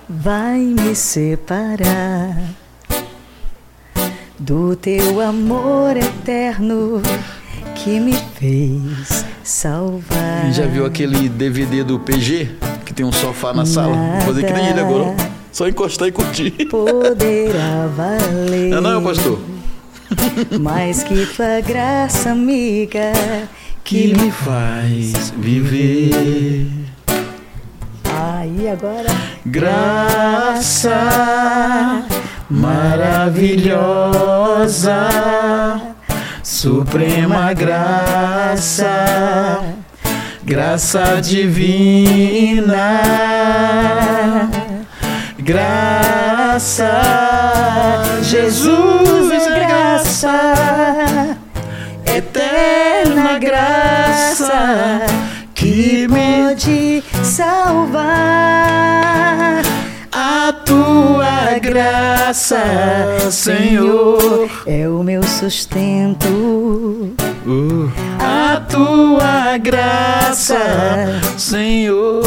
vai 0.08 0.58
me 0.58 0.94
separar 0.94 2.36
do 4.38 4.76
teu 4.76 5.20
amor 5.20 5.96
eterno 5.96 7.00
que 7.74 7.98
me 7.98 8.12
fez 8.12 9.24
salvar. 9.42 10.52
Já 10.52 10.66
viu 10.66 10.84
aquele 10.84 11.28
DVD 11.28 11.82
do 11.82 11.98
PG? 11.98 12.50
Que 12.84 12.92
tem 12.92 13.04
um 13.04 13.12
sofá 13.12 13.52
na 13.52 13.64
sala? 13.64 13.96
Vou 14.16 14.20
fazer 14.26 14.46
que 14.46 14.52
nem 14.52 14.68
ele 14.68 14.80
agora. 14.80 15.14
Só 15.50 15.66
encostar 15.66 16.08
e 16.08 16.12
curtir. 16.12 16.50
Poderá 16.70 17.86
valer. 17.96 18.72
É 18.74 18.80
não, 18.80 19.02
pastor? 19.02 19.40
Mais 20.60 21.02
que 21.02 21.26
tua 21.26 21.60
graça, 21.60 22.30
amiga, 22.30 23.12
que 23.86 24.12
me. 24.14 24.32
faz 24.32 25.32
viver. 25.38 26.66
Aí 28.04 28.68
agora. 28.68 29.08
Graça 29.46 30.90
maravilhosa, 32.50 33.78
suprema 36.42 37.52
graça, 37.52 38.94
graça 40.44 41.20
divina, 41.22 43.00
graça, 45.38 46.90
Jesus, 48.22 49.46
graça, 49.46 51.36
eterna 53.36 53.38
graça 53.38 55.06
que 55.54 56.08
me 56.08 56.36
Pode 56.56 57.04
salvar. 57.22 58.46
A 60.10 60.52
tua 60.64 61.58
graça, 61.60 62.56
Senhor. 63.30 64.48
É 64.66 64.88
o 64.88 65.02
meu 65.02 65.22
sustento. 65.22 67.14
A 68.18 68.58
tua 68.60 69.58
graça, 69.58 70.56
Senhor, 71.36 72.24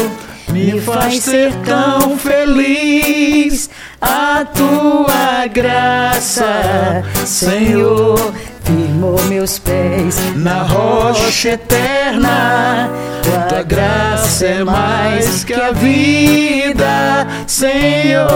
me 0.50 0.80
faz 0.80 1.24
ser 1.24 1.52
tão 1.64 2.16
feliz. 2.16 3.68
A 4.00 4.44
tua 4.44 5.48
graça, 5.48 7.02
Senhor, 7.26 8.32
firmou 8.76 9.20
meus 9.24 9.58
pés 9.58 10.16
na 10.36 10.62
rocha 10.62 11.50
eterna. 11.50 12.88
Tua 13.22 13.62
graça 13.62 14.46
é 14.46 14.64
mais 14.64 15.44
que 15.44 15.52
a 15.52 15.72
vida, 15.72 17.26
Senhor. 17.46 18.28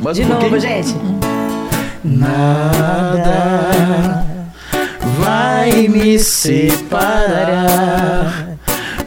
Mais 0.00 0.16
De 0.16 0.24
novo, 0.24 0.58
gente. 0.58 0.94
Nada 2.04 3.22
vai 5.18 5.88
me 5.88 6.18
separar 6.18 7.52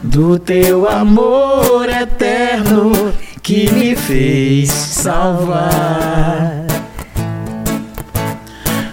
do 0.01 0.39
teu 0.39 0.87
amor 0.89 1.89
eterno 1.89 3.04
que 3.45 3.71
me 3.71 3.95
fez 3.95 4.71
salvar. 4.71 6.65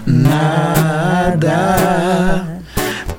Nada 0.05 1.65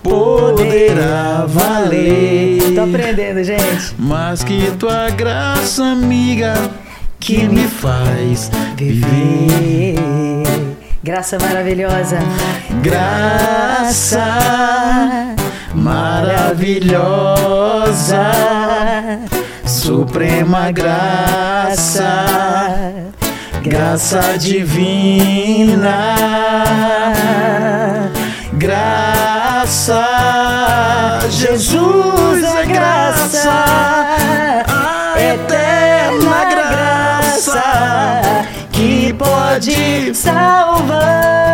poderá 0.01 1.45
valer 1.49 2.75
Tô 2.77 2.83
aprendendo, 2.83 3.43
gente. 3.43 3.95
mais 3.99 4.45
que 4.45 4.71
tua 4.79 5.11
graça, 5.11 5.83
amiga, 5.83 6.55
que 7.19 7.49
me 7.49 7.67
faz 7.67 8.49
viver. 8.77 9.97
Graça 11.03 11.37
maravilhosa. 11.41 12.21
Graça 12.81 14.25
maravilhosa, 15.75 16.95
suprema 19.85 20.73
graça, 20.73 22.25
graça 23.63 24.39
divina, 24.39 26.15
graça, 28.55 30.09
Jesus 31.29 32.43
é 32.45 32.65
graça, 32.65 33.65
eterna 35.19 36.45
graça 36.47 37.63
que 38.73 39.13
pode 39.13 40.15
salvar. 40.15 41.45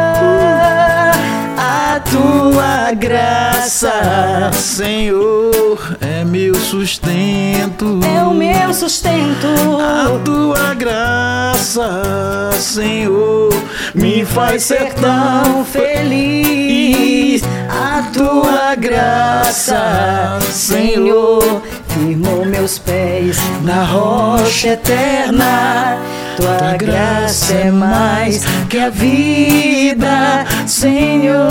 a 1.58 2.00
tua 2.00 2.92
graça, 2.94 4.50
Senhor, 4.52 5.98
é 6.20 6.24
meu 6.24 6.54
sustento. 6.54 7.98
É 8.04 8.22
o 8.22 8.34
meu 8.34 8.74
sustento. 8.74 9.46
A 9.80 10.18
tua 10.22 10.74
graça, 10.74 12.50
Senhor, 12.58 13.50
me 13.94 14.24
faz 14.26 14.64
ser 14.64 14.92
tão 14.94 15.64
feliz. 15.64 17.42
A 17.70 18.02
tua 18.12 18.74
graça, 18.74 20.38
Senhor, 20.50 21.62
firmou 21.88 22.44
meus 22.44 22.78
pés 22.78 23.38
na 23.62 23.82
rocha 23.84 24.68
eterna. 24.68 25.96
Tua 26.36 26.76
graça 26.76 27.54
é 27.54 27.70
mais 27.70 28.44
que 28.68 28.78
a 28.78 28.90
vida, 28.90 30.44
Senhor. 30.66 31.48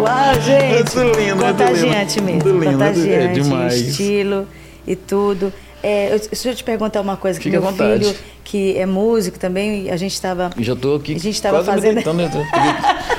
Uau, 0.00 0.40
gente. 0.40 0.96
Muito 0.96 1.18
lindo, 1.18 1.36
muito 1.36 1.46
Contagiante 1.58 2.20
lindo. 2.20 2.32
mesmo. 2.32 2.48
Muito 2.50 2.64
lindo, 2.64 2.72
contagiante. 2.78 3.10
é 3.12 3.26
demais. 3.28 3.74
Estilo 3.74 4.48
e 4.86 4.96
tudo. 4.96 5.52
É, 5.82 6.14
eu, 6.14 6.18
deixa 6.20 6.50
eu 6.50 6.54
te 6.54 6.62
perguntar 6.62 7.00
uma 7.00 7.16
coisa, 7.16 7.38
que 7.40 7.44
Fique 7.44 7.56
meu 7.58 7.62
vontade. 7.68 8.04
filho, 8.04 8.16
que 8.44 8.78
é 8.78 8.86
músico 8.86 9.36
também, 9.36 9.90
a 9.90 9.96
gente 9.96 10.12
estava. 10.14 10.50
Já 10.58 10.76
tô 10.76 10.94
aqui 10.94 11.16
A 11.16 11.18
gente 11.18 11.42
tava 11.42 11.56
quase 11.64 11.70
fazendo- 11.80 11.88
me 11.96 12.04
deitando. 12.04 12.18
né? 12.18 12.30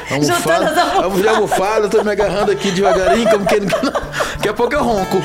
A 0.10 0.16
Juntando 0.16 0.32
almofada, 0.32 0.66
as 0.70 0.78
almofadas. 0.78 1.04
a 1.06 1.10
mulher 1.10 1.30
almofada, 1.30 1.86
eu 1.88 1.89
tô 1.89 2.04
me 2.04 2.12
agarrando 2.12 2.51
aqui 2.54 2.72
devagarinho, 2.72 3.30
como 3.30 3.45
que... 3.45 3.60
Daqui 3.60 4.47
a 4.49 4.54
pouco 4.54 4.74
eu 4.76 4.82
ronco. 4.84 5.18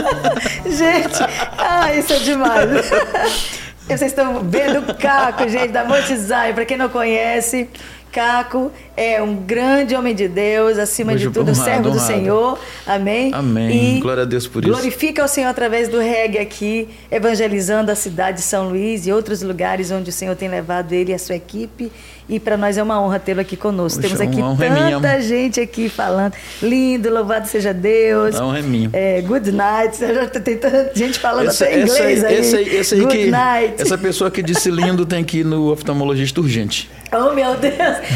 Gente, 0.64 1.18
ah, 1.58 1.92
isso 1.94 2.12
é 2.14 2.18
demais. 2.18 2.70
Vocês 3.86 4.02
estão 4.12 4.40
vendo 4.44 4.78
o 4.88 4.94
Caco, 4.94 5.48
gente, 5.48 5.72
da 5.72 5.84
Monte 5.84 6.16
Zion. 6.16 6.54
Para 6.54 6.64
quem 6.64 6.76
não 6.76 6.88
conhece, 6.88 7.68
Caco 8.12 8.72
é 8.96 9.22
um 9.22 9.36
grande 9.36 9.94
homem 9.94 10.14
de 10.14 10.28
Deus, 10.28 10.78
acima 10.78 11.12
de 11.12 11.28
Hoje, 11.28 11.34
tudo, 11.34 11.50
honrado, 11.50 11.64
servo 11.64 11.82
do 11.82 11.96
honrado. 11.96 12.06
Senhor. 12.06 12.58
Amém? 12.86 13.30
Amém. 13.32 14.00
Glória 14.00 14.24
a 14.24 14.26
Deus 14.26 14.46
por 14.46 14.64
isso. 14.64 14.72
Glorifica 14.72 15.24
o 15.24 15.28
Senhor 15.28 15.48
através 15.48 15.88
do 15.88 15.98
reggae 15.98 16.38
aqui, 16.38 16.88
evangelizando 17.10 17.90
a 17.90 17.94
cidade 17.94 18.38
de 18.38 18.42
São 18.42 18.68
Luís 18.68 19.06
e 19.06 19.12
outros 19.12 19.42
lugares 19.42 19.90
onde 19.90 20.10
o 20.10 20.12
Senhor 20.12 20.34
tem 20.36 20.48
levado 20.48 20.92
ele 20.92 21.12
e 21.12 21.14
a 21.14 21.18
sua 21.18 21.36
equipe. 21.36 21.90
E 22.30 22.38
para 22.38 22.56
nós 22.56 22.78
é 22.78 22.82
uma 22.82 23.00
honra 23.02 23.18
tê-lo 23.18 23.40
aqui 23.40 23.56
conosco. 23.56 24.00
Poxa, 24.00 24.16
Temos 24.16 24.32
aqui 24.32 24.64
é 24.64 24.90
tanta 24.90 25.20
gente 25.20 25.60
aqui 25.60 25.88
falando. 25.88 26.32
Lindo, 26.62 27.12
louvado 27.12 27.48
seja 27.48 27.74
Deus. 27.74 28.36
A 28.36 28.44
honra 28.46 28.60
é 28.60 28.62
minha. 28.62 28.88
É, 28.92 29.20
good 29.20 29.50
night. 29.50 29.98
Já 29.98 30.26
tem 30.28 30.56
tanta 30.56 30.92
gente 30.94 31.18
falando 31.18 31.48
Essa, 31.48 31.64
até 31.64 31.80
inglês 31.82 32.24
aí. 32.24 32.36
essa, 32.38 32.56
aí- 32.56 32.76
essa 32.76 32.96
good 32.96 33.16
que. 33.16 33.26
night. 33.30 33.74
Essa 33.82 33.98
pessoa 33.98 34.30
que 34.30 34.42
disse 34.42 34.70
lindo 34.70 35.04
tem 35.04 35.24
que 35.24 35.38
ir 35.38 35.44
no 35.44 35.72
oftalmologista 35.72 36.40
urgente. 36.40 36.88
Oh, 37.12 37.34
meu 37.34 37.56
Deus. 37.56 37.74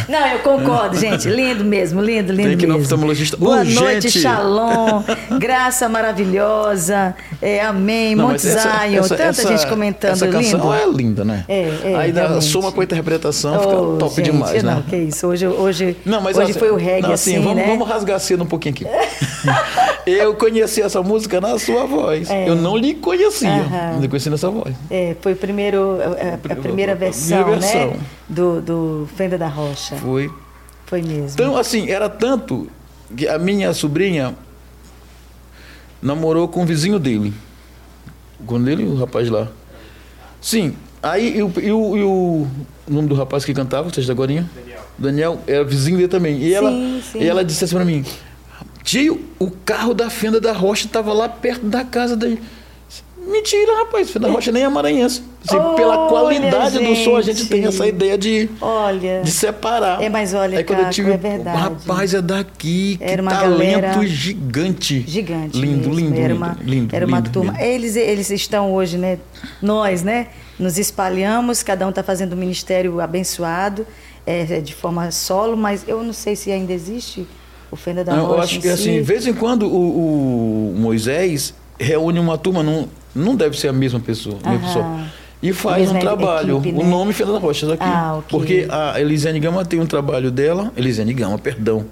Não, 0.09 0.25
eu 0.29 0.39
concordo, 0.39 0.97
gente. 0.97 1.29
Lindo 1.29 1.65
mesmo, 1.65 2.01
lindo, 2.01 2.33
lindo 2.33 2.49
Tem 2.51 2.57
que 2.57 2.65
ir 2.65 2.69
no 2.69 2.79
oftalmologista 2.79 3.37
Boa 3.37 3.59
urgente. 3.59 3.81
noite, 3.81 4.11
Shalom. 4.21 5.03
Graça 5.41 5.89
maravilhosa. 5.89 7.15
É, 7.43 7.61
amém. 7.65 8.15
Não, 8.15 8.29
Monte 8.29 8.43
Zion. 8.43 9.03
Tanta 9.09 9.33
gente 9.49 9.67
comentando. 9.67 10.13
Essa 10.13 10.29
canção 10.29 10.61
lindo. 10.61 10.75
é 10.75 10.87
linda, 10.87 11.25
né? 11.25 11.45
É, 11.49 11.69
é, 11.85 11.97
Aí 11.97 12.13
dá, 12.13 12.41
soma 12.41 12.71
com 12.71 12.81
a 12.81 12.85
interpretação, 12.85 13.57
Oh, 13.57 13.61
fica 13.61 14.04
top 14.05 14.17
gente, 14.17 14.31
demais, 14.33 14.63
não, 14.63 14.77
né? 14.77 14.85
que 14.89 14.97
isso. 14.97 15.27
Hoje, 15.27 15.47
hoje, 15.47 15.97
Não, 16.05 16.21
mas 16.21 16.37
hoje 16.37 16.51
assim, 16.51 16.59
foi 16.61 16.71
o 16.71 16.77
reggae, 16.77 17.03
não, 17.03 17.13
assim, 17.13 17.39
vamos, 17.41 17.57
né? 17.57 17.67
vamos 17.67 17.89
rasgar 17.89 18.19
cedo 18.21 18.43
um 18.43 18.47
pouquinho 18.47 18.75
aqui. 18.75 18.87
eu 20.07 20.35
conheci 20.35 20.83
essa 20.83 21.03
música 21.03 21.41
na 21.41 21.59
sua 21.59 21.87
voz. 21.87 22.29
Eu 22.31 22.55
não 22.55 22.77
lhe 22.77 22.95
conhecia. 22.95 23.49
É. 23.49 23.93
Não 23.95 24.01
lhe 24.01 24.09
conhecia 24.09 24.31
nessa 24.31 24.51
voz. 24.51 24.75
É, 24.91 25.17
foi 25.21 25.33
o 25.33 25.37
primeiro, 25.37 25.99
a, 26.01 26.33
a- 26.33 26.53
a 26.53 26.57
primeira 26.57 26.93
a 26.93 26.95
versão, 26.95 27.45
primeira 27.45 27.61
né? 27.61 27.73
versão. 27.73 27.97
Do, 28.29 28.61
do 28.61 29.09
Fenda 29.17 29.37
da 29.39 29.49
Rocha. 29.49 29.97
Foi. 29.97 30.31
Foi 30.87 31.01
mesmo. 31.03 31.31
Então, 31.33 31.57
assim, 31.57 31.91
era 31.91 32.09
tanto 32.09 32.69
que 33.17 33.27
a 33.29 33.39
minha 33.39 33.73
sobrinha 33.73 34.35
namorou 36.03 36.47
com 36.49 36.63
o 36.63 36.67
vizinho 36.67 36.99
dele. 36.99 37.33
Quando 38.47 38.69
ele, 38.69 38.85
o 38.85 38.97
rapaz 38.97 39.29
lá. 39.31 39.49
Sim. 40.41 40.75
Aí, 41.05 41.37
e 41.37 41.43
o, 41.43 41.53
e 41.61 41.71
o, 41.73 41.97
e 41.99 42.03
o 42.03 42.47
nome 42.89 43.09
do 43.09 43.15
rapaz 43.15 43.45
que 43.45 43.53
cantava, 43.53 43.91
vocês 43.91 44.07
da 44.07 44.15
Gorinha? 44.15 44.49
Daniel. 44.55 44.81
Daniel, 44.99 45.39
era 45.47 45.63
vizinho 45.65 45.97
dele 45.99 46.09
também. 46.09 46.39
E 46.39 46.55
ela, 46.55 46.71
Sim, 46.71 47.03
sim. 47.13 47.19
E 47.21 47.29
ela 47.29 47.45
disse 47.45 47.65
assim 47.65 47.75
pra 47.77 47.85
mim: 47.85 48.05
Tio, 48.83 49.21
o 49.39 49.51
carro 49.51 49.93
da 49.93 50.09
Fenda 50.09 50.41
da 50.41 50.53
Rocha 50.53 50.87
estava 50.87 51.13
lá 51.13 51.29
perto 51.29 51.67
da 51.67 51.85
casa 51.85 52.17
dele. 52.17 52.41
Mentira, 53.27 53.79
rapaz. 53.79 54.11
Fenda 54.11 54.29
da 54.29 54.33
Rocha 54.33 54.53
nem 54.53 54.63
é 54.65 54.69
maranhense. 54.69 55.23
Assim, 55.47 55.59
pela 55.77 55.99
Olha, 55.99 56.09
qualidade 56.09 56.79
do 56.79 56.97
som, 56.97 57.17
a 57.17 57.23
gente 57.23 57.39
gente. 57.41 57.49
tem 57.51 57.65
essa 57.67 57.87
ideia 57.87 58.17
de 58.17 58.49
Olha. 58.61 59.21
de 59.23 59.31
separar. 59.31 60.03
É, 60.03 60.09
mas 60.09 60.33
olha, 60.33 60.57
Aí 60.59 60.65
quando 60.65 60.79
eu 60.79 60.85
Caco, 60.85 60.95
tive, 60.95 61.11
é 61.13 61.17
verdade. 61.19 61.59
rapaz, 61.59 62.15
é 62.15 62.23
daqui, 62.23 62.97
Era 63.01 63.17
que 63.17 63.21
uma 63.21 63.31
talento 63.31 64.07
gigante. 64.07 65.05
Gigante. 65.07 65.59
Lindo, 65.59 65.89
mesmo. 65.91 65.95
lindo, 65.95 66.15
Era 66.19 66.29
lindo, 66.33 66.37
uma, 66.37 66.57
lindo, 66.63 66.97
Era 66.97 67.07
uma 67.07 67.17
lindo, 67.19 67.31
turma. 67.31 67.53
lindo. 67.53 67.63
Eles, 67.65 67.97
eles 67.97 68.31
estão 68.31 68.73
hoje, 68.73 68.97
né? 68.97 69.19
Nós, 69.61 70.03
né? 70.03 70.29
Nos 70.59 70.79
espalhamos, 70.79 71.63
cada 71.63 71.87
um 71.87 71.91
está 71.91 72.03
fazendo 72.03 72.35
um 72.35 72.37
ministério 72.37 73.01
abençoado, 73.01 73.87
é, 74.27 74.61
de 74.61 74.75
forma 74.75 75.11
solo, 75.11 75.57
mas 75.57 75.85
eu 75.89 76.03
não 76.03 76.13
sei 76.13 76.37
se 76.37 76.51
ainda 76.53 76.73
existe 76.73 77.27
o 77.71 77.77
Fenda 77.77 78.05
da 78.05 78.15
Não, 78.15 78.27
Rocha. 78.27 78.37
eu 78.37 78.43
acho 78.43 78.61
que 78.61 78.69
assim, 78.69 78.83
si. 78.85 78.91
de 78.93 79.01
vez 79.03 79.27
em 79.27 79.33
quando 79.35 79.67
o, 79.67 80.71
o 80.71 80.79
Moisés 80.79 81.53
reúne 81.79 82.21
uma 82.21 82.39
turma, 82.39 82.63
não, 82.63 82.89
não 83.15 83.35
deve 83.35 83.59
ser 83.59 83.69
a 83.69 83.73
mesma 83.73 83.99
pessoa, 83.99 84.39
a 84.45 84.51
mesma 84.51 84.67
pessoa. 84.67 85.01
E 85.43 85.53
faz 85.53 85.91
um 85.91 85.99
trabalho. 85.99 86.59
equipe, 86.59 86.79
O 86.79 86.83
né? 86.83 86.89
nome 86.89 87.13
Fenda 87.13 87.33
da 87.33 87.39
Rocha 87.39 87.67
daqui. 87.67 87.83
Ah, 87.85 88.15
ok. 88.19 88.27
Porque 88.31 88.67
a 88.71 88.99
Elisiane 88.99 89.39
Gama 89.41 89.63
tem 89.65 89.79
um 89.79 89.85
trabalho 89.87 90.31
dela. 90.31 90.73
Elisiane 90.77 91.13
Gama, 91.13 91.37
perdão. 91.39 91.85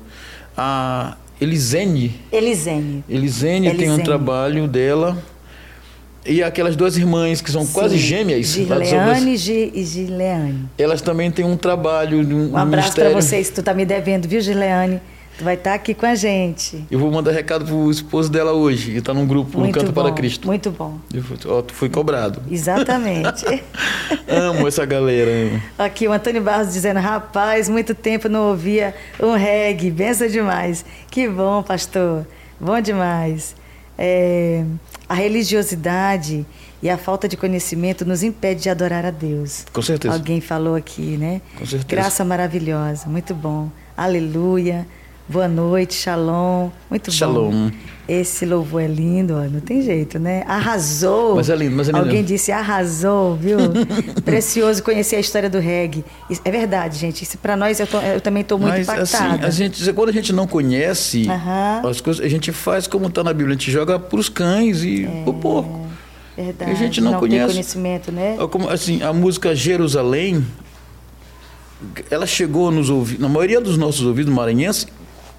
A 0.56 1.16
Elisene 1.38 2.18
Elisene. 2.30 3.04
Elisene 3.08 3.66
tem 3.70 3.78
um 3.90 3.94
Elisene. 3.94 4.02
trabalho 4.04 4.66
dela. 4.68 5.18
E 6.24 6.42
aquelas 6.42 6.76
duas 6.76 6.96
irmãs 6.96 7.40
que 7.40 7.50
são 7.50 7.66
quase 7.66 7.96
Sim. 7.98 8.02
gêmeas. 8.06 8.46
São 8.48 8.64
Luís, 8.76 8.88
Gileane 8.88 9.36
Gi- 9.36 9.72
e 9.74 9.84
Gileane. 9.84 10.68
Elas 10.78 11.00
também 11.02 11.30
têm 11.30 11.44
um 11.44 11.56
trabalho, 11.56 12.18
um, 12.20 12.52
Um 12.52 12.56
abraço 12.56 12.94
para 12.94 13.10
vocês. 13.10 13.50
Tu 13.50 13.62
tá 13.62 13.74
me 13.74 13.84
devendo, 13.84 14.28
viu, 14.28 14.40
Gileane? 14.40 15.00
Tu 15.38 15.42
vai 15.44 15.54
estar 15.54 15.72
aqui 15.74 15.94
com 15.94 16.04
a 16.06 16.14
gente. 16.14 16.84
Eu 16.90 16.98
vou 16.98 17.10
mandar 17.10 17.32
recado 17.32 17.64
pro 17.64 17.90
esposo 17.90 18.30
dela 18.30 18.52
hoje. 18.52 18.90
Ele 18.90 18.98
está 18.98 19.14
num 19.14 19.26
grupo 19.26 19.56
no 19.58 19.64
Muito 19.64 19.78
Canto 19.80 19.90
bom. 19.90 20.02
para 20.02 20.12
Cristo. 20.12 20.46
Muito 20.46 20.70
bom. 20.70 20.98
Eu 21.12 21.24
ó, 21.46 21.62
tu 21.62 21.72
foi 21.72 21.88
cobrado. 21.88 22.42
Exatamente. 22.50 23.44
Amo 24.28 24.68
essa 24.68 24.84
galera. 24.84 25.30
amo. 25.30 25.62
Aqui 25.78 26.06
o 26.06 26.12
Antônio 26.12 26.42
Barros 26.42 26.72
dizendo, 26.74 27.00
rapaz, 27.00 27.68
muito 27.68 27.94
tempo 27.94 28.28
não 28.28 28.50
ouvia 28.50 28.94
um 29.18 29.32
reggae, 29.32 29.90
benção 29.90 30.28
demais. 30.28 30.84
Que 31.10 31.26
bom, 31.28 31.62
pastor, 31.62 32.26
bom 32.60 32.78
demais. 32.80 33.56
É, 33.98 34.62
a 35.12 35.14
religiosidade 35.14 36.46
e 36.82 36.88
a 36.88 36.96
falta 36.96 37.28
de 37.28 37.36
conhecimento 37.36 38.02
nos 38.02 38.22
impede 38.22 38.62
de 38.62 38.70
adorar 38.70 39.04
a 39.04 39.10
Deus. 39.10 39.66
Com 39.70 39.82
certeza. 39.82 40.14
Alguém 40.14 40.40
falou 40.40 40.74
aqui, 40.74 41.18
né? 41.18 41.42
Com 41.58 41.66
certeza. 41.66 41.84
Graça 41.86 42.24
maravilhosa, 42.24 43.10
muito 43.10 43.34
bom. 43.34 43.70
Aleluia. 43.94 44.86
Boa 45.28 45.48
noite, 45.48 45.94
shalom. 45.94 46.70
Muito 46.90 47.10
bom. 47.10 47.16
Shalom. 47.16 47.70
Esse 48.08 48.44
louvor 48.44 48.82
é 48.82 48.86
lindo, 48.88 49.34
ó, 49.34 49.44
não 49.48 49.60
tem 49.60 49.80
jeito, 49.80 50.18
né? 50.18 50.42
Arrasou. 50.46 51.36
Mas 51.36 51.48
é 51.48 51.54
lindo, 51.56 51.76
mas 51.76 51.88
é 51.88 51.92
lindo. 51.92 52.04
Alguém 52.04 52.22
disse 52.24 52.50
arrasou, 52.50 53.36
viu? 53.36 53.56
Precioso 54.24 54.82
conhecer 54.82 55.16
a 55.16 55.20
história 55.20 55.48
do 55.48 55.58
reggae. 55.60 56.04
Isso- 56.28 56.42
é 56.44 56.50
verdade, 56.50 56.98
gente. 56.98 57.22
Isso 57.22 57.38
para 57.38 57.56
nós 57.56 57.78
eu, 57.80 57.86
tô- 57.86 58.00
eu 58.00 58.20
também 58.20 58.42
estou 58.42 58.58
muito 58.58 58.74
Mas 58.74 58.88
assim, 58.88 59.16
impactada. 59.16 59.46
a 59.46 59.50
gente, 59.50 59.92
quando 59.92 60.08
a 60.08 60.12
gente 60.12 60.32
não 60.32 60.46
conhece 60.46 61.26
Aham. 61.30 61.88
as 61.88 62.00
coisas, 62.00 62.24
a 62.24 62.28
gente 62.28 62.50
faz 62.52 62.86
como 62.88 63.06
está 63.06 63.22
na 63.22 63.32
Bíblia, 63.32 63.54
a 63.54 63.58
gente 63.58 63.70
joga 63.70 63.98
para 63.98 64.18
os 64.18 64.28
cães 64.28 64.82
e 64.82 65.08
o 65.24 65.32
porco. 65.32 65.86
verdade. 66.36 66.70
a 66.72 66.74
gente 66.74 67.00
não 67.00 67.12
tem 67.12 67.20
conhece. 67.20 67.52
conhecimento, 67.52 68.10
né? 68.12 68.36
É 68.38 68.46
como, 68.48 68.68
assim, 68.68 69.00
a 69.02 69.12
música 69.12 69.54
Jerusalém, 69.54 70.44
ela 72.10 72.26
chegou 72.26 72.70
nos 72.72 72.90
ouvidos, 72.90 73.22
na 73.22 73.28
maioria 73.28 73.60
dos 73.60 73.78
nossos 73.78 74.04
ouvidos 74.04 74.32
maranhenses, 74.34 74.86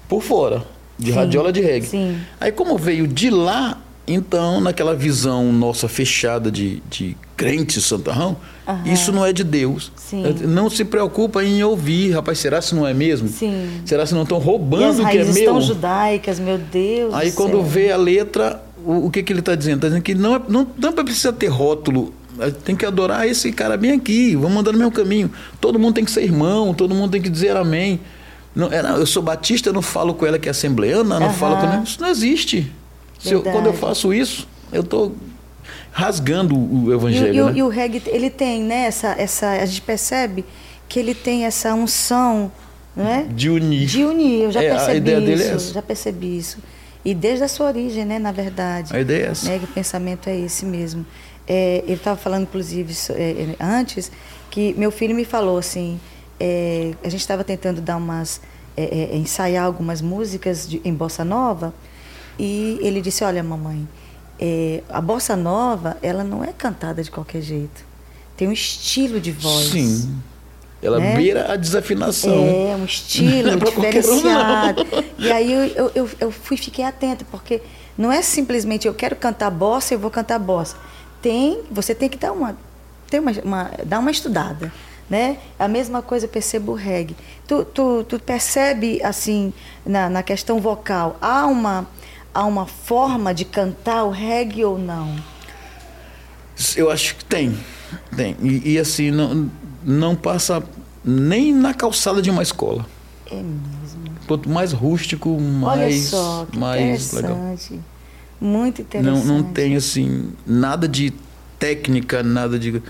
por 0.08 0.22
fora, 0.22 0.64
de 0.98 1.10
Sim, 1.12 1.16
radiola 1.18 1.52
de 1.52 1.60
reggae. 1.60 1.86
sim. 1.86 2.16
Aí 2.40 2.52
como 2.52 2.76
veio 2.78 3.06
de 3.06 3.30
lá, 3.30 3.80
então, 4.06 4.60
naquela 4.60 4.94
visão 4.94 5.50
nossa 5.52 5.88
fechada 5.88 6.50
de, 6.50 6.82
de 6.90 7.16
crente 7.36 7.80
santarrão, 7.80 8.36
Aham. 8.68 8.82
isso 8.92 9.10
não 9.10 9.24
é 9.24 9.32
de 9.32 9.42
Deus. 9.42 9.90
Sim. 9.96 10.22
Não 10.46 10.68
se 10.68 10.84
preocupa 10.84 11.42
em 11.42 11.62
ouvir, 11.64 12.10
rapaz, 12.12 12.38
será 12.38 12.60
se 12.60 12.74
não 12.74 12.86
é 12.86 12.92
mesmo? 12.92 13.28
Sim. 13.28 13.80
Será 13.86 14.04
se 14.04 14.14
não 14.14 14.22
estão 14.24 14.38
roubando 14.38 15.02
o 15.02 15.08
que 15.08 15.18
é 15.18 15.24
meu? 15.24 15.44
tão 15.46 15.60
judaicas, 15.60 16.38
meu 16.38 16.58
Deus. 16.58 17.14
Aí 17.14 17.30
do 17.30 17.36
quando 17.36 17.52
céu. 17.52 17.62
vê 17.62 17.90
a 17.92 17.96
letra, 17.96 18.62
o, 18.84 19.06
o 19.06 19.10
que, 19.10 19.22
que 19.22 19.32
ele 19.32 19.40
está 19.40 19.54
dizendo? 19.54 19.76
Está 19.76 19.88
dizendo 19.88 20.02
que 20.02 20.14
não, 20.14 20.36
é- 20.36 20.42
não, 20.48 20.66
não 20.78 20.92
precisa 20.92 21.32
ter 21.32 21.46
rótulo. 21.48 22.12
eh, 22.38 22.50
Tem 22.50 22.76
que 22.76 22.84
adorar 22.84 23.26
esse 23.26 23.50
cara 23.52 23.74
bem 23.78 23.92
aqui, 23.92 24.36
vamos 24.36 24.58
andar 24.58 24.72
no 24.72 24.78
mesmo 24.78 24.92
caminho. 24.92 25.30
Todo 25.60 25.78
mundo 25.78 25.94
tem 25.94 26.04
que 26.04 26.10
ser 26.10 26.22
irmão, 26.24 26.74
todo 26.74 26.94
mundo 26.94 27.10
tem 27.12 27.22
que 27.22 27.30
dizer 27.30 27.56
amém. 27.56 27.98
Não, 28.54 28.72
é, 28.72 28.82
não, 28.82 28.96
eu 28.96 29.06
sou 29.06 29.22
batista, 29.22 29.68
eu 29.68 29.72
não 29.72 29.82
falo 29.82 30.14
com 30.14 30.24
ela 30.24 30.38
que 30.38 30.48
é 30.48 30.50
assembleana, 30.50 31.18
não 31.18 31.26
Aham. 31.28 31.34
falo 31.34 31.56
com 31.56 31.62
ela. 31.64 31.82
Isso 31.82 32.00
não 32.00 32.08
existe. 32.08 32.70
Eu- 33.24 33.42
quando 33.42 33.66
eu 33.66 33.72
faço 33.74 34.12
isso, 34.14 34.46
eu 34.72 34.82
estou 34.82 35.14
rasgando 35.92 36.56
o 36.56 36.92
evangelho. 36.92 37.34
e 37.34 37.40
o- 37.40 37.46
né? 37.46 37.52
e 37.56 37.62
o 37.62 37.68
reggae, 37.68 38.02
ele 38.06 38.30
tem, 38.30 38.62
né? 38.62 38.86
Essa, 38.86 39.14
essa, 39.18 39.50
a 39.50 39.64
gente 39.66 39.80
percebe 39.82 40.44
que 40.88 40.98
ele 40.98 41.14
tem 41.14 41.44
essa 41.44 41.74
unção, 41.74 42.50
não 42.96 43.06
é? 43.08 43.22
De 43.24 43.48
unir. 43.50 43.86
De 43.86 44.04
unir, 44.04 44.42
eu 44.42 44.52
já 44.52 44.62
É, 44.62 44.70
a 44.70 44.74
percebi 44.76 44.96
ideia 44.98 45.16
isso. 45.18 45.26
dele 45.26 45.42
é 45.42 45.46
essa. 45.54 45.72
Já 45.72 45.82
percebi 45.82 46.38
isso. 46.38 46.58
E 47.04 47.14
desde 47.14 47.44
a 47.44 47.48
sua 47.48 47.66
origem, 47.66 48.04
né, 48.04 48.18
na 48.18 48.32
verdade. 48.32 48.94
A 48.94 49.00
ideia 49.00 49.26
é 49.26 49.30
essa. 49.30 49.48
Né, 49.48 49.58
que 49.58 49.64
o 49.64 49.68
pensamento 49.68 50.28
é 50.28 50.38
esse 50.38 50.64
mesmo. 50.64 51.04
É, 51.46 51.82
ele 51.86 51.94
estava 51.94 52.16
falando, 52.16 52.42
inclusive, 52.44 52.94
é, 53.10 53.22
é, 53.22 53.56
antes, 53.60 54.10
que 54.50 54.74
meu 54.78 54.90
filho 54.90 55.14
me 55.14 55.24
falou 55.24 55.58
assim, 55.58 56.00
é, 56.38 56.92
a 57.02 57.08
gente 57.08 57.20
estava 57.20 57.44
tentando 57.44 57.80
dar 57.80 57.96
umas, 57.96 58.40
é, 58.76 59.12
é, 59.12 59.16
ensaiar 59.16 59.64
algumas 59.64 60.00
músicas 60.00 60.68
de- 60.68 60.80
em 60.84 60.92
bossa 60.92 61.24
nova, 61.24 61.72
e 62.38 62.78
ele 62.80 63.00
disse, 63.00 63.22
olha, 63.24 63.42
mamãe, 63.42 63.88
é, 64.38 64.82
a 64.88 65.00
bossa 65.00 65.36
nova, 65.36 65.96
ela 66.02 66.24
não 66.24 66.42
é 66.42 66.52
cantada 66.52 67.02
de 67.02 67.10
qualquer 67.10 67.40
jeito. 67.40 67.84
Tem 68.36 68.48
um 68.48 68.52
estilo 68.52 69.20
de 69.20 69.30
voz. 69.30 69.68
Sim. 69.68 70.20
Ela 70.82 70.98
né? 70.98 71.16
beira 71.16 71.52
a 71.52 71.56
desafinação. 71.56 72.34
É, 72.34 72.76
um 72.76 72.84
estilo 72.84 73.48
é 73.48 73.54
um, 73.54 73.58
diferenciado. 73.58 74.84
não. 74.84 75.26
e 75.26 75.32
aí 75.32 75.52
eu, 75.52 75.64
eu, 75.66 75.90
eu, 75.94 76.10
eu 76.20 76.30
fui 76.30 76.56
fiquei 76.56 76.84
atenta, 76.84 77.24
porque 77.30 77.62
não 77.96 78.10
é 78.12 78.20
simplesmente 78.20 78.86
eu 78.86 78.92
quero 78.92 79.16
cantar 79.16 79.50
bossa, 79.50 79.94
eu 79.94 79.98
vou 79.98 80.10
cantar 80.10 80.38
bossa. 80.38 80.76
tem, 81.22 81.62
você 81.70 81.94
tem 81.94 82.08
que 82.08 82.18
dar 82.18 82.32
uma, 82.32 82.56
tem 83.08 83.20
uma, 83.20 83.32
uma, 83.44 83.70
dar 83.84 84.00
uma 84.00 84.10
estudada. 84.10 84.72
Né? 85.08 85.36
A 85.58 85.68
mesma 85.68 86.00
coisa 86.00 86.24
eu 86.24 86.30
percebo 86.30 86.72
o 86.72 86.74
reggae. 86.74 87.14
Tu, 87.46 87.64
tu, 87.66 88.04
tu 88.04 88.18
percebe, 88.18 89.02
assim, 89.02 89.52
na, 89.84 90.08
na 90.08 90.22
questão 90.22 90.60
vocal, 90.60 91.18
há 91.20 91.46
uma, 91.46 91.86
há 92.32 92.44
uma 92.44 92.66
forma 92.66 93.34
de 93.34 93.44
cantar 93.44 94.04
o 94.04 94.10
reggae 94.10 94.64
ou 94.64 94.78
não? 94.78 95.14
Eu 96.76 96.90
acho 96.90 97.16
que 97.16 97.24
tem. 97.24 97.56
Tem. 98.16 98.36
E, 98.42 98.72
e 98.72 98.78
assim, 98.78 99.10
não, 99.10 99.50
não 99.84 100.16
passa 100.16 100.62
nem 101.04 101.52
na 101.52 101.74
calçada 101.74 102.22
de 102.22 102.30
uma 102.30 102.42
escola. 102.42 102.86
É 103.30 103.34
mesmo. 103.34 104.04
Quanto 104.26 104.48
mais 104.48 104.72
rústico, 104.72 105.38
mais, 105.38 105.80
Olha 105.80 106.02
só, 106.02 106.46
que 106.50 106.58
mais 106.58 107.12
legal. 107.12 107.32
interessante. 107.32 107.80
Muito 108.40 108.82
interessante. 108.82 109.26
Não, 109.26 109.38
não 109.38 109.42
tem 109.42 109.76
assim 109.76 110.32
nada 110.46 110.88
de 110.88 111.12
técnica, 111.58 112.22
nada 112.22 112.58
de 112.58 112.82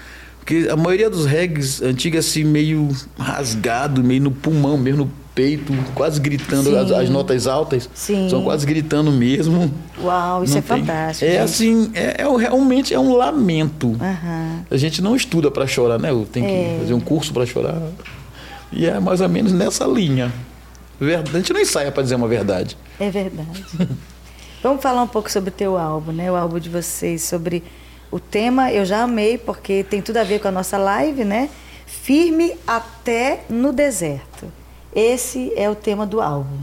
porque 0.44 0.68
a 0.68 0.76
maioria 0.76 1.08
dos 1.08 1.24
regs 1.24 1.80
antigos 1.80 2.18
assim 2.26 2.44
meio 2.44 2.88
rasgado, 3.18 4.04
meio 4.04 4.20
no 4.22 4.30
pulmão, 4.30 4.76
mesmo 4.76 5.04
no 5.06 5.10
peito, 5.34 5.72
quase 5.94 6.20
gritando 6.20 6.76
as, 6.76 6.90
as 6.92 7.08
notas 7.08 7.46
altas, 7.46 7.88
Sim. 7.94 8.28
são 8.28 8.44
quase 8.44 8.66
gritando 8.66 9.10
mesmo. 9.10 9.72
Uau, 10.00 10.44
isso 10.44 10.52
Não 10.52 10.58
é 10.58 10.62
tem- 10.62 10.78
fantástico. 10.84 11.24
É 11.24 11.28
gente. 11.32 11.40
assim, 11.40 11.90
é, 11.94 12.22
é 12.22 12.36
realmente 12.38 12.92
é 12.92 13.00
um 13.00 13.14
lamento. 13.16 13.96
Aham. 14.00 14.60
A 14.70 14.76
gente 14.76 15.00
não 15.00 15.16
estuda 15.16 15.50
para 15.50 15.66
chorar, 15.66 15.98
né? 15.98 16.10
Eu 16.10 16.26
tenho 16.30 16.46
É. 16.46 16.74
que 16.74 16.80
fazer 16.80 16.94
um 16.94 17.00
curso 17.00 17.32
para 17.32 17.46
chorar. 17.46 17.80
E 18.70 18.84
é 18.86 19.00
mais 19.00 19.20
ou 19.22 19.28
menos 19.30 19.50
nessa 19.52 19.86
linha. 19.86 20.30
Verdade. 21.00 21.30
A 21.34 21.38
gente 21.40 21.52
não 21.54 21.60
ensaia 21.60 21.90
para 21.90 22.02
dizer 22.02 22.16
uma 22.16 22.28
verdade. 22.28 22.76
É 23.00 23.10
verdade. 23.10 23.64
Vamos 24.62 24.82
falar 24.82 25.02
um 25.02 25.08
pouco 25.08 25.30
sobre 25.32 25.48
o 25.50 25.52
teu 25.52 25.76
álbum, 25.78 26.12
né? 26.12 26.30
O 26.30 26.36
álbum 26.36 26.58
de 26.58 26.68
vocês, 26.68 27.22
sobre 27.22 27.62
o 28.14 28.20
tema. 28.20 28.70
Eu 28.70 28.84
já 28.84 29.02
amei, 29.02 29.36
porque 29.36 29.82
tem 29.82 30.00
tudo 30.00 30.18
a 30.18 30.22
ver 30.22 30.38
com 30.40 30.46
a 30.46 30.52
nossa 30.52 30.78
live, 30.78 31.24
né? 31.24 31.50
Firme 31.84 32.54
até 32.64 33.42
no 33.50 33.72
deserto. 33.72 34.46
Esse 34.94 35.52
é 35.56 35.68
o 35.68 35.74
tema 35.74 36.06
do 36.06 36.20
álbum, 36.20 36.60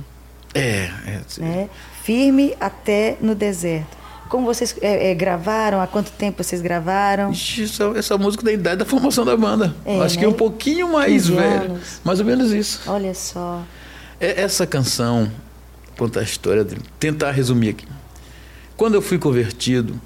É, 0.54 0.89
é. 1.06 1.22
né? 1.39 1.70
Firme 2.04 2.56
até 2.62 3.18
no 3.20 3.36
deserto. 3.36 3.97
Como 4.30 4.45
vocês 4.45 4.74
é, 4.82 5.12
é, 5.12 5.14
gravaram? 5.14 5.82
Há 5.82 5.88
quanto 5.88 6.10
tempo 6.12 6.41
vocês 6.41 6.62
gravaram? 6.62 7.32
Ixi, 7.32 7.64
essa, 7.66 7.84
essa 7.97 8.18
música 8.18 8.45
da 8.45 8.54
idade 8.54 8.78
da 8.78 8.86
formação 8.86 9.26
da 9.26 9.36
banda. 9.36 9.76
É, 9.86 9.99
Acho 9.99 10.18
que 10.18 10.24
né? 10.24 10.30
um 10.30 10.34
pouquinho 10.34 10.93
mais 10.93 11.28
15 11.28 11.36
velho. 11.36 11.80
Mais 12.02 12.22
ou 12.22 12.26
menos 12.26 12.54
isso. 12.54 12.82
Olha 12.88 13.14
só. 13.14 13.62
É, 14.22 14.41
essa 14.41 14.66
canção 14.66 15.30
conta 15.97 16.22
a 16.22 16.24
história 16.24 16.64
dele. 16.64 16.82
Tentar 16.97 17.32
resumir 17.32 17.70
aqui. 17.72 17.86
Quando 18.78 18.95
eu 18.95 19.02
fui 19.02 19.20
convertido, 19.20 19.99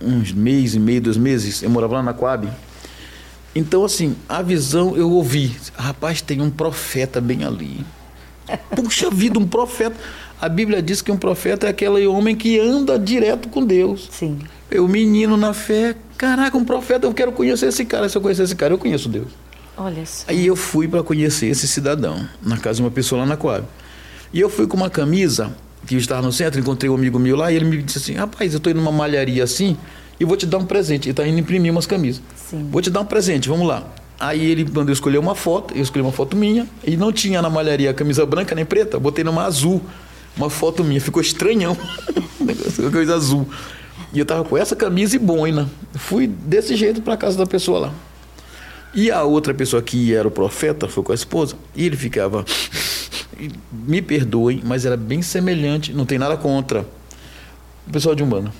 uns 0.00 0.32
mês 0.32 0.74
e 0.74 0.80
meio, 0.80 1.00
dois 1.00 1.16
meses, 1.16 1.62
eu 1.62 1.70
morava 1.70 1.94
lá 1.94 2.02
na 2.02 2.12
Coab. 2.12 2.48
Então, 3.54 3.84
assim, 3.84 4.14
a 4.28 4.42
visão 4.42 4.96
eu 4.96 5.10
ouvi. 5.10 5.56
Rapaz, 5.74 6.20
tem 6.20 6.40
um 6.40 6.50
profeta 6.50 7.20
bem 7.20 7.44
ali. 7.44 7.84
Puxa 8.74 9.10
vida, 9.10 9.38
um 9.38 9.46
profeta. 9.46 9.96
A 10.40 10.48
Bíblia 10.48 10.80
diz 10.80 11.02
que 11.02 11.10
um 11.10 11.16
profeta 11.16 11.66
é 11.66 11.70
aquele 11.70 12.06
homem 12.06 12.36
que 12.36 12.58
anda 12.60 12.98
direto 12.98 13.48
com 13.48 13.64
Deus. 13.64 14.08
Sim. 14.12 14.38
Eu, 14.70 14.86
menino 14.86 15.36
na 15.36 15.52
fé, 15.52 15.96
caraca, 16.16 16.56
um 16.56 16.64
profeta, 16.64 17.06
eu 17.06 17.14
quero 17.14 17.32
conhecer 17.32 17.66
esse 17.66 17.84
cara. 17.84 18.08
Se 18.08 18.16
eu 18.16 18.22
conhecer 18.22 18.44
esse 18.44 18.54
cara, 18.54 18.74
eu 18.74 18.78
conheço 18.78 19.08
Deus. 19.08 19.28
Olha 19.76 20.04
só. 20.06 20.24
Aí 20.28 20.46
eu 20.46 20.54
fui 20.54 20.86
para 20.86 21.02
conhecer 21.02 21.46
esse 21.46 21.66
cidadão, 21.66 22.28
na 22.42 22.56
casa 22.58 22.76
de 22.76 22.82
uma 22.82 22.90
pessoa 22.90 23.20
lá 23.20 23.26
na 23.26 23.36
Coab. 23.36 23.64
E 24.32 24.40
eu 24.40 24.50
fui 24.50 24.66
com 24.66 24.76
uma 24.76 24.90
camisa, 24.90 25.56
que 25.86 25.94
eu 25.94 25.98
estava 25.98 26.22
no 26.22 26.32
centro, 26.32 26.60
encontrei 26.60 26.90
um 26.90 26.94
amigo 26.94 27.18
meu 27.18 27.36
lá, 27.36 27.50
e 27.52 27.56
ele 27.56 27.64
me 27.64 27.82
disse 27.82 27.98
assim: 27.98 28.14
Rapaz, 28.14 28.52
eu 28.52 28.58
estou 28.58 28.70
indo 28.70 28.80
numa 28.80 28.92
malharia 28.92 29.44
assim, 29.44 29.76
e 30.18 30.24
vou 30.24 30.36
te 30.36 30.46
dar 30.46 30.58
um 30.58 30.64
presente. 30.64 31.06
Ele 31.06 31.12
está 31.12 31.26
indo 31.26 31.38
imprimir 31.38 31.72
umas 31.72 31.86
camisas. 31.86 32.22
Sim. 32.36 32.68
Vou 32.70 32.82
te 32.82 32.90
dar 32.90 33.00
um 33.00 33.04
presente, 33.04 33.48
vamos 33.48 33.66
lá. 33.66 33.86
Aí 34.20 34.44
ele 34.44 34.64
mandou 34.64 34.92
escolher 34.92 35.18
uma 35.18 35.34
foto, 35.34 35.74
eu 35.74 35.82
escolhi 35.82 36.02
uma 36.02 36.12
foto 36.12 36.36
minha, 36.36 36.66
e 36.84 36.96
não 36.96 37.12
tinha 37.12 37.40
na 37.40 37.48
malharia 37.48 37.94
camisa 37.94 38.26
branca 38.26 38.54
nem 38.54 38.64
preta, 38.64 38.98
botei 38.98 39.22
numa 39.22 39.44
azul, 39.44 39.80
uma 40.36 40.50
foto 40.50 40.82
minha, 40.82 41.00
ficou 41.00 41.22
estranhão, 41.22 41.76
uma 42.78 42.90
coisa 42.90 43.14
azul. 43.14 43.48
E 44.12 44.18
eu 44.18 44.26
tava 44.26 44.42
com 44.42 44.56
essa 44.56 44.74
camisa 44.74 45.16
e 45.16 45.18
boina. 45.18 45.68
Fui 45.94 46.26
desse 46.26 46.74
jeito 46.74 47.00
para 47.02 47.16
casa 47.16 47.38
da 47.38 47.46
pessoa 47.46 47.78
lá. 47.78 47.92
E 48.94 49.10
a 49.10 49.22
outra 49.22 49.52
pessoa 49.52 49.82
que 49.82 50.14
era 50.14 50.26
o 50.26 50.30
profeta 50.30 50.88
foi 50.88 51.02
com 51.04 51.12
a 51.12 51.14
esposa, 51.14 51.54
e 51.76 51.86
ele 51.86 51.96
ficava. 51.96 52.44
Me 53.72 54.02
perdoem, 54.02 54.62
mas 54.64 54.84
era 54.84 54.96
bem 54.96 55.22
semelhante, 55.22 55.92
não 55.92 56.04
tem 56.04 56.18
nada 56.18 56.36
contra. 56.36 56.86
O 57.86 57.90
pessoal 57.90 58.14
de 58.14 58.22
Umbanda. 58.22 58.52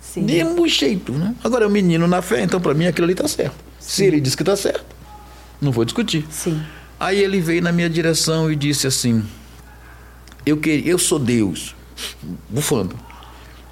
Sim. 0.00 0.22
Mesmo 0.22 0.66
jeito, 0.66 1.12
né? 1.12 1.34
Agora 1.42 1.64
é 1.64 1.68
um 1.68 1.70
menino 1.70 2.06
na 2.06 2.20
fé, 2.20 2.42
então 2.42 2.60
para 2.60 2.74
mim 2.74 2.86
aquilo 2.86 3.06
ali 3.06 3.14
tá 3.14 3.28
certo. 3.28 3.56
Se 3.78 4.04
ele 4.04 4.20
diz 4.20 4.34
que 4.34 4.44
tá 4.44 4.56
certo, 4.56 4.84
não 5.60 5.70
vou 5.70 5.84
discutir. 5.84 6.26
Sim. 6.30 6.60
Aí 6.98 7.18
ele 7.18 7.40
veio 7.40 7.62
na 7.62 7.72
minha 7.72 7.88
direção 7.88 8.50
e 8.50 8.56
disse 8.56 8.86
assim: 8.86 9.24
Eu 10.44 10.56
queria, 10.56 10.90
eu 10.90 10.98
sou 10.98 11.18
Deus, 11.18 11.74
bufando. 12.48 12.96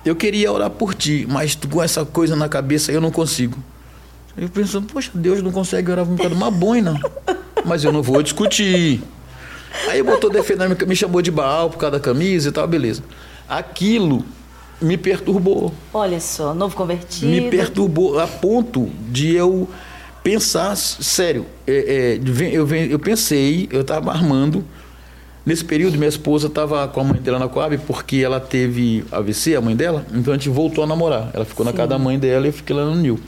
Eu 0.04 0.16
queria 0.16 0.50
orar 0.50 0.70
por 0.70 0.94
ti, 0.94 1.26
mas 1.28 1.54
tu, 1.54 1.68
com 1.68 1.82
essa 1.82 2.04
coisa 2.04 2.34
na 2.34 2.48
cabeça 2.48 2.90
eu 2.90 3.00
não 3.00 3.10
consigo. 3.10 3.62
Eu 4.36 4.48
pensando, 4.48 4.86
poxa, 4.86 5.10
Deus 5.12 5.42
não 5.42 5.52
consegue 5.52 5.90
orar 5.90 6.06
por 6.06 6.16
de 6.16 6.34
uma 6.34 6.50
boina. 6.50 6.98
Mas 7.66 7.84
eu 7.84 7.92
não 7.92 8.02
vou 8.02 8.22
discutir. 8.22 9.02
Aí 9.88 10.02
botou 10.02 10.30
na 10.32 10.66
minha- 10.68 10.86
me 10.86 10.96
chamou 10.96 11.22
de 11.22 11.30
Baal 11.30 11.70
por 11.70 11.78
causa 11.78 11.92
da 11.98 12.00
camisa 12.00 12.48
e 12.48 12.52
tal, 12.52 12.66
beleza. 12.66 13.02
Aquilo 13.48 14.24
me 14.80 14.96
perturbou 14.96 15.72
Olha 15.92 16.20
só, 16.20 16.54
novo 16.54 16.74
convertido. 16.76 17.26
me 17.30 17.50
perturbou 17.50 18.18
a 18.18 18.26
ponto 18.26 18.90
de 19.10 19.34
eu 19.34 19.68
pensar 20.22 20.76
sério. 20.76 21.46
É, 21.66 22.18
é, 22.18 22.20
eu, 22.52 22.66
eu 22.68 22.98
pensei, 22.98 23.68
eu 23.70 23.82
estava 23.82 24.10
armando. 24.10 24.64
Nesse 25.44 25.64
período, 25.64 25.96
minha 25.96 26.08
esposa 26.08 26.48
estava 26.48 26.86
com 26.88 27.00
a 27.00 27.04
mãe 27.04 27.20
dela 27.20 27.38
na 27.38 27.48
Coab, 27.48 27.76
porque 27.86 28.18
ela 28.18 28.38
teve 28.38 29.04
AVC, 29.10 29.56
a 29.56 29.60
mãe 29.60 29.74
dela, 29.74 30.04
então 30.14 30.34
a 30.34 30.36
gente 30.36 30.50
voltou 30.50 30.84
a 30.84 30.86
namorar. 30.86 31.30
Ela 31.32 31.44
ficou 31.46 31.64
na 31.64 31.70
Sim. 31.70 31.78
casa 31.78 31.88
da 31.88 31.98
mãe 31.98 32.18
dela 32.18 32.46
e 32.46 32.50
eu 32.50 32.52
fiquei 32.52 32.76
lá 32.76 32.84
no 32.84 32.94
Nil. 32.94 33.18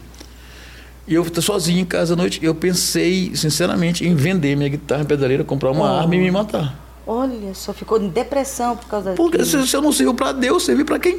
E 1.06 1.14
eu 1.14 1.26
sozinho 1.40 1.80
em 1.80 1.84
casa 1.84 2.14
à 2.14 2.16
noite. 2.16 2.38
Eu 2.42 2.54
pensei, 2.54 3.32
sinceramente, 3.34 4.06
em 4.06 4.14
vender 4.14 4.56
minha 4.56 4.68
guitarra 4.68 5.04
pedaleira, 5.04 5.42
comprar 5.44 5.70
uma 5.72 5.84
Oh. 5.84 5.98
arma 6.00 6.14
e 6.14 6.18
me 6.18 6.30
matar. 6.30 6.78
Olha 7.06 7.52
só, 7.54 7.72
ficou 7.72 8.00
em 8.00 8.08
depressão 8.08 8.76
por 8.76 8.86
causa 8.86 9.12
Porque 9.14 9.38
daquilo. 9.38 9.66
se, 9.66 9.74
eu 9.76 9.82
não 9.82 9.92
sirvo 9.92 10.14
para 10.14 10.30
Deus, 10.32 10.64
servi 10.64 10.84
para 10.84 11.00
quem? 11.00 11.18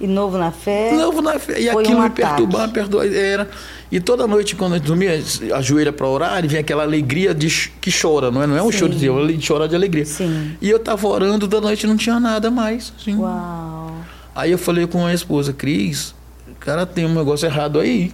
E 0.00 0.06
novo 0.06 0.38
na 0.38 0.50
fé. 0.50 0.92
Novo 0.92 1.20
na 1.20 1.38
fé. 1.38 1.60
E 1.60 1.68
aquilo 1.68 1.98
um 1.98 2.02
me 2.02 2.08
perturbava, 2.10 2.68
me 2.68 2.72
perdoa. 2.72 3.06
Era. 3.06 3.50
E 3.92 4.00
toda 4.00 4.26
noite, 4.26 4.54
quando 4.56 4.74
a 4.74 4.78
gente 4.78 4.86
dormia, 4.86 5.20
ajoelha 5.54 5.92
para 5.92 6.06
orar, 6.08 6.42
e 6.42 6.48
vem 6.48 6.60
aquela 6.60 6.84
alegria 6.84 7.34
de, 7.34 7.48
que 7.80 7.90
chora, 7.92 8.30
não 8.30 8.42
é? 8.42 8.46
Não 8.46 8.56
é 8.56 8.62
um 8.62 8.70
Sim. 8.72 8.78
choro 8.78 8.94
de, 8.94 9.06
é 9.08 9.10
uma 9.10 9.26
de 9.30 9.44
chorar 9.44 9.66
de 9.66 9.74
alegria. 9.74 10.06
Sim. 10.06 10.56
E 10.60 10.70
eu 10.70 10.78
tava 10.78 11.06
orando 11.06 11.46
da 11.46 11.60
noite 11.60 11.86
não 11.86 11.96
tinha 11.98 12.18
nada 12.18 12.50
mais. 12.50 12.92
assim. 12.98 13.16
Uau. 13.16 13.94
Aí 14.34 14.52
eu 14.52 14.58
falei 14.58 14.86
com 14.86 15.04
a 15.04 15.12
esposa, 15.12 15.52
Cris, 15.52 16.14
cara, 16.60 16.86
tem 16.86 17.04
um 17.06 17.14
negócio 17.14 17.46
errado 17.46 17.80
aí. 17.80 18.12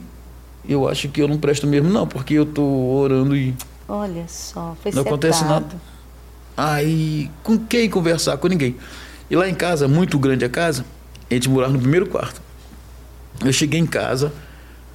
Eu 0.69 0.89
acho 0.89 1.09
que 1.09 1.21
eu 1.21 1.29
não 1.29 1.39
presto 1.39 1.67
mesmo, 1.67 1.91
não, 1.91 2.07
porque 2.07 2.35
eu 2.35 2.47
tô 2.47 2.65
orando 2.65 3.37
e 3.37 3.55
Olha 3.89 4.25
só, 4.27 4.77
foi 4.83 4.91
não 4.93 5.03
acontece 5.03 5.45
nada. 5.45 5.81
Aí, 6.57 7.31
com 7.43 7.57
quem 7.59 7.89
conversar? 7.89 8.37
Com 8.39 8.49
ninguém. 8.49 8.77
E 9.31 9.37
lá 9.37 9.49
em 9.49 9.55
casa, 9.55 9.87
muito 9.87 10.19
grande 10.19 10.45
a 10.45 10.49
casa, 10.49 10.85
a 11.31 11.35
gente 11.35 11.49
morava 11.49 11.73
no 11.73 11.79
primeiro 11.79 12.07
quarto. 12.07 12.41
Eu 13.45 13.53
cheguei 13.53 13.79
em 13.79 13.87
casa, 13.87 14.33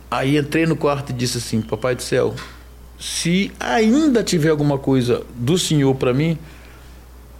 aí 0.09 0.37
entrei 0.37 0.65
no 0.65 0.75
quarto 0.75 1.11
e 1.11 1.13
disse 1.13 1.37
assim: 1.37 1.61
Papai 1.61 1.95
do 1.95 2.01
céu, 2.01 2.33
se 2.99 3.51
ainda 3.59 4.23
tiver 4.23 4.49
alguma 4.49 4.77
coisa 4.77 5.23
do 5.35 5.57
Senhor 5.57 5.95
para 5.95 6.13
mim, 6.13 6.37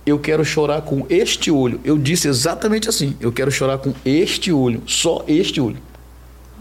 eu 0.06 0.20
quero 0.20 0.46
chorar 0.46 0.82
com 0.84 1.06
este 1.10 1.52
olho. 1.52 1.82
Eu 1.84 1.98
disse 1.98 2.28
exatamente 2.28 2.88
assim: 2.88 3.18
eu 3.20 3.32
quero 3.32 3.52
chorar 3.52 3.78
com 3.78 3.94
este 4.06 4.54
olho, 4.54 4.82
só 4.86 5.24
este 5.28 5.60
olho. 5.60 5.78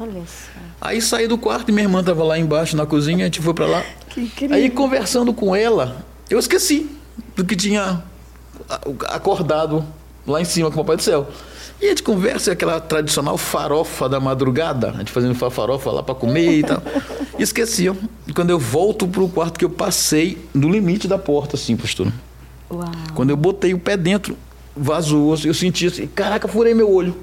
Olha 0.00 0.22
só. 0.26 0.58
Aí 0.80 1.00
saí 1.02 1.28
do 1.28 1.36
quarto 1.36 1.68
e 1.68 1.72
minha 1.72 1.84
irmã 1.84 2.00
estava 2.00 2.24
lá 2.24 2.38
embaixo 2.38 2.74
na 2.76 2.86
cozinha, 2.86 3.18
a 3.24 3.26
gente 3.26 3.40
foi 3.42 3.52
para 3.52 3.66
lá. 3.66 3.84
Que 4.08 4.22
incrível. 4.22 4.56
Aí 4.56 4.70
conversando 4.70 5.32
com 5.34 5.54
ela, 5.54 6.04
eu 6.30 6.38
esqueci 6.38 6.90
do 7.36 7.44
que 7.44 7.54
tinha 7.54 8.02
acordado 9.08 9.84
lá 10.26 10.40
em 10.40 10.44
cima 10.44 10.70
com 10.70 10.80
o 10.80 10.84
Papai 10.84 10.96
do 10.96 11.02
Céu. 11.02 11.28
E 11.80 11.86
a 11.86 11.88
gente 11.90 12.02
conversa, 12.02 12.50
é 12.50 12.52
aquela 12.52 12.78
tradicional 12.78 13.38
farofa 13.38 14.06
da 14.08 14.20
madrugada, 14.20 14.90
a 14.90 14.98
gente 14.98 15.10
fazendo 15.10 15.34
fa- 15.34 15.50
farofa 15.50 15.90
lá 15.90 16.02
para 16.02 16.14
comer 16.14 16.58
e 16.58 16.62
tal. 16.62 16.82
E 17.38 17.42
esqueci. 17.42 17.90
E 18.26 18.32
quando 18.34 18.50
eu 18.50 18.58
volto 18.58 19.08
pro 19.08 19.26
quarto 19.28 19.58
que 19.58 19.64
eu 19.64 19.70
passei 19.70 20.38
no 20.52 20.68
limite 20.68 21.08
da 21.08 21.16
porta, 21.18 21.56
assim, 21.56 21.76
pastor. 21.76 22.12
Uau. 22.70 22.84
Quando 23.14 23.30
eu 23.30 23.36
botei 23.36 23.72
o 23.72 23.78
pé 23.78 23.96
dentro, 23.96 24.36
vazou. 24.76 25.34
Eu 25.42 25.54
senti 25.54 25.86
assim, 25.86 26.06
caraca, 26.06 26.46
furei 26.46 26.74
meu 26.74 26.90
olho. 26.92 27.16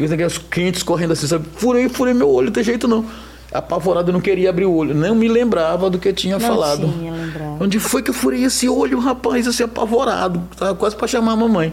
E 0.00 0.24
os 0.24 0.38
quentes 0.38 0.82
correndo 0.82 1.12
assim, 1.12 1.26
sabe? 1.26 1.44
Furei, 1.56 1.88
furei 1.88 2.14
meu 2.14 2.28
olho, 2.30 2.46
não 2.46 2.52
tem 2.52 2.64
jeito 2.64 2.88
não. 2.88 3.04
Apavorado, 3.52 4.10
eu 4.10 4.12
não 4.12 4.20
queria 4.20 4.48
abrir 4.48 4.64
o 4.64 4.72
olho. 4.72 4.94
Não 4.94 5.14
me 5.14 5.28
lembrava 5.28 5.90
do 5.90 5.98
que 5.98 6.08
eu 6.08 6.12
tinha 6.12 6.38
Não 6.38 6.46
falado. 6.48 6.88
tinha 6.88 7.12
lembrado. 7.12 7.56
Onde 7.60 7.78
foi 7.80 8.00
que 8.02 8.10
eu 8.10 8.14
furei 8.14 8.44
esse 8.44 8.68
olho, 8.68 8.98
rapaz, 9.00 9.46
assim, 9.46 9.64
apavorado. 9.64 10.42
Tava 10.56 10.74
quase 10.74 10.94
para 10.94 11.08
chamar 11.08 11.32
a 11.32 11.36
mamãe. 11.36 11.72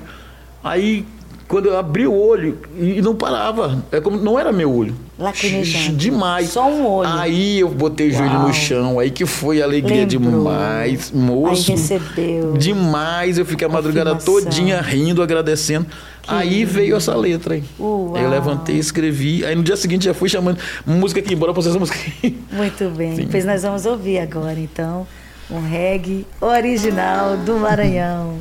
Aí 0.63 1.05
quando 1.47 1.67
eu 1.67 1.77
abri 1.77 2.05
o 2.05 2.13
olho 2.13 2.59
e 2.77 3.01
não 3.01 3.15
parava. 3.15 3.81
É 3.91 4.01
como, 4.01 4.17
não 4.17 4.37
era 4.37 4.51
meu 4.51 4.73
olho. 4.73 4.93
Lacrimejando. 5.17 5.95
Demais. 5.95 6.49
Só 6.49 6.69
um 6.69 6.85
olho. 6.85 7.09
Aí 7.09 7.59
eu 7.59 7.69
botei 7.69 8.09
o 8.09 8.11
joelho 8.11 8.33
Uau. 8.33 8.47
no 8.47 8.53
chão, 8.53 8.99
aí 8.99 9.09
que 9.09 9.25
foi 9.25 9.61
alegria 9.61 10.05
Lembrou. 10.05 10.19
demais. 10.31 11.11
Moço. 11.11 11.71
Aí 11.71 11.77
recebeu. 11.77 12.53
Demais. 12.53 13.37
Eu 13.37 13.45
fiquei 13.45 13.65
a 13.65 13.69
madrugada 13.69 14.15
todinha 14.15 14.81
rindo, 14.81 15.21
agradecendo. 15.23 15.85
Aí 16.27 16.65
veio 16.65 16.95
essa 16.95 17.15
letra 17.15 17.55
aí. 17.55 17.63
Uau. 17.79 18.15
Aí 18.15 18.23
eu 18.23 18.29
levantei, 18.29 18.77
escrevi. 18.77 19.45
Aí 19.45 19.55
no 19.55 19.63
dia 19.63 19.77
seguinte 19.77 20.05
já 20.05 20.13
fui 20.13 20.29
chamando 20.29 20.59
música 20.85 21.19
aqui, 21.19 21.35
bora 21.35 21.53
pra 21.53 21.61
essa 21.61 21.77
música 21.79 21.97
aqui. 21.97 22.37
Muito 22.51 22.89
bem. 22.91 23.15
Sim. 23.15 23.27
Pois 23.29 23.45
nós 23.45 23.61
vamos 23.61 23.85
ouvir 23.85 24.19
agora, 24.19 24.59
então, 24.59 25.07
um 25.49 25.61
reggae 25.61 26.25
original 26.41 27.37
do 27.37 27.57
Maranhão. 27.57 28.37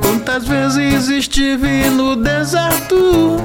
Quantas 0.00 0.46
vezes 0.46 1.08
estive 1.08 1.90
no 1.90 2.16
deserto 2.16 3.36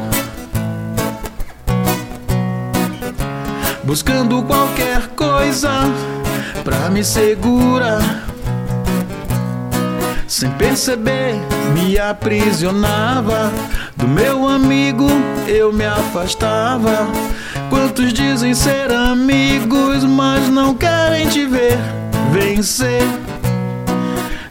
Buscando 3.87 4.43
qualquer 4.43 5.07
coisa 5.15 5.69
pra 6.67 6.89
me 6.89 7.01
segurar 7.01 8.25
Sem 10.27 10.51
perceber, 10.51 11.35
me 11.73 11.97
aprisionava 11.97 13.53
Do 13.95 14.05
meu 14.05 14.45
amigo 14.45 15.07
eu 15.47 15.71
me 15.71 15.85
afastava 15.85 17.07
Quantos 17.69 18.11
dizem 18.11 18.53
ser 18.53 18.91
amigos, 18.91 20.03
mas 20.03 20.49
não 20.49 20.75
querem 20.75 21.29
te 21.29 21.45
ver 21.45 21.77
vencer 22.33 23.01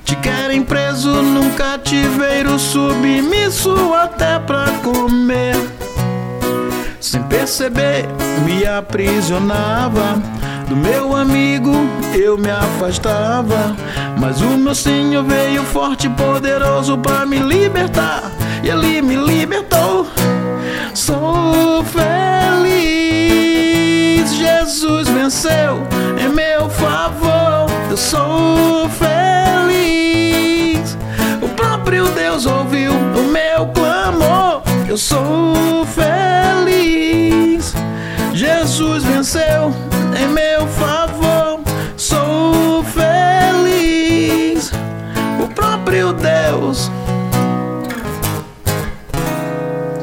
te 0.02 0.16
querem 0.16 0.62
preso 0.62 1.10
num 1.10 1.50
cativeiro 1.50 2.60
submisso 2.60 3.92
até 3.92 4.38
pra 4.38 4.66
comer. 4.84 5.56
Sem 7.00 7.20
perceber, 7.24 8.06
me 8.44 8.64
aprisionava. 8.64 10.22
Do 10.68 10.74
meu 10.74 11.14
amigo 11.14 11.72
eu 12.14 12.36
me 12.36 12.50
afastava. 12.50 13.76
Mas 14.18 14.40
o 14.40 14.58
meu 14.58 14.74
senhor 14.74 15.22
veio 15.22 15.62
forte 15.64 16.06
e 16.06 16.10
poderoso 16.10 16.98
pra 16.98 17.24
me 17.24 17.38
libertar. 17.38 18.32
E 18.62 18.68
ele 18.68 19.00
me 19.00 19.14
libertou. 19.14 20.06
Sou 20.92 21.84
feliz. 21.84 23.06
Jesus 24.34 25.08
venceu 25.08 25.86
em 26.18 26.28
meu 26.28 26.68
favor. 26.70 27.66
Eu 27.88 27.96
sou 27.96 28.88
feliz. 28.88 29.86
O 31.40 31.48
próprio 31.50 32.08
Deus 32.08 32.44
ouviu 32.44 32.92
o 32.92 33.22
meu 33.30 33.66
clamor. 33.68 34.62
Eu 34.88 34.96
sou 34.98 35.86
feliz. 35.86 37.72
Jesus 38.36 39.02
venceu 39.02 39.72
em 40.14 40.28
meu 40.28 40.66
favor. 40.66 41.62
Sou 41.96 42.84
feliz. 42.84 44.70
O 45.42 45.48
próprio 45.54 46.12
Deus. 46.12 46.90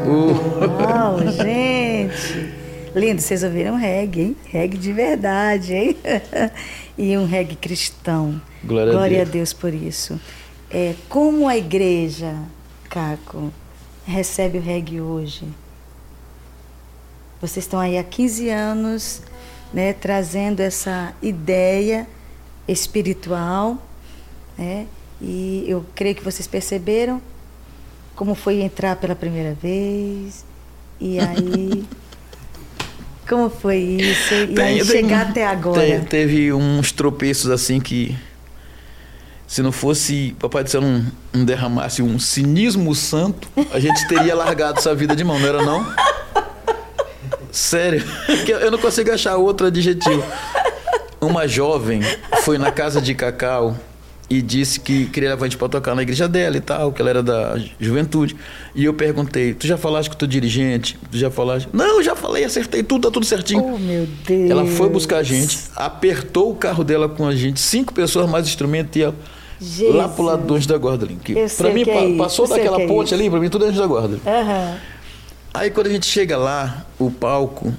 Uh. 0.03 0.81
Uau, 0.81 1.19
gente! 1.31 2.51
Lindo, 2.95 3.21
vocês 3.21 3.43
ouviram 3.43 3.75
reggae, 3.75 4.21
hein? 4.21 4.36
Reggae 4.45 4.77
de 4.79 4.91
verdade, 4.91 5.75
hein? 5.75 5.95
e 6.97 7.15
um 7.15 7.27
reggae 7.27 7.55
cristão. 7.55 8.41
Glória 8.63 8.93
a 8.93 8.95
Glória 8.95 9.21
a 9.21 9.25
Deus. 9.25 9.31
Deus 9.31 9.53
por 9.53 9.71
isso. 9.71 10.19
É, 10.71 10.95
como 11.07 11.47
a 11.47 11.55
igreja, 11.55 12.34
Caco, 12.89 13.53
recebe 14.07 14.57
o 14.57 14.61
reggae 14.61 14.99
hoje? 14.99 15.45
Vocês 17.43 17.65
estão 17.65 17.77
aí 17.77 17.97
há 17.97 18.03
15 18.05 18.47
anos 18.49 19.21
né, 19.73 19.91
trazendo 19.91 20.61
essa 20.61 21.11
ideia 21.21 22.07
espiritual, 22.65 23.77
né? 24.57 24.85
E 25.21 25.65
eu 25.67 25.85
creio 25.93 26.15
que 26.15 26.23
vocês 26.23 26.47
perceberam 26.47 27.21
como 28.15 28.33
foi 28.33 28.61
entrar 28.61 28.95
pela 28.95 29.13
primeira 29.13 29.53
vez. 29.61 30.45
E 31.01 31.19
aí. 31.19 31.83
como 33.27 33.49
foi 33.49 33.77
isso? 33.77 34.33
E 34.33 34.61
aí 34.61 34.77
Tem- 34.77 34.85
chegar 34.85 35.25
tem- 35.25 35.43
até 35.43 35.45
agora. 35.47 35.99
te- 35.99 36.05
teve 36.07 36.53
uns 36.53 36.93
tropeços 36.93 37.51
assim 37.51 37.81
que. 37.81 38.17
Se 39.45 39.61
não 39.61 39.71
fosse 39.73 40.33
Papai 40.39 40.63
do 40.63 40.69
Céu 40.69 40.79
não, 40.81 41.05
não 41.33 41.43
derramasse 41.43 42.01
um 42.01 42.17
cinismo 42.17 42.95
santo, 42.95 43.49
a 43.71 43.79
gente 43.81 44.07
teria 44.07 44.33
largado 44.33 44.79
essa 44.79 44.95
vida 44.95 45.13
de 45.13 45.25
mão, 45.25 45.37
não 45.37 45.47
era 45.47 45.61
não? 45.61 45.85
Sério, 47.54 48.04
eu 48.49 48.72
não 48.72 48.80
consigo 48.80 49.12
achar 49.12 49.38
outro 49.38 49.68
adjetivo. 49.68 50.24
Uma 51.22 51.47
jovem 51.47 52.01
foi 52.43 52.58
na 52.58 52.72
casa 52.72 52.99
de 52.99 53.14
Cacau 53.14 53.78
e 54.28 54.41
disse 54.41 54.80
que 54.80 55.06
queria 55.06 55.30
levar 55.30 55.45
a 55.45 55.47
gente 55.47 55.58
para 55.58 55.70
tocar 55.70 55.93
na 55.93 56.01
igreja 56.01 56.28
dela 56.28 56.58
e 56.58 56.60
tal, 56.62 56.91
que 56.91 56.99
ela 56.99 57.12
era 57.12 57.22
da 57.22 57.56
juventude. 57.80 58.36
E 58.74 58.84
eu 58.84 58.93
perguntei: 58.93 59.54
Tu 59.54 59.68
já 59.68 59.78
falaste 59.78 60.10
com 60.10 60.16
o 60.16 60.18
teu 60.18 60.28
dirigente? 60.28 60.97
Tu 61.12 61.18
já 61.20 61.30
falaste? 61.30 61.70
Não, 61.72 62.01
já 62.01 62.16
falei, 62.16 62.43
acertei 62.43 62.82
tudo, 62.82 63.04
tá 63.08 63.12
tudo 63.12 63.26
certinho. 63.26 63.64
Oh, 63.64 63.78
meu 63.78 64.08
Deus. 64.26 64.49
Ela 64.49 64.66
foi 64.66 64.89
buscar 64.89 65.18
a 65.18 65.24
gente, 65.24 65.60
apertou 65.76 66.49
o 66.51 66.56
carro 66.56 66.84
dela 66.84 67.08
com 67.08 67.28
a 67.28 67.36
gente, 67.36 67.60
cinco 67.60 67.93
pessoas 67.93 68.28
mais 68.28 68.47
instrumento 68.47 68.97
e 68.97 69.04
ela 69.04 69.16
Jesus. 69.62 69.95
lá 69.95 70.10
pro 70.10 70.24
lado 70.24 70.43
do 70.45 70.56
Anjo 70.56 70.68
da 70.68 70.78
Guarda 70.78 71.06
Eu 71.06 71.47
pra 71.56 71.70
mim, 71.70 71.84
é 71.88 72.18
passou 72.18 72.47
daquela 72.47 72.78
que 72.78 72.84
é 72.84 72.88
ponte 72.88 73.06
isso. 73.08 73.16
ali, 73.16 73.30
pra 73.30 73.39
mim 73.39 73.49
tudo 73.49 73.66
é 73.66 73.70
Anjo 73.70 73.80
da 73.80 73.88
Guarda. 73.88 74.20
Aham. 74.26 74.78
Aí 75.54 75.70
quando 75.70 75.88
a 75.88 75.89
gente 75.91 76.06
chega 76.06 76.36
lá, 76.36 76.86
o 76.97 77.12
palco 77.12 77.74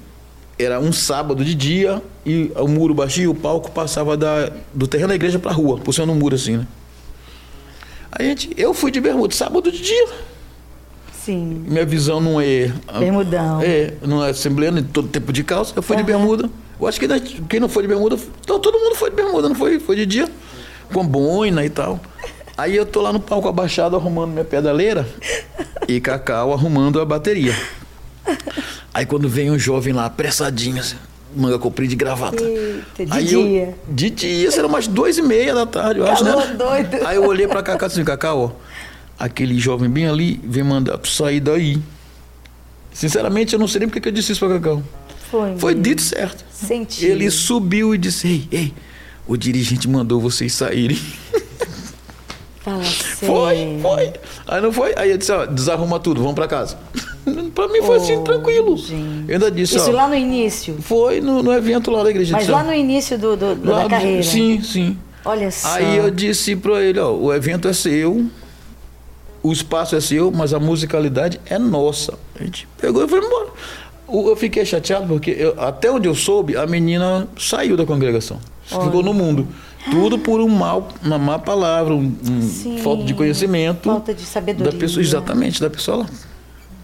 era 0.58 0.78
um 0.78 0.92
sábado 0.92 1.44
de 1.44 1.54
dia 1.54 2.00
e 2.24 2.52
o 2.54 2.68
muro 2.68 2.94
baixinho, 2.94 3.32
o 3.32 3.34
palco 3.34 3.70
passava 3.70 4.16
da, 4.16 4.50
do 4.72 4.86
terreno 4.86 5.08
da 5.08 5.14
igreja 5.16 5.38
pra 5.38 5.50
rua, 5.52 5.78
puxando 5.78 6.10
um 6.10 6.14
muro 6.14 6.36
assim, 6.36 6.58
né? 6.58 6.66
A 8.12 8.22
gente, 8.22 8.50
eu 8.56 8.72
fui 8.72 8.92
de 8.92 9.00
bermuda, 9.00 9.34
sábado 9.34 9.72
de 9.72 9.82
dia. 9.82 10.08
Sim. 11.24 11.64
Minha 11.66 11.84
visão 11.84 12.20
não 12.20 12.40
é. 12.40 12.72
Bermudão. 12.98 13.60
É, 13.60 13.94
não 14.02 14.24
é 14.24 14.30
assembleando 14.30 14.78
em 14.78 14.84
todo 14.84 15.08
tempo 15.08 15.32
de 15.32 15.42
calça. 15.42 15.72
Eu 15.74 15.82
fui 15.82 15.96
de 15.96 16.02
Aham. 16.02 16.06
bermuda. 16.06 16.50
Eu 16.80 16.86
acho 16.86 17.00
que 17.00 17.08
quem 17.48 17.58
não 17.58 17.68
foi 17.68 17.82
de 17.82 17.88
bermuda. 17.88 18.16
Então, 18.42 18.60
todo 18.60 18.78
mundo 18.78 18.94
foi 18.94 19.10
de 19.10 19.16
bermuda, 19.16 19.48
não 19.48 19.56
foi? 19.56 19.80
Foi 19.80 19.96
de 19.96 20.06
dia. 20.06 20.28
Com 20.92 21.04
boina 21.04 21.64
e 21.64 21.70
tal. 21.70 21.98
Aí 22.56 22.76
eu 22.76 22.86
tô 22.86 23.00
lá 23.00 23.12
no 23.12 23.18
palco 23.20 23.48
abaixado 23.48 23.96
arrumando 23.96 24.30
minha 24.32 24.44
pedaleira 24.44 25.06
e 25.88 26.00
Cacau 26.00 26.52
arrumando 26.52 27.00
a 27.00 27.04
bateria. 27.04 27.54
Aí 28.92 29.04
quando 29.04 29.28
vem 29.28 29.50
um 29.50 29.58
jovem 29.58 29.92
lá, 29.92 30.06
apressadinho, 30.06 30.78
assim, 30.78 30.94
manga 31.36 31.58
comprida 31.58 31.90
de 31.90 31.96
gravata. 31.96 32.42
Eita, 32.44 33.06
de 33.06 33.12
Aí 33.12 33.32
eu- 33.32 33.42
dia. 33.42 33.74
de 33.88 34.10
dia, 34.10 34.48
era 34.56 34.66
umas 34.68 34.86
duas 34.86 35.18
e 35.18 35.22
meia 35.22 35.52
da 35.52 35.66
tarde, 35.66 35.98
eu 35.98 36.06
acho, 36.06 36.22
né? 36.22 36.32
Doido. 36.56 37.04
Aí 37.06 37.16
eu 37.16 37.26
olhei 37.26 37.48
pra 37.48 37.60
Cacau 37.62 37.88
e 37.88 37.90
disse, 37.90 38.04
Cacau, 38.04 38.56
ó, 39.18 39.24
aquele 39.24 39.58
jovem 39.58 39.90
bem 39.90 40.06
ali 40.06 40.40
vem 40.44 40.62
mandar 40.62 40.96
tu 40.98 41.08
sair 41.08 41.40
daí. 41.40 41.80
Sinceramente, 42.92 43.52
eu 43.54 43.58
não 43.58 43.66
sei 43.66 43.80
nem 43.80 43.88
porque 43.88 44.00
que 44.00 44.08
eu 44.08 44.12
disse 44.12 44.30
isso 44.30 44.46
pra 44.46 44.54
Cacau. 44.60 44.80
Foi. 45.28 45.56
Foi 45.58 45.74
dito 45.74 46.00
certo. 46.02 46.44
Senti. 46.52 47.04
Ele 47.04 47.28
subiu 47.32 47.92
e 47.96 47.98
disse, 47.98 48.28
ei, 48.28 48.48
ei, 48.52 48.74
o 49.26 49.36
dirigente 49.36 49.88
mandou 49.88 50.20
vocês 50.20 50.52
saírem. 50.54 50.96
Fala 52.64 52.82
Foi, 52.82 53.54
sério. 53.56 53.80
foi. 53.82 54.12
Aí 54.48 54.60
não 54.62 54.72
foi? 54.72 54.94
Aí 54.96 55.10
eu 55.10 55.18
disse, 55.18 55.30
ó, 55.30 55.44
desarruma 55.44 56.00
tudo, 56.00 56.20
vamos 56.20 56.34
pra 56.34 56.48
casa. 56.48 56.78
pra 57.54 57.68
mim 57.68 57.82
foi 57.82 57.96
assim, 57.98 58.16
Oh, 58.16 58.22
tranquilo. 58.22 58.74
gente. 58.78 59.24
Eu 59.28 59.34
ainda 59.34 59.50
disse, 59.50 59.76
Isso 59.76 59.90
ó, 59.90 59.92
lá 59.92 60.08
no 60.08 60.14
início. 60.14 60.74
foi 60.80 61.20
no, 61.20 61.42
no 61.42 61.52
evento 61.52 61.90
lá 61.90 62.02
da 62.02 62.08
igreja. 62.10 62.32
Mas 62.32 62.48
lá 62.48 62.64
no 62.64 62.72
início 62.72 63.18
do, 63.18 63.36
do- 63.36 63.54
do- 63.54 63.70
lá 63.70 63.82
da 63.82 63.90
carreira. 63.90 64.22
Sim, 64.22 64.62
sim. 64.62 64.96
Olha 65.26 65.50
só. 65.50 65.68
Aí 65.74 65.96
eu 65.98 66.10
disse 66.10 66.56
pra 66.56 66.80
ele, 66.82 66.98
ó, 66.98 67.10
o 67.12 67.32
evento 67.34 67.68
é 67.68 67.72
seu, 67.74 68.26
o 69.42 69.52
espaço 69.52 69.94
é 69.94 70.00
seu, 70.00 70.30
mas 70.30 70.54
a 70.54 70.58
musicalidade 70.58 71.38
é 71.46 71.58
nossa. 71.58 72.14
A 72.38 72.44
gente 72.44 72.66
pegou 72.80 73.04
e 73.04 73.08
foi 73.08 73.18
embora. 73.24 73.48
Eu 74.08 74.36
fiquei 74.36 74.64
chateado 74.64 75.06
porque 75.06 75.30
eu- 75.32 75.54
até 75.60 75.90
onde 75.90 76.08
eu 76.08 76.14
soube, 76.14 76.56
a 76.56 76.66
menina 76.66 77.28
saiu 77.38 77.76
da 77.76 77.84
congregação. 77.84 78.38
Ficou 78.66 79.02
no 79.02 79.12
mundo. 79.12 79.46
Tudo 79.90 80.18
por 80.18 80.40
um 80.40 80.48
mal, 80.48 80.88
uma 81.02 81.18
má 81.18 81.38
palavra, 81.38 81.94
um, 81.94 82.16
um 82.28 82.78
falta 82.78 83.04
de 83.04 83.14
conhecimento. 83.14 83.84
Falta 83.84 84.14
de 84.14 84.22
sabedoria. 84.22 84.72
Da 84.72 84.78
pessoa, 84.78 85.02
exatamente, 85.02 85.60
da 85.60 85.68
pessoa 85.68 85.98
lá. 85.98 86.06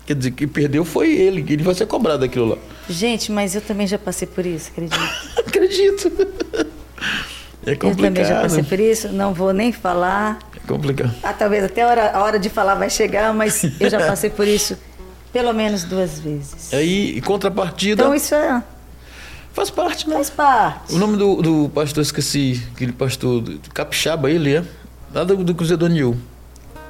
Quer 0.06 0.16
dizer, 0.16 0.30
que 0.32 0.46
perdeu 0.46 0.84
foi 0.84 1.10
ele, 1.12 1.42
que 1.42 1.52
ele 1.52 1.62
vai 1.62 1.74
ser 1.74 1.86
cobrado 1.86 2.20
daquilo 2.20 2.46
lá. 2.50 2.58
Gente, 2.88 3.30
mas 3.30 3.54
eu 3.54 3.60
também 3.60 3.86
já 3.86 3.98
passei 3.98 4.26
por 4.26 4.44
isso, 4.44 4.70
acredito. 4.70 4.98
Acredito. 5.38 6.12
É 7.64 7.72
Eu 7.72 7.76
também 7.76 7.76
já 7.76 7.88
complicado. 7.88 8.42
passei 8.42 8.62
por 8.62 8.80
isso, 8.80 9.08
não 9.08 9.32
vou 9.32 9.52
nem 9.52 9.72
falar. 9.72 10.38
É 10.56 10.66
complicado. 10.66 11.14
Ah, 11.22 11.32
talvez 11.32 11.64
até 11.64 11.82
a 11.82 11.88
hora, 11.88 12.10
a 12.12 12.22
hora 12.22 12.38
de 12.38 12.48
falar 12.48 12.74
vai 12.74 12.90
chegar, 12.90 13.32
mas 13.32 13.62
eu 13.78 13.88
já 13.88 13.98
passei 13.98 14.30
por 14.30 14.48
isso 14.48 14.76
pelo 15.32 15.52
menos 15.52 15.84
duas 15.84 16.18
vezes. 16.18 16.72
Aí, 16.72 17.18
em 17.18 17.20
contrapartida. 17.20 18.02
Então 18.02 18.14
isso 18.14 18.34
é. 18.34 18.62
Faz 19.52 19.68
parte, 19.70 20.08
né? 20.08 20.14
Faz 20.14 20.30
parte. 20.30 20.94
O 20.94 20.98
nome 20.98 21.16
do, 21.16 21.42
do 21.42 21.68
pastor, 21.74 22.02
esqueci, 22.02 22.62
aquele 22.74 22.92
pastor 22.92 23.42
capixaba, 23.74 24.30
ele 24.30 24.54
é, 24.56 24.64
lá 25.12 25.24
do, 25.24 25.36
do 25.42 25.54
Cruzeiro 25.54 25.78
do 25.80 25.86
Anil. 25.86 26.16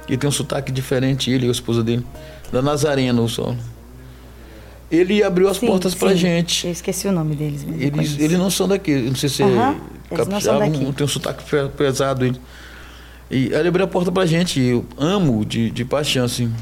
Ele 0.07 0.17
tem 0.17 0.27
um 0.27 0.31
sotaque 0.31 0.71
diferente, 0.71 1.31
ele 1.31 1.45
e 1.45 1.49
a 1.49 1.51
esposa 1.51 1.83
dele, 1.83 2.05
da 2.51 2.61
Nazarena, 2.61 3.19
o 3.21 3.27
solo. 3.29 3.57
Ele 4.91 5.23
abriu 5.23 5.47
as 5.47 5.57
Sim, 5.57 5.67
portas 5.67 5.95
pra 5.95 6.09
sim. 6.09 6.17
gente. 6.17 6.65
Eu 6.67 6.71
esqueci 6.73 7.07
o 7.07 7.11
nome 7.13 7.33
deles. 7.35 7.65
Eles, 7.79 8.19
eles 8.19 8.37
não 8.37 8.49
são 8.51 8.67
daqui, 8.67 8.93
não 8.93 9.15
sei 9.15 9.29
se 9.29 9.41
Aham, 9.41 9.77
é 10.11 10.15
capixaba, 10.17 10.67
não 10.67 10.91
tem 10.91 11.05
um 11.05 11.07
sotaque 11.07 11.43
pe- 11.49 11.69
pesado. 11.77 12.25
Ele. 12.25 12.39
E 13.29 13.45
ele 13.53 13.69
abriu 13.69 13.85
a 13.85 13.87
porta 13.87 14.11
pra 14.11 14.25
gente, 14.25 14.59
eu 14.59 14.83
amo 14.97 15.45
de, 15.45 15.71
de 15.71 15.85
paixão, 15.85 16.25
assim. 16.25 16.53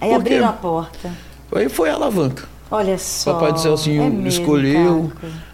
Aí 0.00 0.12
abriram 0.12 0.48
a 0.48 0.52
porta. 0.52 1.12
Aí 1.54 1.68
foi 1.68 1.88
a 1.88 1.94
alavanca. 1.94 2.48
Olha 2.70 2.98
só. 2.98 3.34
Papai 3.34 3.52
do 3.52 3.60
céu 3.60 3.74
assim, 3.74 3.98
é 3.98 4.02
mesmo, 4.08 4.26
escolheu. 4.26 5.12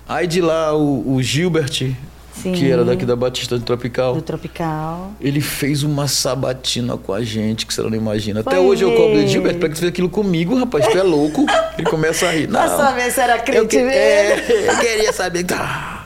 Aí 0.08 0.26
de 0.26 0.40
lá 0.40 0.74
o, 0.74 1.14
o 1.14 1.22
Gilbert, 1.22 1.94
Sim. 2.34 2.52
que 2.52 2.70
era 2.70 2.84
daqui 2.84 3.04
da 3.04 3.14
Batista 3.14 3.58
do 3.58 3.64
Tropical, 3.64 4.14
Do 4.14 4.22
Tropical. 4.22 5.12
ele 5.20 5.40
fez 5.40 5.82
uma 5.82 6.08
sabatina 6.08 6.96
com 6.96 7.12
a 7.12 7.22
gente, 7.22 7.66
que 7.66 7.72
você 7.74 7.82
não 7.82 7.94
imagina. 7.94 8.40
Até 8.40 8.56
Foi 8.56 8.60
hoje 8.64 8.82
eu 8.84 8.92
cobro 8.92 9.14
mesmo. 9.16 9.28
Gilbert, 9.28 9.58
pra 9.58 9.68
que 9.68 9.74
você 9.74 9.80
fez 9.80 9.92
aquilo 9.92 10.08
comigo, 10.08 10.56
rapaz? 10.58 10.86
Tu 10.88 10.98
é 10.98 11.02
louco? 11.02 11.44
Ele 11.78 11.88
começa 11.88 12.26
a 12.26 12.32
rir. 12.32 12.48
Não, 12.48 12.60
Pra 12.60 12.68
saber 12.76 13.10
se 13.10 13.20
era 13.20 13.36
eu, 13.36 13.42
crente 13.42 13.66
que, 13.68 13.76
mesmo. 13.76 13.90
é, 13.92 14.68
eu 14.70 14.78
queria 14.78 15.12
saber. 15.12 15.44
Ah, 15.54 16.04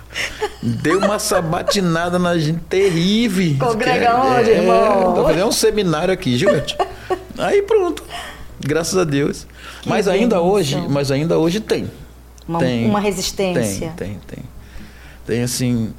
Deu 0.63 0.99
uma 0.99 1.19
sabatinada 1.19 2.19
na 2.19 2.37
gente 2.39 2.61
terrível. 2.69 3.57
Congrega 3.59 4.17
onde, 4.17 4.51
é, 4.51 4.57
irmão? 4.59 5.15
Tô 5.15 5.25
fazendo 5.25 5.47
um 5.47 5.53
seminário 5.53 6.13
aqui, 6.13 6.37
Gilbert. 6.37 6.75
Aí 7.39 7.63
pronto. 7.63 8.03
Graças 8.61 8.97
a 8.99 9.05
Deus. 9.05 9.47
Que 9.87 9.91
mas 9.91 10.09
ainda 10.09 10.41
hoje, 10.41 10.77
mas 10.89 11.13
ainda 11.13 11.39
hoje 11.39 11.61
tem. 11.61 11.89
Uma, 12.49 12.59
Tem. 12.59 12.87
uma 12.87 12.99
resistência. 12.99 13.93
Tem, 13.97 14.09
tem, 14.09 14.21
tem. 14.27 14.45
Tem 15.25 15.43
assim. 15.45 15.93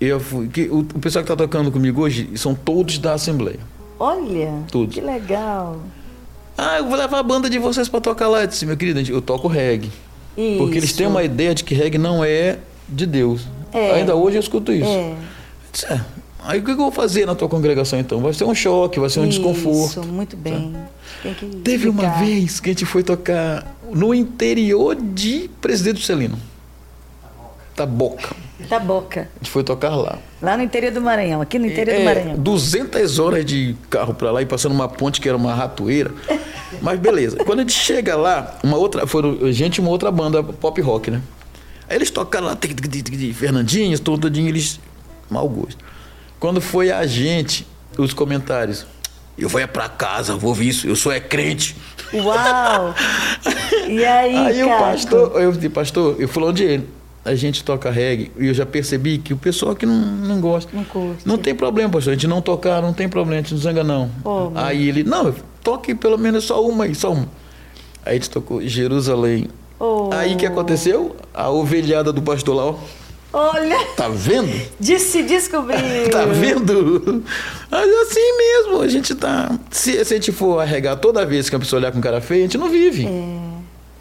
Eu 0.00 0.18
fui, 0.18 0.48
que, 0.48 0.62
o, 0.62 0.78
o 0.78 0.84
pessoal 0.84 1.22
que 1.22 1.30
está 1.30 1.36
tocando 1.36 1.70
comigo 1.70 2.00
hoje 2.00 2.30
são 2.36 2.54
todos 2.54 2.98
da 2.98 3.12
Assembleia. 3.12 3.60
Olha, 4.00 4.62
que 4.90 5.00
legal. 5.00 5.78
Ah, 6.56 6.78
eu 6.78 6.86
vou 6.86 6.96
levar 6.96 7.18
a 7.18 7.22
banda 7.22 7.50
de 7.50 7.58
vocês 7.58 7.86
para 7.86 8.00
tocar 8.00 8.28
lá. 8.28 8.42
Eu 8.42 8.46
disse, 8.46 8.64
meu 8.64 8.78
querido, 8.78 9.00
eu 9.12 9.20
toco 9.20 9.46
reggae. 9.46 9.90
Isso. 10.36 10.56
Porque 10.56 10.78
eles 10.78 10.92
têm 10.94 11.06
uma 11.06 11.22
ideia 11.22 11.54
de 11.54 11.64
que 11.64 11.74
reggae 11.74 11.98
não 11.98 12.24
é 12.24 12.58
de 12.88 13.04
Deus. 13.04 13.46
É. 13.74 13.92
Ainda 13.92 14.14
hoje 14.14 14.38
eu 14.38 14.40
escuto 14.40 14.72
isso. 14.72 14.88
É. 14.88 15.10
Eu 15.10 15.16
disse, 15.70 15.86
é, 15.86 16.00
aí 16.44 16.60
o 16.60 16.62
que 16.62 16.70
eu 16.70 16.76
vou 16.76 16.90
fazer 16.90 17.26
na 17.26 17.34
tua 17.34 17.48
congregação 17.48 17.98
então? 17.98 18.20
Vai 18.20 18.32
ser 18.32 18.44
um 18.44 18.54
choque, 18.54 18.98
vai 18.98 19.10
ser 19.10 19.20
um 19.20 19.28
desconforto. 19.28 20.00
Isso, 20.00 20.02
muito 20.02 20.34
bem. 20.34 20.72
Tem 20.72 20.95
que 21.34 21.46
Teve 21.46 21.88
uma 21.88 22.08
vez 22.18 22.60
que 22.60 22.70
a 22.70 22.72
gente 22.72 22.84
foi 22.86 23.02
tocar 23.02 23.76
no 23.92 24.14
interior 24.14 24.94
de 24.94 25.50
Presidente 25.60 26.04
Celino. 26.04 26.38
Da 27.76 27.84
Boca. 27.86 28.34
Da 28.70 28.78
boca. 28.78 29.28
A 29.34 29.38
gente 29.38 29.50
foi 29.50 29.62
tocar 29.62 29.94
lá. 29.94 30.18
Lá 30.40 30.56
no 30.56 30.62
interior 30.62 30.90
do 30.90 31.00
Maranhão, 31.00 31.42
aqui 31.42 31.58
no 31.58 31.66
interior 31.66 31.94
É, 31.94 31.98
do 31.98 32.04
Maranhão. 32.04 32.36
200 32.36 33.18
horas 33.18 33.44
de 33.44 33.76
carro 33.90 34.14
pra 34.14 34.30
lá 34.30 34.40
e 34.40 34.46
passando 34.46 34.72
uma 34.72 34.88
ponte 34.88 35.20
que 35.20 35.28
era 35.28 35.36
uma 35.36 35.54
ratoeira. 35.54 36.10
Mas 36.80 36.98
beleza. 36.98 37.36
Quando 37.44 37.58
a 37.58 37.62
gente 37.62 37.74
chega 37.74 38.16
lá, 38.16 38.58
uma 38.64 38.78
outra, 38.78 39.06
foram 39.06 39.52
gente 39.52 39.76
e 39.76 39.80
uma 39.80 39.90
outra 39.90 40.10
banda 40.10 40.42
pop 40.42 40.80
rock, 40.80 41.10
né? 41.10 41.20
Aí 41.88 41.96
eles 41.96 42.10
tocaram 42.10 42.46
lá, 42.46 42.56
tic, 42.56 42.74
tic, 42.74 42.88
tic, 42.88 43.04
tic, 43.04 43.34
Fernandinho, 43.34 43.98
todinho, 43.98 44.48
eles 44.48 44.80
mau 45.30 45.46
gosto. 45.48 45.84
Quando 46.40 46.60
foi 46.60 46.90
a 46.90 47.06
gente, 47.06 47.66
os 47.98 48.12
comentários, 48.14 48.86
eu 49.38 49.48
vou 49.48 49.60
é 49.60 49.66
pra 49.66 49.88
casa, 49.88 50.34
vou 50.34 50.50
ouvir 50.50 50.68
isso, 50.68 50.86
eu 50.86 50.96
sou 50.96 51.12
é 51.12 51.20
crente. 51.20 51.76
Uau! 52.12 52.94
E 53.88 54.04
aí, 54.04 54.36
Aí 54.36 54.64
o 54.64 54.68
pastor, 54.68 55.40
eu 55.40 55.52
disse, 55.52 55.68
pastor, 55.68 56.16
eu 56.18 56.26
falei 56.28 56.48
onde 56.48 56.64
ele? 56.64 56.88
A 57.24 57.36
gente 57.36 57.62
toca 57.62 57.88
reggae 57.88 58.32
e 58.36 58.46
eu 58.46 58.54
já 58.54 58.66
percebi 58.66 59.18
que 59.18 59.32
o 59.32 59.36
pessoal 59.36 59.76
que 59.76 59.86
não, 59.86 59.94
não 59.94 60.40
gosta. 60.40 60.70
Não 60.74 60.82
curte. 60.84 61.26
Não 61.26 61.38
tem 61.38 61.54
problema, 61.54 61.90
pastor. 61.90 62.12
A 62.12 62.14
gente 62.14 62.26
não 62.26 62.40
tocar, 62.42 62.82
não 62.82 62.92
tem 62.92 63.08
problema, 63.08 63.40
a 63.40 63.42
gente 63.42 63.54
não 63.54 63.60
zanga, 63.60 63.84
não. 63.84 64.10
Meu. 64.24 64.52
aí 64.56 64.88
ele, 64.88 65.04
não, 65.04 65.32
toque 65.62 65.94
pelo 65.94 66.18
menos 66.18 66.44
só 66.44 66.64
uma 66.64 66.84
aí, 66.84 66.94
só 66.94 67.12
uma. 67.12 67.28
Aí 68.04 68.12
a 68.12 68.14
gente 68.14 68.30
tocou 68.30 68.60
Jerusalém. 68.62 69.48
Oh. 69.78 70.10
Aí 70.12 70.34
o 70.34 70.36
que 70.36 70.46
aconteceu? 70.46 71.16
A 71.34 71.50
ovelhada 71.50 72.12
do 72.12 72.22
pastor 72.22 72.56
lá, 72.56 72.66
ó. 72.66 72.74
Olha, 73.38 73.76
Tá 73.96 74.08
vendo? 74.08 74.48
de 74.80 74.98
se 74.98 75.22
descobrir. 75.22 75.76
Tá 76.10 76.24
vendo? 76.24 77.22
Mas 77.70 77.90
assim 77.90 78.36
mesmo, 78.38 78.80
a 78.80 78.88
gente 78.88 79.14
tá. 79.14 79.58
Se, 79.70 80.02
se 80.04 80.14
a 80.14 80.16
gente 80.16 80.32
for 80.32 80.60
arregar 80.60 80.96
toda 80.96 81.24
vez 81.26 81.50
que 81.50 81.56
a 81.56 81.58
pessoa 81.58 81.78
olhar 81.80 81.92
com 81.92 82.00
cara 82.00 82.20
feia, 82.22 82.40
a 82.40 82.42
gente 82.46 82.56
não 82.56 82.70
vive. 82.70 83.06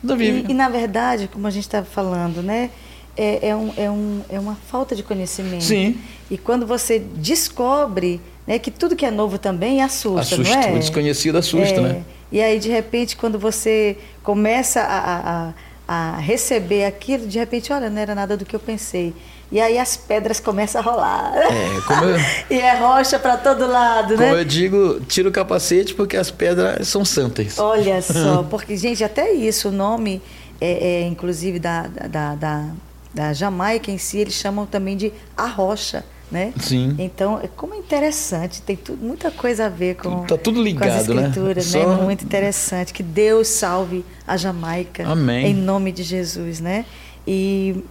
Não 0.01 0.15
vive. 0.15 0.45
E, 0.47 0.51
e, 0.51 0.53
na 0.53 0.69
verdade, 0.69 1.27
como 1.31 1.45
a 1.47 1.49
gente 1.49 1.63
estava 1.63 1.85
falando, 1.85 2.41
né? 2.41 2.69
É, 3.17 3.49
é, 3.49 3.55
um, 3.55 3.73
é, 3.77 3.89
um, 3.89 4.21
é 4.29 4.39
uma 4.39 4.55
falta 4.55 4.95
de 4.95 5.01
conhecimento. 5.03 5.63
Sim. 5.63 5.97
E 6.31 6.37
quando 6.37 6.65
você 6.65 6.99
descobre 6.99 8.21
né, 8.47 8.59
que 8.59 8.69
tudo 8.71 8.95
que 8.95 9.05
é 9.05 9.11
novo 9.11 9.37
também 9.37 9.81
assusta, 9.81 10.35
Assusta, 10.35 10.55
não 10.57 10.67
é? 10.69 10.73
o 10.75 10.79
desconhecido 10.79 11.37
assusta, 11.37 11.79
É. 11.79 11.81
né? 11.81 12.03
E 12.31 12.41
aí, 12.41 12.59
de 12.59 12.69
repente, 12.69 13.15
quando 13.15 13.37
você 13.39 13.97
começa 14.23 14.81
a, 14.81 15.47
a, 15.49 15.53
a- 15.87 16.17
receber 16.17 16.85
aquilo, 16.85 17.27
de 17.27 17.37
repente, 17.39 17.71
olha, 17.71 17.89
não 17.89 18.01
era 18.01 18.13
nada 18.15 18.35
do 18.37 18.45
que 18.45 18.55
eu 18.55 18.59
pensei. 18.59 19.13
E 19.51 19.61
aí 19.61 19.77
as 19.77 19.95
pedras 19.95 20.39
começam 20.39 20.81
a 20.81 20.83
rolar. 20.83 21.33
É, 21.35 21.81
como 21.87 22.03
eu- 22.05 22.17
e 22.49 22.59
é 22.59 22.75
rocha 22.77 23.19
para 23.19 23.37
todo 23.37 23.67
lado, 23.67 24.15
Como 24.15 24.19
né? 24.19 24.41
eu 24.41 24.45
digo, 24.45 24.99
tira 25.07 25.29
o 25.29 25.31
capacete 25.31 25.93
porque 25.93 26.17
as 26.17 26.31
pedras 26.31 26.87
são 26.87 27.05
santas. 27.05 27.59
Olha 27.59 28.01
só, 28.03 28.41
porque, 28.43 28.75
gente, 28.75 29.03
até 29.03 29.31
isso, 29.31 29.69
o 29.69 29.71
nome, 29.71 30.21
é, 30.59 31.01
é, 31.03 31.07
inclusive, 31.07 31.59
da, 31.59 31.83
da, 31.87 32.33
da, 32.35 32.65
da 33.13 33.33
Jamaica 33.33 33.91
em 33.91 33.97
si, 33.99 34.17
eles 34.17 34.33
chamam 34.33 34.65
também 34.65 34.97
de 34.97 35.13
a 35.37 35.45
rocha, 35.45 36.03
né? 36.31 36.53
Sim. 36.59 36.95
Então, 36.97 37.39
é 37.41 37.47
como 37.47 37.73
é 37.73 37.77
interessante, 37.77 38.61
tem 38.61 38.75
tudo, 38.75 39.03
muita 39.05 39.29
coisa 39.31 39.67
a 39.67 39.69
ver 39.69 39.95
com, 39.95 40.25
Tá 40.25 40.37
tudo 40.37 40.61
ligado, 40.61 40.89
com 40.91 40.97
as 40.97 41.07
né? 41.07 41.27
escrituras, 41.27 41.73
né? 41.73 41.83
Só- 41.83 42.01
Muito 42.03 42.25
interessante. 42.25 42.93
Que 42.93 43.03
Deus 43.03 43.47
salve 43.47 44.03
a 44.25 44.35
Jamaica. 44.35 45.07
Amém. 45.07 45.47
Em 45.47 45.53
nome 45.53 45.91
de 45.91 46.03
Jesus, 46.03 46.59
né? 46.59 46.85
E 47.27 47.83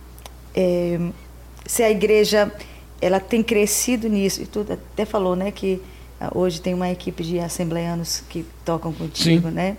é, 0.55 0.99
se 1.67 1.83
a 1.83 1.91
igreja 1.91 2.53
ela 3.01 3.21
tem 3.21 3.43
crescido 3.43 4.09
nisso, 4.09 4.43
e 4.43 4.47
tudo, 4.47 4.73
até 4.73 5.05
falou, 5.05 5.37
né, 5.37 5.51
que 5.51 5.81
ah, 6.21 6.31
hoje 6.35 6.61
tem 6.61 6.73
uma 6.75 6.91
equipe 6.91 7.23
de 7.23 7.39
assembleanos 7.39 8.23
que 8.29 8.45
tocam 8.65 8.93
contigo, 8.93 9.49
Sim. 9.49 9.55
né? 9.55 9.77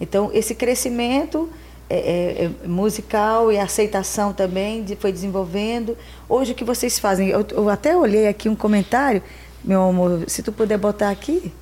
Então, 0.00 0.30
esse 0.32 0.54
crescimento 0.54 1.48
é, 1.90 1.96
é, 1.96 2.44
é 2.64 2.66
musical 2.68 3.50
e 3.52 3.58
aceitação 3.58 4.32
também 4.32 4.82
de- 4.82 4.96
foi 4.96 5.10
desenvolvendo. 5.12 5.96
Hoje, 6.28 6.52
o 6.52 6.54
que 6.54 6.64
vocês 6.64 6.98
fazem? 6.98 7.28
Eu, 7.28 7.46
eu 7.52 7.68
até 7.68 7.96
olhei 7.96 8.28
aqui 8.28 8.48
um 8.48 8.54
comentário, 8.56 9.22
meu 9.64 9.82
amor, 9.82 10.24
se 10.26 10.42
tu 10.42 10.52
puder 10.52 10.76
botar 10.78 11.10
aqui, 11.10 11.52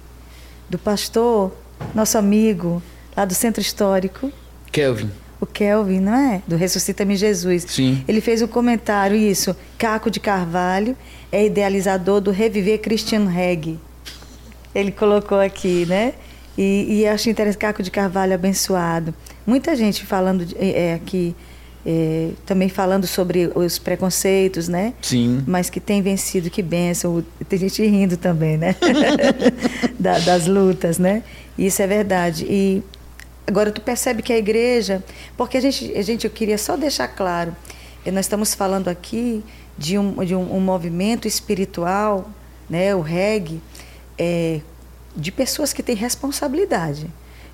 do 0.68 0.79
pastor, 0.79 1.53
nosso 1.95 2.18
amigo, 2.18 2.83
lá 3.16 3.24
do 3.24 3.35
Centro 3.35 3.61
Histórico, 3.61 4.31
Kelvin. 4.72 5.11
o 5.41 5.47
Kelvin, 5.47 6.01
não 6.01 6.14
é? 6.14 6.43
Do 6.47 6.57
Ressuscita-me 6.57 7.16
Jesus. 7.16 7.64
Sim. 7.68 8.03
Ele 8.09 8.20
fez 8.20 8.43
um 8.43 8.47
comentário, 8.49 9.16
isso. 9.16 9.55
Caco 9.79 10.11
de 10.11 10.18
Carvalho 10.20 10.97
é 11.31 11.47
idealizador 11.47 12.20
do 12.20 12.31
Reviver 12.31 12.81
Christian 12.81 13.27
Reggae. 13.29 13.79
Ele 14.74 14.91
colocou 14.93 15.39
aqui, 15.41 15.87
né? 15.87 16.14
E, 16.59 17.01
e 17.01 17.07
acho 17.07 17.31
interessante, 17.31 17.59
Caco 17.61 17.83
de 17.83 17.91
Carvalho 17.91 18.35
abençoado. 18.35 19.14
Muita 19.47 19.76
gente 19.76 20.05
falando 20.05 20.44
de- 20.44 20.57
é, 20.59 20.94
aqui, 20.94 21.34
é, 21.84 22.30
também 22.44 22.68
falando 22.68 23.07
sobre 23.07 23.51
os 23.55 23.78
preconceitos, 23.78 24.66
né? 24.68 24.92
Sim. 25.01 25.44
Mas 25.47 25.70
que 25.70 25.78
tem 25.80 26.03
vencido, 26.03 26.51
que 26.51 26.62
benção. 26.62 27.22
Tem 27.49 27.59
gente 27.59 27.84
rindo 27.86 28.16
também, 28.16 28.57
né? 28.57 28.74
Da- 29.99 30.18
das 30.18 30.47
lutas, 30.47 30.99
né? 30.99 31.22
Isso 31.57 31.80
é 31.80 31.86
verdade. 31.86 32.44
E 32.49 32.82
agora 33.47 33.70
tu 33.70 33.80
percebe 33.80 34.22
que 34.22 34.32
a 34.32 34.38
igreja, 34.38 35.03
porque 35.36 35.57
a 35.57 35.61
gente, 35.61 35.92
a 35.97 36.03
gente 36.03 36.24
eu 36.24 36.30
queria 36.30 36.59
só 36.59 36.76
deixar 36.76 37.09
claro, 37.09 37.55
nós 38.07 38.24
estamos 38.26 38.55
falando 38.55 38.88
aqui 38.88 39.42
de 39.78 39.99
um, 39.99 40.24
de 40.24 40.34
um, 40.34 40.57
um 40.57 40.61
movimento 40.61 41.26
espiritual, 41.28 42.30
né? 42.68 42.94
O 42.94 43.01
reggae, 43.01 43.61
é, 44.18 44.61
de 45.16 45.30
pessoas 45.32 45.72
que 45.72 45.82
têm 45.82 45.94
responsabilidade. 45.97 47.07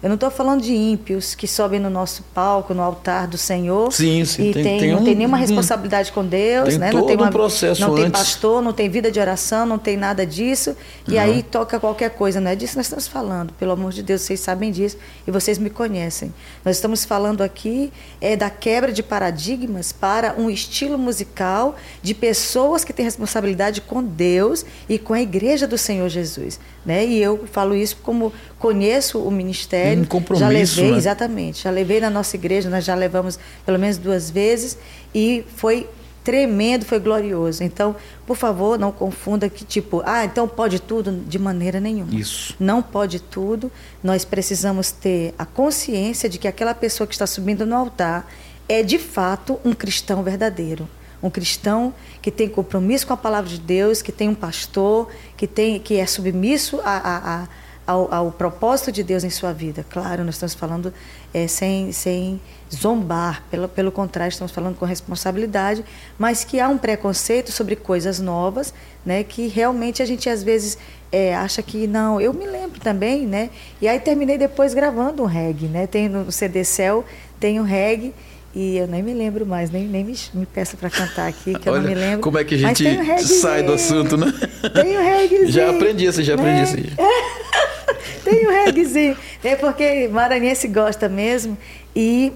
Eu 0.03 0.09
não 0.09 0.15
estou 0.17 0.31
falando 0.33 0.61
de 0.63 0.75
ímpios 0.75 1.35
que 1.35 1.47
sobem 1.47 1.79
no 1.79 1.89
nosso 1.89 2.25
palco, 2.35 2.75
no 2.75 2.83
altar 2.83 3.29
do 3.29 3.39
Senhor. 3.39 3.93
Sim, 3.93 4.25
sim, 4.25 4.51
E 4.51 4.53
tem- 4.53 4.63
tem, 4.65 4.81
tem 4.81 4.93
não 4.93 5.01
um- 5.01 5.05
tem 5.05 5.15
nenhuma 5.15 5.37
um- 5.37 5.41
responsabilidade 5.41 6.11
com 6.11 6.25
Deus, 6.27 6.71
tem 6.71 6.79
né? 6.79 6.91
não 6.91 7.01
todo 7.01 7.09
tem 7.09 7.17
um 7.17 7.21
uma, 7.21 7.31
processo 7.31 7.81
não 7.81 7.95
tem 7.95 8.05
antes. 8.07 8.21
pastor, 8.21 8.61
não 8.61 8.73
tem 8.73 8.89
vida 8.91 9.13
de 9.13 9.21
oração, 9.21 9.65
não 9.65 9.79
tem 9.79 9.97
nada 9.97 10.27
disso. 10.27 10.77
E 11.07 11.17
aí 11.17 11.43
toca 11.45 11.79
qualquer 11.79 12.11
coisa, 12.11 12.41
não 12.41 12.51
é 12.51 12.57
disso 12.57 12.73
que 12.73 12.79
nós 12.79 12.87
estamos 12.87 13.07
falando. 13.07 13.53
Pelo 13.55 13.71
amor 13.73 13.93
de 13.93 14.03
Deus, 14.03 14.23
vocês 14.23 14.41
sabem 14.41 14.73
disso 14.73 14.97
e 15.27 15.31
vocês 15.31 15.57
me 15.57 15.71
conhecem. 15.71 16.35
Nós 16.65 16.77
estamos 16.77 17.05
falando 17.05 17.41
aqui 17.43 17.93
é 18.21 18.35
da 18.35 18.51
quebra 18.51 18.91
de 18.91 19.03
paradigmas 19.05 19.93
para 19.93 20.35
um 20.37 20.51
estilo 20.51 20.99
musical 20.99 21.77
de 22.03 22.13
pessoas 22.13 22.83
que 22.83 22.93
têm 22.93 23.05
responsabilidade 23.05 23.81
com 23.81 24.03
Deus 24.03 24.65
e 24.89 24.99
com 24.99 25.15
a 25.15 25.23
igreja 25.23 25.67
do 25.67 25.79
Senhor 25.79 26.09
Jesus, 26.09 26.59
né? 26.85 27.07
E 27.07 27.23
eu 27.23 27.45
falo 27.53 27.75
isso 27.77 27.97
como 28.03 28.33
conheço 28.63 29.19
o 29.19 29.29
ministério. 29.29 30.03
Um 30.03 30.05
compromisso, 30.05 30.45
já 30.45 30.49
levei, 30.49 30.93
né? 30.93 30.97
exatamente. 30.97 31.63
Já 31.65 31.71
levei 31.71 32.01
na 32.01 32.09
nossa 32.09 32.37
igreja, 32.37 32.71
nós 32.71 32.85
já 32.85 32.95
levamos 32.95 33.37
pelo 33.67 33.77
menos 33.77 33.99
duas 33.99 34.31
vezes 34.31 34.79
e 35.13 35.45
foi 35.57 35.89
tremendo, 36.23 36.85
foi 36.85 37.01
glorioso. 37.01 37.65
Então, 37.65 37.97
por 38.25 38.37
favor, 38.37 38.79
não 38.79 38.93
confunda 38.93 39.51
que 39.51 39.65
tipo, 39.65 40.01
ah, 40.07 40.25
então 40.25 40.47
pode 40.47 40.79
tudo 40.79 41.11
de 41.27 41.41
maneira 41.41 41.81
nenhuma. 41.81 42.15
Isso. 42.15 42.55
Não 42.61 42.81
pode 42.81 43.19
tudo. 43.19 43.71
Nós 44.01 44.25
precisamos 44.25 44.93
ter 44.93 45.35
a 45.37 45.45
consciência 45.45 46.29
de 46.29 46.39
que 46.39 46.47
aquela 46.47 46.73
pessoa 46.73 47.05
que 47.05 47.15
está 47.15 47.27
subindo 47.27 47.67
no 47.67 47.75
altar 47.75 48.31
é 48.69 48.81
de 48.85 48.97
fato 48.97 49.59
um 49.65 49.73
cristão 49.73 50.23
verdadeiro. 50.23 50.89
Um 51.21 51.31
cristão 51.31 51.93
que 52.21 52.31
tem 52.31 52.49
compromisso 52.49 53.09
com 53.09 53.13
a 53.13 53.17
palavra 53.17 53.51
de 53.51 53.59
Deus, 53.59 54.03
que 54.03 54.13
tem 54.13 54.29
um 54.29 54.35
pastor, 54.37 55.09
que, 55.37 55.49
tem, 55.49 55.81
que 55.81 55.97
é 55.97 56.07
submisso 56.07 56.81
a, 56.85 56.97
a, 56.97 57.43
a 57.43 57.49
ao, 57.87 58.13
ao, 58.13 58.31
propósito 58.31 58.93
de 58.93 59.03
Deus 59.03 59.25
em 59.25 59.31
sua 59.31 59.53
vida. 59.53 59.85
Claro, 59.89 60.25
nós 60.25 60.35
estamos 60.37 60.55
falando 60.55 60.93
é, 61.33 61.47
sem, 61.47 61.93
sem 61.93 62.41
zombar, 62.73 63.43
pelo, 63.51 63.69
pelo 63.69 63.93
contrário, 63.93 64.31
estamos 64.31 64.53
falando 64.53 64.77
com 64.77 64.85
responsabilidade, 64.85 65.85
mas 66.19 66.45
que 66.45 66.61
há 66.61 66.69
um 66.69 66.79
preconceito 66.79 67.51
sobre 67.53 67.77
coisas 67.77 68.19
novas, 68.19 68.73
né, 69.05 69.23
que 69.23 69.49
realmente 69.49 70.03
a 70.03 70.07
gente 70.07 70.29
às 70.29 70.43
vezes 70.43 70.79
é, 71.11 71.35
acha 71.35 71.63
que 71.63 71.87
não. 71.87 72.21
Eu 72.21 72.33
me 72.33 72.47
lembro 72.47 72.81
também, 72.81 73.27
né, 73.27 73.51
e 73.81 73.89
aí 73.89 73.99
terminei 74.01 74.39
depois 74.39 74.75
gravando 74.75 75.23
um 75.23 75.27
reggae, 75.27 75.67
né, 75.67 75.87
tem 75.87 76.09
no 76.09 76.31
CD 76.31 76.65
Cell, 76.65 77.05
tem 77.39 77.61
um 77.61 77.65
reggae. 77.65 78.15
E 78.55 78.77
eu 78.77 78.87
nem 78.87 79.03
me 79.03 79.15
lembro 79.15 79.47
mais, 79.47 79.71
nem, 79.71 79.87
nem 79.87 80.05
me, 80.05 80.15
me 80.35 80.45
peça 80.45 80.77
para 80.77 80.91
cantar 80.91 81.27
aqui, 81.27 81.55
que 81.59 81.71
Olha, 81.71 81.79
eu 81.79 81.83
não 81.83 81.89
me 81.89 81.95
lembro. 81.95 82.21
Como 82.21 82.37
é 82.37 82.45
que 82.45 82.55
a 82.55 82.59
gente 82.59 82.87
um 82.87 83.19
sai 83.19 83.63
do 83.63 83.73
assunto, 83.73 84.17
né? 84.17 84.27
Tem 84.75 84.99
um 84.99 85.03
reggaezinho. 85.03 85.51
Já 85.51 85.71
aprendi 85.71 86.05
isso, 86.05 86.23
já 86.23 86.35
aprendi 86.35 86.63
isso. 86.63 86.77
Né? 86.77 86.97
Tem 88.23 88.47
um 88.47 88.51
reggaezinho. 88.51 89.17
É 89.43 89.57
porque 89.57 90.07
maranhense 90.09 90.69
gosta 90.69 91.09
mesmo. 91.09 91.57
E 91.97 92.31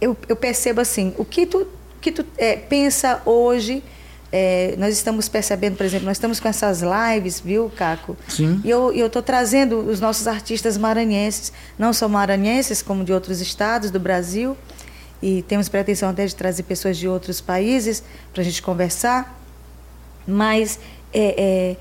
eu, 0.00 0.16
eu 0.28 0.36
percebo 0.36 0.80
assim, 0.80 1.12
o 1.18 1.24
que 1.24 1.44
tu, 1.44 1.66
que 2.00 2.12
tu 2.12 2.24
é, 2.36 2.56
pensa 2.56 3.20
hoje... 3.24 3.82
É, 4.30 4.74
nós 4.76 4.92
estamos 4.92 5.26
percebendo, 5.26 5.78
por 5.78 5.86
exemplo, 5.86 6.04
nós 6.04 6.18
estamos 6.18 6.38
com 6.38 6.46
essas 6.46 6.82
lives, 6.82 7.40
viu, 7.40 7.72
Caco? 7.74 8.14
Sim. 8.28 8.60
E 8.62 8.68
eu 8.68 8.92
estou 8.94 9.22
trazendo 9.22 9.78
os 9.78 10.00
nossos 10.00 10.28
artistas 10.28 10.76
maranhenses, 10.76 11.50
não 11.78 11.94
só 11.94 12.06
maranhenses, 12.10 12.82
como 12.82 13.04
de 13.04 13.10
outros 13.10 13.40
estados 13.40 13.90
do 13.90 13.98
Brasil, 13.98 14.54
e 15.22 15.42
temos 15.42 15.68
pretensão 15.68 16.10
até 16.10 16.26
de 16.26 16.34
trazer 16.34 16.62
pessoas 16.62 16.96
de 16.96 17.08
outros 17.08 17.40
países 17.40 18.02
para 18.32 18.42
a 18.42 18.44
gente 18.44 18.62
conversar. 18.62 19.36
Mas 20.26 20.78
é, 21.12 21.34
é, 21.38 21.76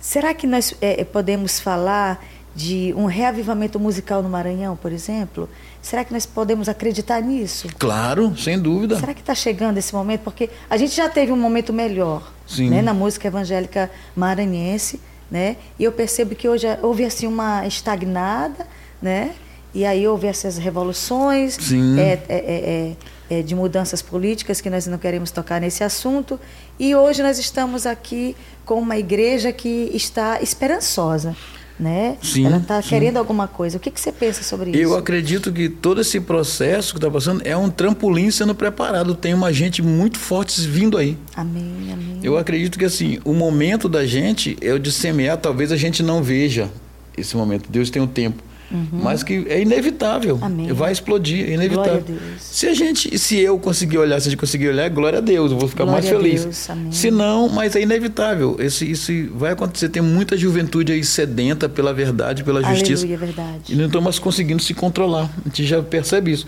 será 0.00 0.34
que 0.34 0.46
nós 0.46 0.74
é, 0.80 1.04
podemos 1.04 1.58
falar 1.58 2.24
de 2.54 2.94
um 2.96 3.06
reavivamento 3.06 3.80
musical 3.80 4.22
no 4.22 4.28
Maranhão, 4.28 4.76
por 4.76 4.92
exemplo? 4.92 5.48
Será 5.82 6.04
que 6.04 6.12
nós 6.12 6.24
podemos 6.24 6.68
acreditar 6.68 7.20
nisso? 7.20 7.68
Claro, 7.78 8.36
sem 8.38 8.58
dúvida. 8.58 8.98
Será 8.98 9.12
que 9.12 9.20
está 9.20 9.34
chegando 9.34 9.78
esse 9.78 9.92
momento? 9.94 10.20
Porque 10.20 10.48
a 10.70 10.76
gente 10.76 10.94
já 10.94 11.08
teve 11.08 11.32
um 11.32 11.36
momento 11.36 11.72
melhor 11.72 12.32
né, 12.58 12.80
na 12.80 12.94
música 12.94 13.26
evangélica 13.26 13.90
maranhense, 14.14 15.00
né? 15.30 15.56
E 15.78 15.84
eu 15.84 15.90
percebo 15.90 16.34
que 16.34 16.48
hoje 16.48 16.66
houve 16.80 17.04
assim 17.04 17.26
uma 17.26 17.66
estagnada, 17.66 18.66
né? 19.02 19.34
E 19.74 19.84
aí 19.84 20.06
houve 20.06 20.26
essas 20.26 20.56
revoluções 20.56 21.58
é, 21.98 22.20
é, 22.28 22.96
é, 23.28 23.42
de 23.42 23.54
mudanças 23.54 24.00
políticas 24.00 24.60
que 24.60 24.70
nós 24.70 24.86
não 24.86 24.98
queremos 24.98 25.30
tocar 25.30 25.60
nesse 25.60 25.82
assunto. 25.82 26.38
E 26.78 26.94
hoje 26.94 27.22
nós 27.22 27.38
estamos 27.38 27.84
aqui 27.84 28.36
com 28.64 28.80
uma 28.80 28.96
igreja 28.96 29.52
que 29.52 29.90
está 29.92 30.40
esperançosa 30.40 31.34
né? 31.78 32.16
Sim, 32.22 32.46
Ela 32.46 32.58
está 32.58 32.80
querendo 32.82 33.16
alguma 33.16 33.48
coisa. 33.48 33.76
O 33.76 33.80
que, 33.80 33.90
que 33.90 34.00
você 34.00 34.12
pensa 34.12 34.42
sobre 34.42 34.70
isso? 34.70 34.78
Eu 34.78 34.96
acredito 34.96 35.52
que 35.52 35.68
todo 35.68 36.00
esse 36.00 36.20
processo 36.20 36.92
que 36.92 36.98
está 36.98 37.10
passando 37.10 37.42
é 37.44 37.56
um 37.56 37.68
trampolim 37.68 38.30
sendo 38.30 38.54
preparado. 38.54 39.14
Tem 39.14 39.34
uma 39.34 39.52
gente 39.52 39.82
muito 39.82 40.18
forte 40.18 40.60
vindo 40.68 40.96
aí. 40.96 41.18
Amém, 41.34 41.92
amém. 41.92 42.20
Eu 42.22 42.38
acredito 42.38 42.78
que 42.78 42.84
assim, 42.84 43.18
o 43.24 43.32
momento 43.34 43.88
da 43.88 44.06
gente 44.06 44.56
é 44.60 44.72
o 44.72 44.78
de 44.78 44.92
semear. 44.92 45.36
Talvez 45.38 45.72
a 45.72 45.76
gente 45.76 46.02
não 46.02 46.22
veja 46.22 46.70
esse 47.16 47.36
momento. 47.36 47.68
Deus 47.68 47.90
tem 47.90 48.00
um 48.00 48.06
tempo. 48.06 48.42
Uhum. 48.74 48.88
Mas 49.04 49.22
que 49.22 49.46
é 49.48 49.62
inevitável. 49.62 50.36
Amém. 50.42 50.72
Vai 50.72 50.90
explodir, 50.90 51.48
é 51.48 51.54
inevitável. 51.54 52.00
Glória 52.00 52.16
a 52.16 52.26
Deus. 52.26 52.42
Se 52.42 52.66
a 52.66 52.74
gente, 52.74 53.16
se 53.16 53.38
eu 53.38 53.56
conseguir 53.56 53.98
olhar, 53.98 54.20
se 54.20 54.26
a 54.26 54.30
gente 54.30 54.40
conseguir 54.40 54.68
olhar, 54.68 54.90
glória 54.90 55.18
a 55.18 55.22
Deus, 55.22 55.52
eu 55.52 55.58
vou 55.58 55.68
ficar 55.68 55.84
Glória 55.84 56.02
mais 56.02 56.22
feliz. 56.22 56.70
Se 56.90 57.10
não, 57.10 57.48
mas 57.48 57.76
é 57.76 57.82
inevitável. 57.82 58.56
Esse, 58.58 58.90
isso 58.90 59.12
vai 59.34 59.52
acontecer. 59.52 59.88
Tem 59.90 60.02
muita 60.02 60.36
juventude 60.36 60.92
aí 60.92 61.04
sedenta 61.04 61.68
pela 61.68 61.94
verdade, 61.94 62.42
pela 62.42 62.62
justiça. 62.62 63.06
Aleluia, 63.06 63.26
verdade. 63.26 63.72
E 63.72 63.76
não 63.76 63.86
estão 63.86 64.00
mais 64.00 64.18
conseguindo 64.18 64.60
se 64.60 64.74
controlar. 64.74 65.30
A 65.44 65.48
gente 65.48 65.64
já 65.64 65.80
percebe 65.80 66.32
isso. 66.32 66.46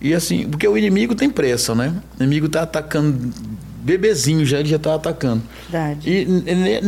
E 0.00 0.14
assim, 0.14 0.48
porque 0.48 0.68
o 0.68 0.78
inimigo 0.78 1.14
tem 1.14 1.28
pressa, 1.28 1.74
né? 1.74 1.92
O 2.18 2.22
inimigo 2.22 2.46
está 2.46 2.62
atacando 2.62 3.32
bebezinho, 3.82 4.44
já 4.44 4.60
ele 4.60 4.68
já 4.68 4.76
está 4.76 4.94
atacando. 4.94 5.42
Verdade. 5.70 6.08
E, 6.08 6.26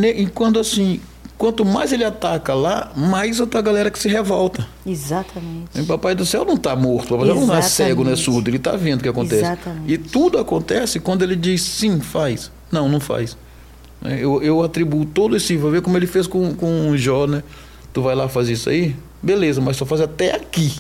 e, 0.06 0.22
e 0.22 0.26
quando 0.26 0.58
assim, 0.58 1.00
quanto 1.38 1.64
mais 1.64 1.92
ele 1.92 2.04
ataca 2.04 2.52
lá, 2.52 2.92
mais 2.96 3.38
outra 3.40 3.62
galera 3.62 3.90
que 3.90 3.98
se 3.98 4.08
revolta. 4.08 4.66
Exatamente. 4.84 5.68
E 5.74 5.80
o 5.80 5.86
Papai 5.86 6.14
do 6.14 6.26
Céu 6.26 6.44
não 6.44 6.54
está 6.54 6.74
morto, 6.76 7.14
o 7.14 7.18
Papai 7.18 7.32
Céu 7.34 7.46
não 7.46 7.54
é 7.54 7.62
cego, 7.62 8.04
não 8.04 8.12
é 8.12 8.16
surdo, 8.16 8.50
ele 8.50 8.56
está 8.58 8.72
vendo 8.76 8.98
o 9.00 9.02
que 9.02 9.08
acontece. 9.08 9.42
Exatamente. 9.42 9.92
E 9.92 9.96
tudo 9.96 10.36
acontece 10.38 10.98
quando 11.00 11.22
ele 11.22 11.36
diz 11.36 11.62
sim, 11.62 12.00
faz. 12.00 12.50
Não, 12.70 12.88
não 12.88 13.00
faz. 13.00 13.36
É, 14.04 14.22
Eu, 14.22 14.42
eu 14.42 14.62
atribuo 14.62 15.04
todo 15.06 15.36
esse. 15.36 15.56
Vou 15.56 15.70
ver 15.70 15.80
como 15.80 15.96
ele 15.96 16.06
fez 16.06 16.26
com, 16.26 16.54
com 16.54 16.90
o 16.90 16.98
Jó, 16.98 17.26
né? 17.26 17.42
Tu 17.92 18.02
vai 18.02 18.14
lá 18.14 18.28
fazer 18.28 18.52
isso 18.52 18.68
aí? 18.68 18.94
Beleza, 19.22 19.60
mas 19.60 19.76
só 19.76 19.86
faz 19.86 20.00
até 20.00 20.34
aqui. 20.34 20.74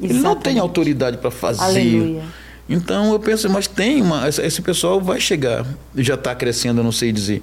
Ele 0.00 0.12
não 0.14 0.20
tem 0.20 0.30
Exatamente. 0.32 0.58
autoridade 0.60 1.16
para 1.18 1.30
fazer. 1.30 1.62
Aleluia. 1.62 2.22
Então 2.68 3.12
eu 3.12 3.20
penso, 3.20 3.48
mas 3.48 3.66
tem 3.66 4.02
uma. 4.02 4.28
esse- 4.28 4.42
Esse 4.42 4.60
pessoal 4.60 5.00
vai 5.00 5.20
chegar. 5.20 5.64
Já 5.94 6.14
está 6.14 6.34
crescendo, 6.34 6.80
eu 6.80 6.84
não 6.84 6.92
sei 6.92 7.12
dizer. 7.12 7.42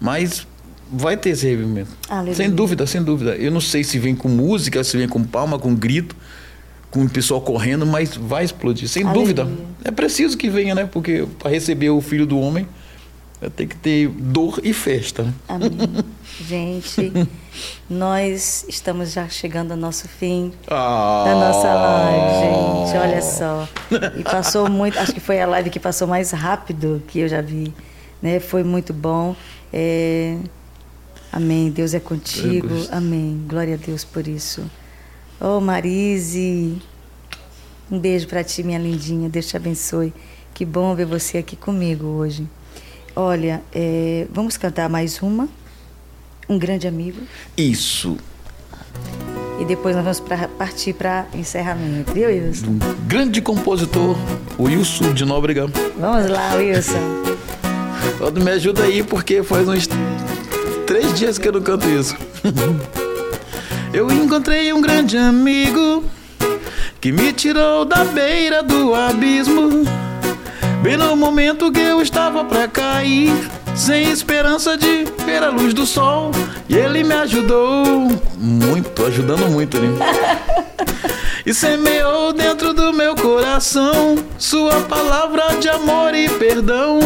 Mas 0.00 0.46
vai 0.92 1.16
ter 1.16 1.30
esse 1.30 1.46
revivimento. 1.46 1.90
Aleluia. 2.08 2.34
Sem 2.34 2.50
dúvida, 2.50 2.86
sem 2.86 3.02
dúvida. 3.02 3.36
Eu 3.36 3.50
não 3.50 3.60
sei 3.60 3.82
se 3.84 3.98
vem 3.98 4.14
com 4.14 4.28
música, 4.28 4.82
se 4.84 4.96
vem 4.96 5.08
com 5.08 5.22
palma, 5.24 5.58
com 5.58 5.74
grito, 5.74 6.14
com 6.90 7.02
o 7.04 7.08
pessoal 7.10 7.40
correndo, 7.40 7.84
mas 7.86 8.16
vai 8.16 8.44
explodir, 8.44 8.88
sem 8.88 9.02
Aleluia. 9.04 9.34
dúvida. 9.34 9.48
É 9.84 9.90
preciso 9.90 10.36
que 10.36 10.48
venha, 10.48 10.74
né? 10.74 10.88
Porque 10.90 11.26
para 11.38 11.50
receber 11.50 11.90
o 11.90 12.00
filho 12.00 12.26
do 12.26 12.38
homem, 12.38 12.66
ter 13.54 13.66
que 13.66 13.76
ter 13.76 14.08
dor 14.08 14.60
e 14.64 14.72
festa. 14.72 15.24
né? 15.24 15.34
Amém. 15.48 15.70
Gente, 16.46 17.12
nós 17.88 18.64
estamos 18.68 19.12
já 19.12 19.28
chegando 19.28 19.72
ao 19.72 19.76
nosso 19.76 20.06
fim 20.08 20.52
Ah, 20.68 21.24
da 21.26 21.34
nossa 21.34 21.74
live, 21.74 22.86
gente. 22.90 22.98
Olha 22.98 23.22
só. 23.22 23.68
E 24.18 24.22
passou 24.22 24.68
muito, 24.68 24.98
acho 24.98 25.12
que 25.14 25.20
foi 25.20 25.40
a 25.40 25.46
live 25.46 25.70
que 25.70 25.80
passou 25.80 26.06
mais 26.06 26.30
rápido 26.32 27.02
que 27.08 27.20
eu 27.20 27.28
já 27.28 27.40
vi. 27.40 27.72
Né? 28.20 28.38
Foi 28.40 28.62
muito 28.64 28.92
bom. 28.92 29.34
É, 29.72 30.36
Amém. 31.32 31.70
Deus 31.70 31.94
é 31.94 32.00
contigo. 32.00 32.68
Amém. 32.90 33.44
Glória 33.48 33.74
a 33.74 33.76
Deus 33.76 34.04
por 34.04 34.26
isso. 34.26 34.62
Oh, 35.40 35.60
Marise. 35.60 36.76
Um 37.90 37.98
beijo 37.98 38.26
para 38.26 38.42
ti, 38.42 38.62
minha 38.62 38.78
lindinha. 38.78 39.28
Deus 39.28 39.46
te 39.46 39.56
abençoe. 39.56 40.12
Que 40.54 40.64
bom 40.64 40.94
ver 40.94 41.06
você 41.06 41.38
aqui 41.38 41.54
comigo 41.54 42.06
hoje. 42.06 42.48
Olha, 43.14 43.62
é, 43.74 44.26
vamos 44.32 44.56
cantar 44.56 44.88
mais 44.88 45.22
uma. 45.22 45.48
Um 46.48 46.58
grande 46.58 46.86
amigo. 46.86 47.20
Isso. 47.56 48.16
E 49.60 49.64
depois 49.64 49.94
nós 49.96 50.04
vamos 50.04 50.20
pra, 50.20 50.48
partir 50.48 50.92
para 50.92 51.26
encerramento. 51.34 52.12
Viu, 52.12 52.28
Wilson? 52.28 52.66
Um 52.66 53.06
grande 53.06 53.40
compositor, 53.40 54.16
Wilson 54.58 55.14
de 55.14 55.24
Nóbrega. 55.24 55.66
Vamos 55.98 56.30
lá, 56.30 56.54
Wilson. 56.54 57.36
Todo 58.18 58.40
me 58.40 58.50
ajuda 58.50 58.82
aí, 58.84 59.02
porque 59.02 59.42
faz 59.42 59.66
uns 59.68 59.88
três 60.86 61.12
dias 61.14 61.36
que 61.36 61.48
eu 61.48 61.52
não 61.52 61.60
canto 61.60 61.88
isso. 61.88 62.16
Eu 63.92 64.10
encontrei 64.10 64.72
um 64.72 64.80
grande 64.80 65.16
amigo 65.16 66.04
que 67.00 67.10
me 67.10 67.32
tirou 67.32 67.84
da 67.84 68.04
beira 68.04 68.62
do 68.62 68.94
abismo. 68.94 69.84
Bem 70.82 70.96
no 70.96 71.16
momento 71.16 71.72
que 71.72 71.80
eu 71.80 72.02
estava 72.02 72.44
pra 72.44 72.68
cair, 72.68 73.32
sem 73.74 74.10
esperança 74.10 74.76
de 74.76 75.04
ver 75.24 75.42
a 75.42 75.48
luz 75.48 75.72
do 75.72 75.86
sol. 75.86 76.30
E 76.68 76.76
ele 76.76 77.02
me 77.02 77.14
ajudou 77.14 78.08
muito, 78.36 79.04
ajudando 79.06 79.48
muito, 79.48 79.78
né? 79.80 79.88
E 81.46 81.54
semeou 81.54 82.32
dentro 82.32 82.74
do 82.74 82.92
meu 82.92 83.14
coração 83.14 84.16
Sua 84.36 84.80
palavra 84.80 85.56
de 85.60 85.68
amor 85.68 86.12
e 86.12 86.28
perdão 86.28 86.98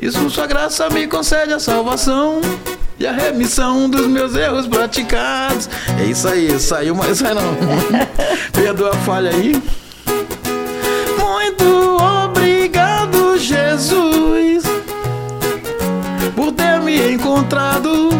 Isso 0.00 0.30
sua 0.30 0.46
graça 0.46 0.88
me 0.88 1.06
concede 1.06 1.52
a 1.52 1.60
salvação 1.60 2.40
e 2.98 3.06
a 3.06 3.12
remissão 3.12 3.90
dos 3.90 4.06
meus 4.06 4.36
erros 4.36 4.66
praticados. 4.66 5.68
É 6.00 6.04
isso 6.04 6.28
aí, 6.28 6.58
saiu, 6.60 6.94
mas 6.94 7.18
sai 7.18 7.34
não. 7.34 7.56
Perdoa 8.52 8.90
a 8.90 8.96
falha 8.98 9.30
aí. 9.30 9.60
Muito 11.18 11.96
obrigado, 12.24 13.36
Jesus, 13.36 14.64
por 16.36 16.52
ter 16.52 16.78
me 16.80 17.12
encontrado. 17.12 18.10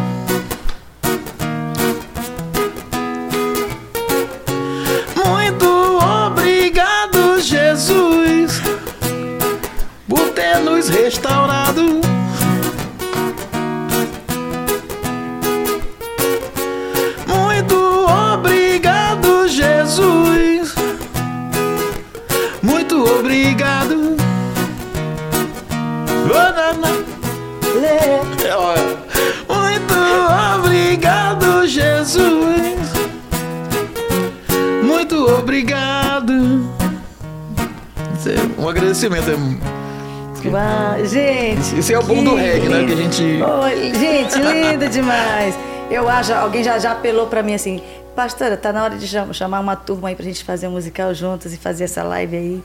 Muito 5.15 5.99
obrigado, 6.27 7.41
Jesus, 7.41 8.61
por 10.09 10.31
ter 10.31 10.59
nos 10.59 10.89
restaurado. 10.89 12.04
Muito 29.49 29.95
obrigado, 30.59 31.67
Jesus. 31.67 32.93
Muito 34.83 35.17
obrigado. 35.39 36.35
É 38.27 38.61
um 38.61 38.69
agradecimento. 38.69 39.31
É 39.31 39.37
gente. 41.07 41.79
esse 41.79 41.95
é 41.95 41.99
o 41.99 42.03
bom 42.03 42.23
do 42.23 42.35
reggae, 42.35 42.69
lindo. 42.69 42.71
né? 42.71 42.87
Que 42.87 42.93
a 42.93 42.97
gente. 42.97 43.99
Gente, 43.99 44.39
lindo 44.39 44.89
demais. 44.89 45.55
Eu 45.91 46.09
acho, 46.09 46.33
alguém 46.35 46.63
já, 46.63 46.79
já 46.79 46.93
apelou 46.93 47.27
para 47.27 47.43
mim 47.43 47.55
assim, 47.55 47.83
pastora, 48.15 48.57
tá 48.57 48.73
na 48.73 48.85
hora 48.85 48.97
de 48.97 49.07
chamar 49.33 49.61
uma 49.61 49.77
turma 49.77 50.09
aí 50.09 50.15
pra 50.15 50.25
gente 50.25 50.45
fazer 50.45 50.69
um 50.69 50.73
musical 50.73 51.15
juntos 51.15 51.53
e 51.53 51.57
fazer 51.57 51.85
essa 51.85 52.03
live 52.03 52.37
aí 52.37 52.63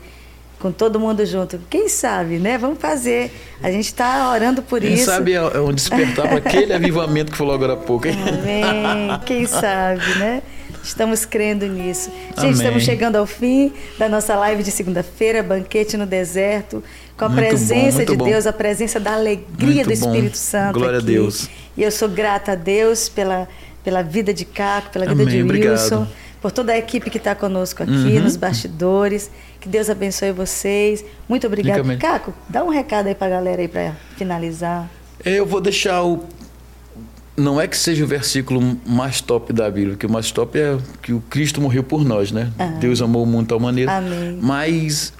com 0.60 0.70
todo 0.70 1.00
mundo 1.00 1.24
junto. 1.24 1.58
Quem 1.68 1.88
sabe, 1.88 2.38
né? 2.38 2.58
Vamos 2.58 2.78
fazer. 2.78 3.32
A 3.62 3.70
gente 3.72 3.86
está 3.86 4.30
orando 4.30 4.62
por 4.62 4.80
Quem 4.80 4.92
isso. 4.92 5.06
Quem 5.06 5.14
sabe 5.14 5.32
é, 5.32 5.36
é 5.36 5.60
um 5.60 5.72
despertar 5.72 6.28
para 6.28 6.36
aquele 6.46 6.72
avivamento 6.72 7.32
que 7.32 7.38
falou 7.38 7.54
agora 7.54 7.72
há 7.72 7.76
pouco. 7.76 8.06
Hein? 8.06 8.14
Amém. 8.28 9.20
Quem 9.24 9.46
sabe, 9.46 10.18
né? 10.18 10.42
Estamos 10.84 11.24
crendo 11.24 11.66
nisso. 11.66 12.10
Gente, 12.10 12.38
Amém. 12.38 12.50
estamos 12.52 12.82
chegando 12.84 13.16
ao 13.16 13.26
fim 13.26 13.72
da 13.98 14.08
nossa 14.08 14.36
live 14.36 14.62
de 14.62 14.70
segunda-feira, 14.70 15.42
banquete 15.42 15.96
no 15.96 16.06
deserto, 16.06 16.82
com 17.16 17.24
a 17.24 17.28
muito 17.28 17.40
presença 17.46 17.98
bom, 17.98 18.04
de 18.04 18.16
bom. 18.16 18.24
Deus, 18.26 18.46
a 18.46 18.52
presença 18.52 19.00
da 19.00 19.14
alegria 19.14 19.74
muito 19.74 19.86
do 19.86 19.92
Espírito 19.92 20.32
bom. 20.32 20.36
Santo. 20.38 20.78
Glória 20.78 20.98
aqui. 20.98 21.06
a 21.06 21.12
Deus. 21.12 21.48
E 21.76 21.82
eu 21.82 21.90
sou 21.90 22.08
grata 22.08 22.52
a 22.52 22.54
Deus 22.54 23.08
pela, 23.08 23.48
pela 23.82 24.02
vida 24.02 24.32
de 24.32 24.44
Caco, 24.44 24.90
pela 24.90 25.06
vida 25.06 25.22
Amém. 25.22 25.26
de 25.26 25.42
Wilson, 25.42 25.96
Obrigado. 25.96 26.08
Por 26.40 26.50
toda 26.50 26.72
a 26.72 26.78
equipe 26.78 27.10
que 27.10 27.18
está 27.18 27.34
conosco 27.34 27.82
aqui 27.82 27.92
uhum. 27.92 28.22
nos 28.22 28.36
bastidores. 28.36 29.30
Que 29.60 29.68
Deus 29.68 29.90
abençoe 29.90 30.32
vocês. 30.32 31.04
Muito 31.28 31.46
obrigada. 31.46 31.96
Caco, 31.96 32.32
dá 32.48 32.64
um 32.64 32.70
recado 32.70 33.08
aí 33.08 33.14
para 33.14 33.26
a 33.26 33.30
galera 33.30 33.62
aí 33.62 33.68
para 33.68 33.94
finalizar. 34.16 34.90
Eu 35.24 35.44
vou 35.44 35.60
deixar 35.60 36.02
o 36.02 36.24
não 37.36 37.60
é 37.60 37.66
que 37.66 37.76
seja 37.76 38.04
o 38.04 38.06
versículo 38.06 38.60
mais 38.86 39.20
top 39.20 39.52
da 39.52 39.70
Bíblia, 39.70 39.96
que 39.96 40.04
o 40.04 40.10
mais 40.10 40.30
top 40.30 40.58
é 40.58 40.76
que 41.00 41.12
o 41.12 41.20
Cristo 41.22 41.60
morreu 41.60 41.82
por 41.82 42.04
nós, 42.04 42.30
né? 42.30 42.52
Uhum. 42.58 42.78
Deus 42.78 43.00
amou 43.00 43.22
o 43.22 43.26
mundo 43.26 43.42
de 43.42 43.48
tal 43.48 43.60
maneira. 43.60 43.96
Amém. 43.96 44.38
Mas 44.42 45.12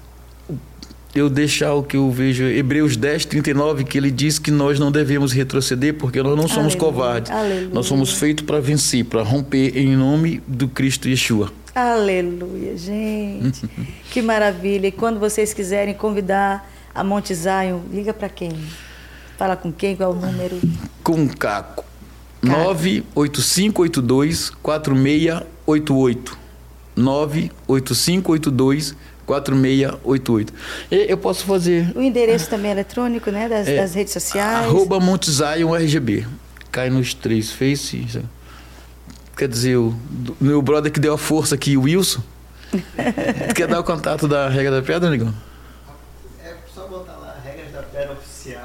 eu 1.13 1.29
deixar 1.29 1.73
o 1.73 1.83
que 1.83 1.97
eu 1.97 2.09
vejo, 2.09 2.43
Hebreus 2.43 2.95
10, 2.95 3.25
39, 3.25 3.83
que 3.83 3.97
ele 3.97 4.09
diz 4.09 4.39
que 4.39 4.49
nós 4.49 4.79
não 4.79 4.91
devemos 4.91 5.33
retroceder 5.33 5.93
porque 5.95 6.21
nós 6.23 6.37
não 6.37 6.47
somos 6.47 6.73
Aleluia. 6.73 6.79
covardes. 6.79 7.31
Aleluia. 7.31 7.69
Nós 7.73 7.85
somos 7.85 8.13
feitos 8.13 8.45
para 8.45 8.59
vencer, 8.61 9.03
para 9.05 9.21
romper 9.21 9.77
em 9.77 9.95
nome 9.95 10.41
do 10.47 10.67
Cristo 10.67 11.09
Yeshua. 11.09 11.51
Aleluia, 11.75 12.77
gente. 12.77 13.67
que 14.11 14.21
maravilha. 14.21 14.87
E 14.87 14.91
quando 14.91 15.19
vocês 15.19 15.53
quiserem 15.53 15.93
convidar 15.93 16.69
a 16.93 17.03
Monte 17.03 17.33
Zion, 17.33 17.79
liga 17.91 18.13
para 18.13 18.29
quem? 18.29 18.51
Fala 19.37 19.55
com 19.55 19.71
quem? 19.71 19.95
Qual 19.95 20.13
é 20.13 20.15
o 20.15 20.19
número? 20.19 20.59
Com 21.03 21.27
Caco. 21.27 21.83
98582 22.43 24.49
4688. 24.61 26.37
98582 26.95 27.51
4688. 27.67 29.10
Eu 30.89 31.17
posso 31.17 31.45
fazer. 31.45 31.91
O 31.95 32.01
endereço 32.01 32.49
também 32.49 32.69
é 32.69 32.73
eletrônico, 32.73 33.31
né? 33.31 33.47
Das, 33.47 33.67
é, 33.67 33.77
das 33.77 33.93
redes 33.93 34.13
sociais. 34.13 34.65
Arroba 34.65 34.99
Montezion 34.99 35.75
RGB. 35.75 36.25
Cai 36.71 36.89
nos 36.89 37.13
três 37.13 37.51
Face. 37.51 38.05
Quer 39.37 39.47
dizer, 39.47 39.77
o 39.77 39.95
meu 40.39 40.61
brother 40.61 40.91
que 40.91 40.99
deu 40.99 41.13
a 41.13 41.17
força 41.17 41.55
aqui, 41.55 41.77
o 41.77 41.83
Wilson. 41.83 42.21
quer 43.55 43.67
dar 43.67 43.79
o 43.79 43.83
contato 43.83 44.27
da 44.27 44.47
regra 44.47 44.71
da 44.71 44.81
pedra, 44.81 45.09
Negão? 45.09 45.33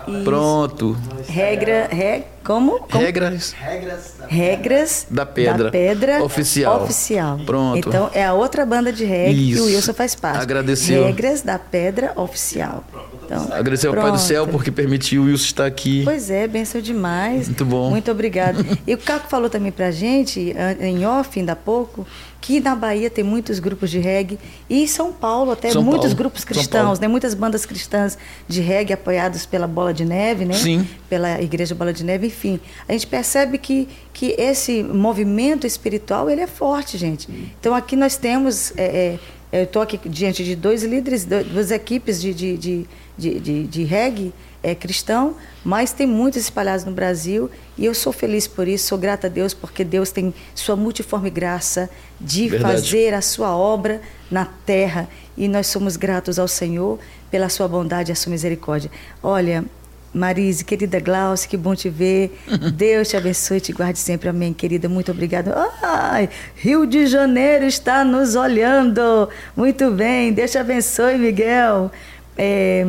Isso. 0.08 0.24
Pronto. 0.24 0.96
Regra, 1.28 1.88
re, 1.90 2.24
como? 2.46 2.80
como? 2.80 3.04
Regras. 3.04 3.52
Regras 3.52 4.14
da, 4.18 4.26
Regras 4.26 5.06
da 5.10 5.26
pedra. 5.26 5.64
Da 5.64 5.70
pedra 5.70 6.22
oficial. 6.22 6.82
Oficial. 6.84 7.38
Pronto. 7.44 7.88
Então 7.88 8.10
é 8.14 8.24
a 8.24 8.32
outra 8.32 8.64
banda 8.64 8.92
de 8.92 9.04
reggae 9.04 9.50
Isso. 9.50 9.62
que 9.64 9.68
o 9.70 9.74
Wilson 9.74 9.92
faz 9.94 10.14
parte. 10.14 10.40
Agradeceu. 10.40 11.04
Regras 11.04 11.42
da 11.42 11.58
pedra 11.58 12.12
oficial. 12.16 12.84
Então, 13.24 13.48
Agradecer 13.50 13.88
ao 13.88 13.94
Pai 13.94 14.12
do 14.12 14.18
Céu 14.18 14.46
porque 14.46 14.70
permitiu 14.70 15.22
o 15.22 15.24
Wilson 15.26 15.44
estar 15.44 15.66
aqui. 15.66 16.02
Pois 16.04 16.30
é, 16.30 16.46
benção 16.46 16.80
demais. 16.80 17.46
Muito 17.48 17.64
bom. 17.64 17.90
Muito 17.90 18.10
obrigado. 18.10 18.64
e 18.86 18.94
o 18.94 18.98
Caco 18.98 19.28
falou 19.28 19.50
também 19.50 19.72
pra 19.72 19.90
gente, 19.90 20.54
em 20.80 21.04
off, 21.04 21.36
ainda 21.38 21.52
há 21.52 21.56
pouco, 21.56 22.06
que 22.40 22.60
na 22.60 22.76
Bahia 22.76 23.10
tem 23.10 23.24
muitos 23.24 23.58
grupos 23.58 23.90
de 23.90 23.98
reggae 23.98 24.38
e 24.70 24.84
em 24.84 24.86
São 24.86 25.12
Paulo 25.12 25.50
até 25.50 25.70
São 25.70 25.82
muitos 25.82 26.02
Paulo. 26.02 26.16
grupos 26.16 26.44
cristãos, 26.44 27.00
né? 27.00 27.08
Muitas 27.08 27.34
bandas 27.34 27.66
cristãs 27.66 28.16
de 28.46 28.60
reggae 28.60 28.92
apoiados 28.92 29.44
pela 29.44 29.66
Bola 29.66 29.92
de 29.92 30.04
Neve, 30.04 30.44
né? 30.44 30.54
Sim. 30.54 30.86
Pela 31.10 31.42
Igreja 31.42 31.74
Bola 31.74 31.92
de 31.92 32.04
Neve, 32.04 32.30
enfim. 32.36 32.60
A 32.86 32.92
gente 32.92 33.06
percebe 33.06 33.58
que, 33.58 33.88
que 34.12 34.34
esse 34.38 34.82
movimento 34.82 35.66
espiritual 35.66 36.28
ele 36.28 36.42
é 36.42 36.46
forte, 36.46 36.98
gente. 36.98 37.28
Então 37.58 37.74
aqui 37.74 37.96
nós 37.96 38.16
temos, 38.16 38.72
é, 38.76 39.18
é, 39.52 39.60
eu 39.60 39.64
estou 39.64 39.82
aqui 39.82 39.98
diante 40.08 40.44
de 40.44 40.54
dois 40.54 40.82
líderes, 40.82 41.24
duas 41.24 41.70
equipes 41.70 42.20
de, 42.20 42.34
de, 42.34 42.56
de, 42.56 42.86
de, 43.16 43.40
de, 43.40 43.66
de 43.66 43.84
reggae 43.84 44.32
é 44.62 44.74
cristão, 44.74 45.36
mas 45.64 45.92
tem 45.92 46.08
muitos 46.08 46.42
espalhados 46.42 46.84
no 46.84 46.90
Brasil 46.90 47.48
e 47.78 47.84
eu 47.84 47.94
sou 47.94 48.12
feliz 48.12 48.48
por 48.48 48.66
isso, 48.66 48.88
sou 48.88 48.98
grata 48.98 49.28
a 49.28 49.30
Deus 49.30 49.54
porque 49.54 49.84
Deus 49.84 50.10
tem 50.10 50.34
sua 50.56 50.74
multiforme 50.74 51.30
graça 51.30 51.88
de 52.20 52.48
Verdade. 52.48 52.74
fazer 52.74 53.14
a 53.14 53.20
sua 53.20 53.56
obra 53.56 54.00
na 54.28 54.44
terra 54.44 55.08
e 55.36 55.46
nós 55.46 55.68
somos 55.68 55.96
gratos 55.96 56.38
ao 56.38 56.48
Senhor 56.48 56.98
pela 57.30 57.48
sua 57.48 57.68
bondade 57.68 58.10
e 58.10 58.12
a 58.12 58.16
sua 58.16 58.30
misericórdia. 58.30 58.90
Olha, 59.22 59.64
Marise, 60.16 60.64
querida 60.64 60.98
Glaucia, 60.98 61.48
que 61.48 61.56
bom 61.56 61.74
te 61.74 61.90
ver. 61.90 62.36
Deus 62.74 63.08
te 63.08 63.16
abençoe 63.16 63.58
e 63.58 63.60
te 63.60 63.72
guarde 63.72 63.98
sempre. 63.98 64.28
Amém, 64.28 64.52
querida. 64.52 64.88
Muito 64.88 65.12
obrigada. 65.12 65.54
Ai, 65.82 66.28
Rio 66.56 66.86
de 66.86 67.06
Janeiro 67.06 67.66
está 67.66 68.02
nos 68.02 68.34
olhando. 68.34 69.28
Muito 69.54 69.90
bem. 69.90 70.32
Deus 70.32 70.50
te 70.50 70.58
abençoe, 70.58 71.18
Miguel. 71.18 71.90
É, 72.38 72.86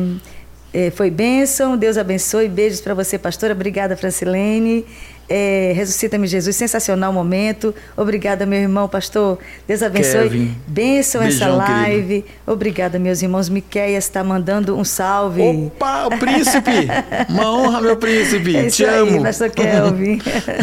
é, 0.72 0.90
foi 0.90 1.10
bênção, 1.10 1.76
Deus 1.76 1.98
abençoe. 1.98 2.48
Beijos 2.48 2.80
para 2.80 2.94
você, 2.94 3.18
pastora. 3.18 3.52
Obrigada, 3.52 3.96
Francilene. 3.96 4.86
É, 5.30 5.72
Ressuscita-me 5.76 6.26
Jesus, 6.26 6.56
sensacional 6.56 7.12
momento. 7.12 7.74
Obrigada, 7.96 8.46
meu 8.46 8.58
irmão, 8.60 8.88
pastor. 8.88 9.38
Deus 9.66 9.82
abençoe. 9.82 10.22
Kevin. 10.22 10.56
Bênção 10.66 11.20
Beijão, 11.20 11.46
essa 11.48 11.54
live. 11.56 12.22
Querido. 12.22 12.26
Obrigada, 12.46 12.98
meus 12.98 13.20
irmãos. 13.20 13.48
Miqueias 13.50 14.04
está 14.04 14.24
mandando 14.24 14.74
um 14.76 14.84
salve. 14.84 15.42
Opa, 15.42 16.06
o 16.06 16.18
príncipe! 16.18 16.88
Uma 17.28 17.52
honra, 17.52 17.80
meu 17.82 17.96
príncipe. 17.96 18.56
É 18.56 18.66
Te 18.70 18.84
aí, 18.86 19.00
amo. 19.00 19.22
pastor 19.22 19.50
Kelvin. 19.50 20.18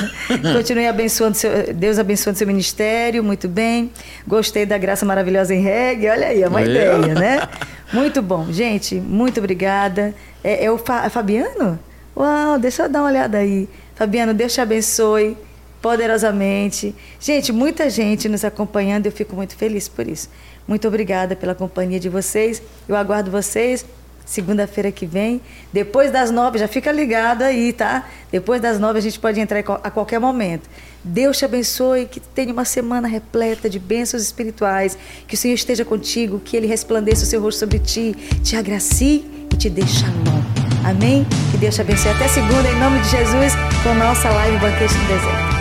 Continue 0.56 0.88
abençoando 0.88 1.36
seu, 1.38 1.74
Deus 1.74 2.00
abençoando 2.00 2.38
seu 2.38 2.48
ministério, 2.48 3.24
muito 3.24 3.48
bem. 3.48 3.92
Gostei 4.28 4.66
da 4.66 4.78
graça 4.78 5.06
maravilhosa 5.06 5.54
em 5.54 5.62
reggae. 5.62 6.10
Olha 6.10 6.28
aí, 6.28 6.42
é 6.42 6.48
uma 6.48 6.62
É. 6.62 6.66
ideia, 6.66 6.98
né? 7.14 7.48
Muito 7.94 8.22
bom. 8.22 8.48
Gente, 8.52 8.96
muito 8.96 9.40
obrigada. 9.40 10.14
É, 10.44 10.66
é 10.66 10.72
o 10.72 10.78
Fa- 10.78 11.08
Fabiano? 11.10 11.78
Uau, 12.18 12.58
deixa 12.58 12.84
eu 12.84 12.90
dar 12.90 13.02
uma 13.02 13.10
olhada 13.10 13.38
aí. 13.38 13.68
Fabiano, 13.96 14.34
Deus 14.34 14.54
te 14.54 14.62
abençoe 14.62 15.38
poderosamente. 15.82 16.96
Gente, 17.20 17.52
muita 17.52 17.90
gente 17.90 18.28
nos 18.28 18.44
acompanhando, 18.44 19.06
eu 19.06 19.12
fico 19.12 19.36
muito 19.36 19.56
feliz 19.56 19.88
por 19.88 20.08
isso. 20.08 20.30
Muito 20.68 20.88
obrigada 20.88 21.36
pela 21.36 21.54
companhia 21.54 22.00
de 22.00 22.10
vocês. 22.10 22.62
Eu 22.88 22.96
aguardo 22.96 23.32
vocês 23.32 23.86
segunda-feira 24.26 24.92
que 24.92 25.06
vem, 25.06 25.40
depois 25.72 26.12
das 26.12 26.32
nove, 26.32 26.58
já 26.58 26.68
fica 26.68 26.92
ligado 26.92 27.44
aí, 27.44 27.72
tá? 27.72 28.10
Depois 28.32 28.60
das 28.60 28.80
nove 28.80 28.98
a 28.98 29.02
gente 29.02 29.20
pode 29.20 29.40
entrar 29.40 29.60
a 29.60 29.92
qualquer 29.92 30.20
momento. 30.20 30.68
Deus 31.04 31.38
te 31.38 31.46
abençoe, 31.46 32.08
que 32.08 32.20
tenha 32.20 32.52
uma 32.52 32.66
semana 32.66 33.08
repleta 33.08 33.70
de 33.70 33.78
bênçãos 33.78 34.24
espirituais, 34.24 34.98
que 35.28 35.36
o 35.36 35.38
Senhor 35.38 35.54
esteja 35.54 35.86
contigo, 35.86 36.42
que 36.44 36.58
Ele 36.58 36.66
resplandeça 36.66 37.24
o 37.24 37.28
seu 37.28 37.40
rosto 37.40 37.60
sobre 37.60 37.78
ti, 37.78 38.16
te 38.44 38.56
agracie 38.56 39.24
e 39.54 39.56
te 39.56 39.70
dê 39.70 39.86
shalom. 39.86 40.65
Amém? 40.86 41.26
Que 41.52 41.58
Deus 41.58 41.76
te 41.76 41.82
abençoe. 41.82 42.12
Até 42.12 42.28
segunda, 42.28 42.70
em 42.70 42.80
nome 42.80 43.00
de 43.00 43.10
Jesus, 43.10 43.54
com 43.84 43.90
a 43.90 43.96
nossa 43.96 44.30
live 44.30 44.58
Banquete 44.60 44.94
no 44.94 45.06
Deserto. 45.08 45.56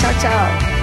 Tchau, 0.00 0.12
tchau. 0.20 0.73